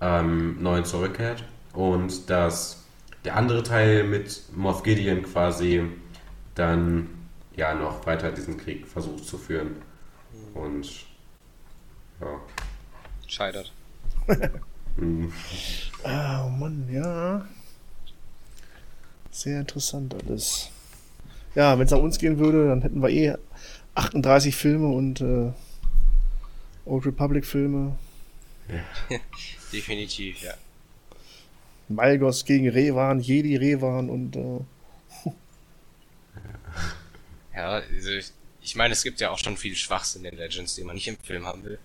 ähm, 0.00 0.62
9 0.62 0.84
zurückkehrt. 0.84 1.44
Und 1.72 2.30
dass 2.30 2.84
der 3.24 3.36
andere 3.36 3.62
Teil 3.62 4.04
mit 4.04 4.42
Moff 4.54 4.82
Gideon 4.82 5.22
quasi 5.22 5.84
dann 6.54 7.08
ja 7.54 7.74
noch 7.74 8.06
weiter 8.06 8.30
diesen 8.30 8.56
Krieg 8.56 8.86
versucht 8.86 9.24
zu 9.24 9.38
führen. 9.38 9.76
Und 10.54 10.86
ja. 12.20 12.40
Scheitert. 13.26 13.72
Hm. 14.96 15.32
Ah, 16.04 16.46
oh 16.46 16.50
Mann, 16.50 16.88
ja. 16.88 17.44
Sehr 19.32 19.60
interessant 19.60 20.14
alles. 20.14 20.70
Ja, 21.56 21.76
wenn 21.78 21.86
es 21.86 21.90
nach 21.90 21.98
uns 21.98 22.18
gehen 22.18 22.38
würde, 22.38 22.68
dann 22.68 22.82
hätten 22.82 23.02
wir 23.02 23.08
eh 23.08 23.34
38 23.94 24.54
Filme 24.54 24.88
und 24.88 25.22
äh, 25.22 25.50
Old 26.84 27.06
Republic 27.06 27.46
Filme. 27.46 27.96
Definitiv, 29.72 30.42
ja. 30.42 30.52
Malgos 31.88 32.44
gegen 32.44 32.68
Revan, 32.68 33.20
Jedi 33.20 33.56
Revan 33.56 34.10
und 34.10 34.36
äh, 34.36 34.60
Ja, 37.54 37.68
also 37.70 38.10
ich, 38.10 38.32
ich 38.60 38.76
meine, 38.76 38.92
es 38.92 39.02
gibt 39.02 39.18
ja 39.20 39.30
auch 39.30 39.38
schon 39.38 39.56
viel 39.56 39.74
Schwachsinn 39.74 40.26
in 40.26 40.36
Legends, 40.36 40.74
den 40.74 40.86
man 40.86 40.96
nicht 40.96 41.08
im 41.08 41.16
Film 41.16 41.46
haben 41.46 41.64
will. 41.64 41.78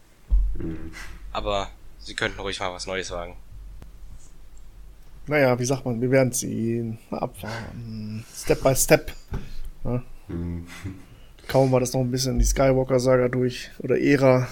Aber 1.32 1.72
sie 2.00 2.14
könnten 2.14 2.42
ruhig 2.42 2.60
mal 2.60 2.74
was 2.74 2.88
Neues 2.88 3.10
wagen. 3.12 3.38
naja, 5.28 5.58
wie 5.58 5.66
sagt 5.66 5.86
man, 5.86 6.02
wir 6.02 6.12
werden 6.12 6.34
sehen. 6.34 6.98
Mal 7.10 7.20
abwarten. 7.20 8.26
Step 8.36 8.62
by 8.62 8.76
Step. 8.76 9.14
Hm. 9.84 10.68
Kaum 11.48 11.72
war 11.72 11.80
das 11.80 11.94
noch 11.94 12.02
ein 12.02 12.12
bisschen 12.12 12.40
die 12.40 12.46
Skywalker-Saga 12.46 13.28
durch. 13.28 13.70
Oder 13.80 14.00
Ära. 14.00 14.48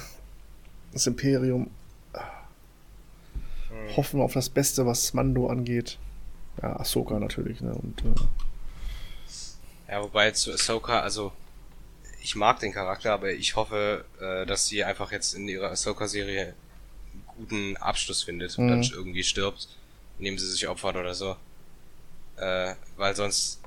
Das 0.91 1.07
Imperium. 1.07 1.69
Hoffen 3.95 4.19
wir 4.19 4.23
auf 4.23 4.33
das 4.33 4.49
Beste, 4.49 4.85
was 4.85 5.13
Mando 5.13 5.47
angeht. 5.47 5.97
Ja, 6.61 6.79
Ahsoka 6.79 7.19
natürlich, 7.19 7.61
ne? 7.61 7.73
Und 7.73 8.01
äh, 8.01 9.91
Ja, 9.91 10.01
wobei 10.03 10.31
zu 10.31 10.51
Ahsoka, 10.51 10.99
also 10.99 11.31
ich 12.21 12.35
mag 12.35 12.59
den 12.59 12.71
Charakter, 12.73 13.13
aber 13.13 13.31
ich 13.31 13.55
hoffe, 13.55 14.05
äh, 14.19 14.45
dass 14.45 14.67
sie 14.67 14.83
einfach 14.83 15.11
jetzt 15.11 15.33
in 15.33 15.47
ihrer 15.47 15.71
Ahsoka-Serie 15.71 16.53
einen 17.13 17.23
guten 17.37 17.77
Abschluss 17.77 18.23
findet 18.23 18.57
und 18.57 18.65
Mhm. 18.65 18.69
dann 18.69 18.83
irgendwie 18.83 19.23
stirbt, 19.23 19.69
indem 20.17 20.37
sie 20.37 20.47
sich 20.49 20.67
opfert 20.67 20.95
oder 20.95 21.13
so. 21.15 21.35
Äh, 22.37 22.73
weil 22.97 23.15
sonst 23.15 23.59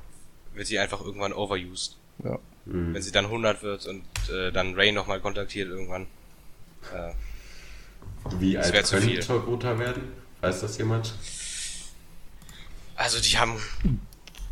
wird 0.54 0.66
sie 0.66 0.78
einfach 0.78 1.00
irgendwann 1.00 1.32
overused. 1.32 1.96
ja. 2.24 2.38
Hm. 2.64 2.94
Wenn 2.94 3.02
sie 3.02 3.10
dann 3.10 3.24
100 3.24 3.62
wird 3.64 3.86
und 3.86 4.04
äh, 4.32 4.52
dann 4.52 4.74
Ray 4.76 4.92
nochmal 4.92 5.18
kontaktiert 5.20 5.68
irgendwann. 5.68 6.06
Äh, 6.94 7.12
Wie 8.38 8.52
Das 8.54 8.66
alt 8.70 8.88
könnte 8.88 9.06
viel. 9.08 9.20
Torguta 9.20 9.76
werden? 9.80 10.04
Weiß 10.40 10.60
das 10.60 10.78
jemand? 10.78 11.12
Also 12.94 13.18
die 13.20 13.36
haben 13.38 13.60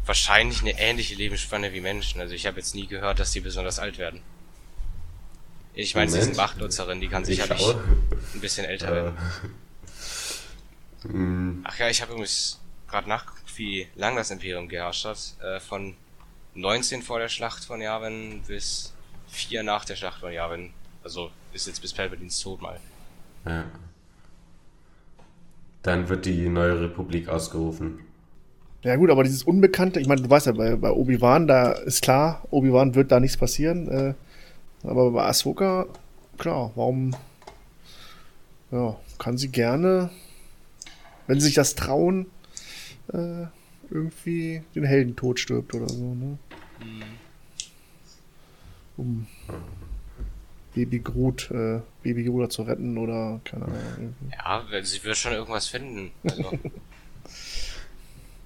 wahrscheinlich 0.06 0.60
eine 0.62 0.76
ähnliche 0.80 1.14
Lebensspanne 1.14 1.72
wie 1.72 1.80
Menschen. 1.80 2.20
Also 2.20 2.34
ich 2.34 2.46
habe 2.46 2.56
jetzt 2.58 2.74
nie 2.74 2.88
gehört, 2.88 3.20
dass 3.20 3.30
die 3.30 3.38
besonders 3.40 3.78
alt 3.78 3.98
werden. 3.98 4.20
Ich 5.74 5.94
meine, 5.94 6.10
sie 6.10 6.20
sind 6.20 6.36
Machtnutzerin, 6.36 7.00
die 7.00 7.06
kann 7.06 7.22
Ich 7.22 7.28
sicherlich 7.28 7.64
ein 8.34 8.40
bisschen 8.40 8.64
älter 8.64 8.88
Äh, 8.88 8.94
werden. 8.94 9.16
hm, 11.02 11.60
Ach 11.64 11.78
ja, 11.78 11.88
ich 11.88 12.02
habe 12.02 12.10
übrigens 12.12 12.58
gerade 12.88 13.08
nachgeguckt, 13.08 13.39
wie 13.60 13.86
lang 13.94 14.16
das 14.16 14.30
Imperium 14.30 14.68
geherrscht 14.68 15.04
hat. 15.04 15.34
Äh, 15.44 15.60
von 15.60 15.94
19 16.54 17.02
vor 17.02 17.20
der 17.20 17.28
Schlacht 17.28 17.64
von 17.64 17.80
Yavin 17.80 18.40
bis 18.48 18.92
4 19.28 19.62
nach 19.62 19.84
der 19.84 19.96
Schlacht 19.96 20.20
von 20.20 20.32
Yavin. 20.32 20.70
Also 21.04 21.30
ist 21.52 21.66
jetzt 21.66 21.80
bis 21.80 21.92
Palpatines 21.92 22.40
Tod 22.40 22.60
mal. 22.60 22.80
ja. 23.46 23.64
Dann 25.82 26.10
wird 26.10 26.26
die 26.26 26.48
neue 26.48 26.78
Republik 26.78 27.28
ausgerufen. 27.28 28.00
Ja 28.82 28.96
gut, 28.96 29.10
aber 29.10 29.24
dieses 29.24 29.42
Unbekannte, 29.44 29.98
ich 29.98 30.06
meine, 30.06 30.20
du 30.20 30.28
weißt 30.28 30.46
ja, 30.46 30.52
bei, 30.52 30.76
bei 30.76 30.90
Obi-Wan, 30.90 31.46
da 31.46 31.72
ist 31.72 32.02
klar, 32.02 32.46
Obi-Wan 32.50 32.94
wird 32.94 33.10
da 33.10 33.18
nichts 33.18 33.38
passieren. 33.38 33.88
Äh, 33.88 34.14
aber 34.86 35.10
bei 35.10 35.24
Ahsoka, 35.24 35.86
klar, 36.36 36.70
warum, 36.74 37.16
ja, 38.70 38.96
kann 39.18 39.38
sie 39.38 39.48
gerne, 39.48 40.10
wenn 41.26 41.40
sie 41.40 41.46
sich 41.46 41.54
das 41.54 41.74
trauen, 41.74 42.26
äh, 43.12 43.46
irgendwie 43.90 44.62
den 44.74 44.84
Heldentod 44.84 45.38
stirbt 45.40 45.74
oder 45.74 45.88
so, 45.88 46.14
ne? 46.14 46.38
Um 48.96 49.26
Baby 50.74 51.00
Groot, 51.00 51.50
äh, 51.50 51.80
Baby 52.02 52.22
Yoda 52.22 52.48
zu 52.48 52.62
retten 52.62 52.96
oder 52.96 53.40
keine 53.44 53.64
Ahnung. 53.64 53.76
irgendwie. 53.98 54.36
Ja, 54.36 54.82
sie 54.84 55.02
wird 55.02 55.16
schon 55.16 55.32
irgendwas 55.32 55.66
finden. 55.66 56.10
Also, 56.24 56.52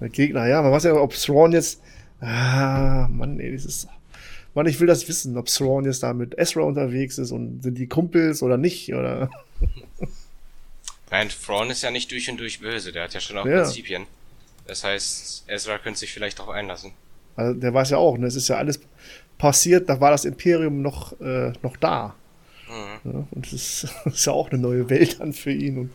Der 0.01 0.09
Gegner, 0.09 0.45
ja, 0.47 0.61
man 0.61 0.71
weiß 0.71 0.83
ja, 0.85 0.93
ob 0.95 1.13
Thrawn 1.13 1.51
jetzt. 1.53 1.81
Ah, 2.19 3.07
Mann, 3.11 3.39
ey, 3.39 3.53
das 3.53 3.65
ist. 3.65 3.87
Mann, 4.53 4.65
ich 4.67 4.79
will 4.79 4.87
das 4.87 5.07
wissen, 5.07 5.37
ob 5.37 5.47
Thrawn 5.47 5.85
jetzt 5.85 6.03
da 6.03 6.13
mit 6.13 6.37
Ezra 6.37 6.61
unterwegs 6.61 7.17
ist 7.17 7.31
und 7.31 7.61
sind 7.63 7.77
die 7.77 7.87
Kumpels 7.87 8.41
oder 8.41 8.57
nicht, 8.57 8.93
oder. 8.93 9.29
Nein, 11.11 11.29
Thrawn 11.29 11.69
ist 11.69 11.83
ja 11.83 11.91
nicht 11.91 12.11
durch 12.11 12.29
und 12.29 12.37
durch 12.39 12.59
böse, 12.59 12.91
der 12.91 13.03
hat 13.03 13.13
ja 13.13 13.19
schon 13.19 13.37
auch 13.37 13.45
Ja. 13.45 13.61
Prinzipien. 13.63 14.05
Das 14.67 14.83
heißt, 14.83 15.45
Ezra 15.47 15.77
könnte 15.77 15.99
sich 15.99 16.11
vielleicht 16.11 16.39
darauf 16.39 16.53
einlassen. 16.53 16.93
Also, 17.35 17.59
der 17.59 17.73
weiß 17.73 17.91
ja 17.91 17.97
auch, 17.97 18.17
ne, 18.17 18.27
es 18.27 18.35
ist 18.35 18.47
ja 18.47 18.57
alles 18.57 18.79
passiert, 19.37 19.89
da 19.89 19.99
war 19.99 20.11
das 20.11 20.25
Imperium 20.25 20.81
noch, 20.81 21.19
äh, 21.19 21.53
noch 21.61 21.77
da. 21.77 22.15
Mhm. 22.67 23.11
Ja, 23.11 23.27
und 23.31 23.47
es 23.47 23.53
ist, 23.53 23.95
ist 24.05 24.25
ja 24.25 24.33
auch 24.33 24.49
eine 24.49 24.59
neue 24.59 24.89
Welt 24.89 25.19
dann 25.19 25.33
für 25.33 25.51
ihn. 25.51 25.77
Und, 25.77 25.91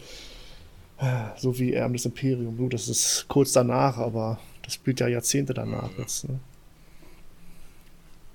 äh, 0.99 1.37
so 1.37 1.59
wie 1.59 1.73
er 1.73 1.89
das 1.89 2.05
Imperium. 2.05 2.57
Gut, 2.57 2.75
das 2.75 2.89
ist 2.89 3.27
kurz 3.29 3.53
danach, 3.53 3.97
aber 3.99 4.39
das 4.63 4.75
spielt 4.75 5.01
ja 5.01 5.09
Jahrzehnte 5.09 5.55
danach 5.55 5.91
jetzt. 5.99 6.29
Ne? 6.29 6.39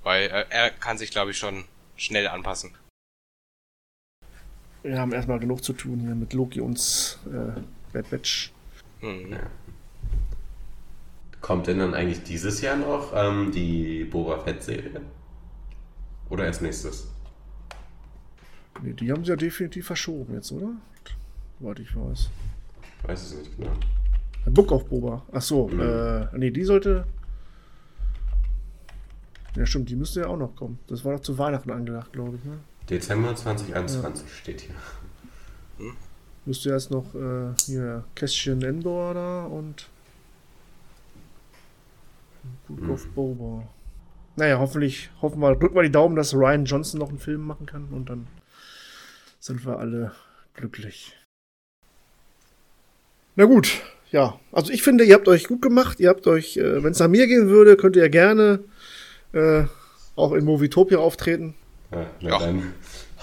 Weil 0.03 0.28
äh, 0.28 0.45
er 0.49 0.70
kann 0.72 0.98
sich, 0.98 1.12
glaube 1.12 1.32
ich, 1.32 1.38
schon 1.38 1.66
schnell 1.95 2.28
anpassen. 2.28 2.72
Wir 4.84 4.99
haben 4.99 5.14
erstmal 5.14 5.40
genug 5.40 5.64
zu 5.64 5.74
tun 5.74 5.99
hier 6.02 6.14
mit 6.14 6.34
Loki 6.34 6.62
und 6.62 7.20
äh, 7.26 7.60
Bad 7.91 8.10
Batch. 8.10 8.52
Mhm. 9.02 9.40
Kommt 11.46 11.68
denn 11.68 11.78
dann 11.78 11.94
eigentlich 11.94 12.24
dieses 12.24 12.60
Jahr 12.62 12.76
noch 12.76 13.12
ähm, 13.16 13.52
die 13.52 14.04
Boba 14.06 14.40
Fett-Serie? 14.40 15.00
Oder 16.32 16.46
erst 16.46 16.64
nächstes? 16.64 17.08
Nee, 18.82 18.94
die 18.94 19.12
haben 19.12 19.24
sie 19.24 19.30
ja 19.30 19.36
definitiv 19.36 19.86
verschoben 19.86 20.34
jetzt, 20.34 20.52
oder? 20.52 20.70
Soweit 21.60 21.80
ich 21.82 21.96
weiß. 21.96 22.30
Weiß 23.04 23.22
es 23.28 23.36
nicht 23.38 23.56
genau. 23.60 23.74
Book 24.48 24.72
of 24.72 24.86
Boba. 24.90 25.22
Ach 25.32 25.42
so, 25.44 25.68
Mhm. 25.68 25.82
äh, 25.82 26.28
nee, 26.36 26.50
die 26.50 26.64
sollte. 26.64 27.06
Ja, 29.56 29.68
stimmt, 29.68 29.88
die 29.92 29.96
müsste 29.96 30.22
ja 30.22 30.28
auch 30.30 30.38
noch 30.38 30.56
kommen. 30.56 30.80
Das 30.88 31.06
war 31.06 31.14
doch 31.14 31.22
zu 31.22 31.38
Weihnachten 31.38 31.70
angedacht, 31.70 32.12
glaube 32.12 32.38
ich, 32.38 32.44
ne? 32.44 32.58
Dezember 32.90 33.36
2021 33.36 34.34
steht 34.34 34.62
hier. 34.62 35.92
Müsste 36.46 36.70
jetzt 36.72 36.90
noch 36.90 37.14
äh, 37.14 37.54
hier 37.68 38.04
Kästchen 38.16 38.64
Endor 38.64 39.14
da 39.14 39.46
und 39.46 39.90
Book 42.68 42.90
of 42.90 43.08
Boba. 43.14 43.68
Naja, 44.36 44.60
hoffentlich, 44.60 45.10
hoffen 45.22 45.40
wir, 45.40 45.56
drücken 45.56 45.76
wir 45.76 45.84
die 45.84 45.92
Daumen, 45.92 46.16
dass 46.16 46.34
Ryan 46.34 46.66
Johnson 46.66 47.00
noch 47.00 47.10
einen 47.10 47.20
Film 47.20 47.42
machen 47.42 47.66
kann 47.66 47.88
und 47.92 48.10
dann 48.10 48.28
sind 49.40 49.66
wir 49.66 49.80
alle 49.80 50.12
glücklich. 50.54 51.16
Na 53.36 53.46
gut, 53.46 53.82
ja. 54.12 54.40
Also 54.52 54.72
ich 54.72 54.82
finde, 54.82 55.04
ihr 55.04 55.14
habt 55.14 55.28
euch 55.28 55.48
gut 55.48 55.62
gemacht. 55.62 56.00
Ihr 56.00 56.10
habt 56.10 56.26
euch, 56.28 56.58
äh, 56.58 56.84
wenn 56.84 56.92
es 56.92 57.00
nach 57.00 57.08
mir 57.08 57.28
gehen 57.28 57.48
würde, 57.48 57.76
könnt 57.76 57.96
ihr 57.96 58.10
gerne 58.10 58.64
äh, 59.34 59.64
auch 60.16 60.34
in 60.34 60.46
Movietopia 60.46 60.98
auftreten. 60.98 61.56
Ja, 61.92 62.06
na 62.22 62.30
Ja, 62.30 62.40
dann 62.40 62.74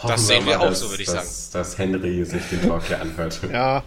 hoffen 0.03 0.19
sehen 0.19 0.47
wir 0.47 0.61
auch 0.61 0.69
dass, 0.69 0.81
so, 0.81 0.90
würde 0.90 1.03
ich 1.03 1.09
dass, 1.09 1.51
Dass 1.51 1.78
Henry 1.78 2.24
sich 2.24 2.43
den 2.51 2.62
Talk 2.62 2.85
hier 2.85 3.01
anhört. 3.01 3.40
Ja. 3.51 3.85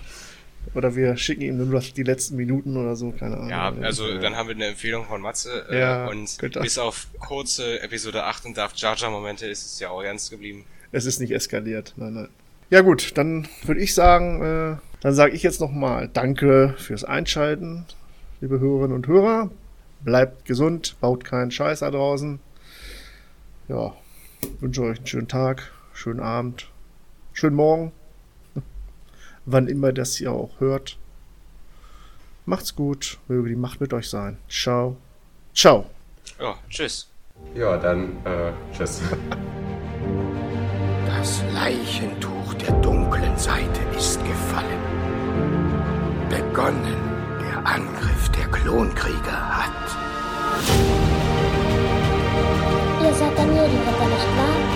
Oder 0.74 0.96
wir 0.96 1.16
schicken 1.18 1.42
ihm 1.42 1.58
nur 1.58 1.68
noch 1.68 1.84
die 1.84 2.04
letzten 2.04 2.36
Minuten 2.36 2.76
oder 2.76 2.96
so, 2.96 3.12
keine 3.12 3.36
Ahnung. 3.38 3.50
Ja, 3.50 3.74
also 3.82 4.18
dann 4.20 4.36
haben 4.36 4.48
wir 4.50 4.56
eine 4.56 4.66
Empfehlung 4.68 5.06
von 5.06 5.22
Matze. 5.22 5.66
Äh, 5.70 5.80
Ja, 5.80 6.08
und 6.08 6.38
bis 6.62 6.78
auf 6.78 7.08
kurze 7.20 7.82
Episode 7.82 8.24
8 8.24 8.46
und 8.46 8.58
Darth 8.58 8.76
Jar 8.78 8.96
Jar 8.98 9.12
Momente 9.12 9.46
ist 9.48 9.66
es 9.66 9.80
ja 9.80 9.90
auch 9.90 10.02
ernst 10.02 10.32
geblieben. 10.32 10.66
Es 10.92 11.06
ist 11.06 11.20
nicht 11.20 11.32
eskaliert. 11.32 11.94
Nein, 11.98 12.14
nein. 12.14 12.30
Ja 12.70 12.82
gut, 12.82 13.18
dann 13.18 13.48
würde 13.64 13.82
ich 13.82 13.94
sagen, 13.94 14.42
äh, 14.42 14.78
dann 15.02 15.14
sage 15.14 15.34
ich 15.34 15.44
jetzt 15.44 15.62
nochmal 15.62 16.10
Danke 16.12 16.74
fürs 16.78 17.04
Einschalten, 17.04 17.86
liebe 18.42 18.60
Hörerinnen 18.60 18.96
und 18.96 19.08
Hörer. 19.08 19.52
Bleibt 20.02 20.46
gesund, 20.46 20.96
baut 21.00 21.24
keinen 21.24 21.52
Scheiß 21.52 21.80
da 21.80 21.92
draußen. 21.92 22.40
ja, 23.68 23.94
wünsche 24.60 24.82
euch 24.84 24.98
einen 24.98 25.08
schönen 25.08 25.28
Tag, 25.28 25.72
schönen 25.94 26.20
Abend, 26.20 26.70
schönen 27.34 27.56
Morgen, 27.56 27.92
wann 29.46 29.68
immer 29.68 29.94
das 29.94 30.20
ihr 30.20 30.32
auch 30.32 30.60
hört. 30.60 30.98
Macht's 32.46 32.76
gut, 32.76 33.18
möge 33.28 33.50
die 33.50 33.56
Macht 33.56 33.82
mit 33.82 33.94
euch 33.94 34.10
sein. 34.10 34.38
Ciao. 34.50 34.98
Ciao. 35.54 35.86
Ja, 36.40 36.56
tschüss. 36.70 37.10
Ja, 37.56 37.78
dann 37.78 38.18
äh, 38.26 38.52
tschüss. 38.76 39.02
Das 41.08 41.44
Leichentuch 41.54 42.54
der 42.56 42.72
dunklen 42.82 43.38
Seite 43.38 43.82
ist 43.98 44.20
gefallen. 44.24 44.80
Begonnen 46.30 46.96
der 47.42 47.66
Angriff 47.66 48.30
der 48.30 48.46
Klonkrieger 48.48 49.58
hat. 49.58 49.72
Ihr 53.02 53.14
seid 53.14 53.38
der 53.38 53.46
Medienritter, 53.46 54.06
nicht 54.06 54.38
wahr? 54.38 54.76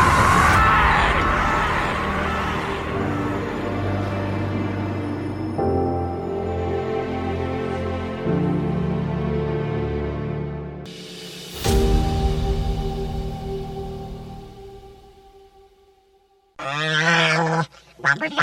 Robert 18.03 18.33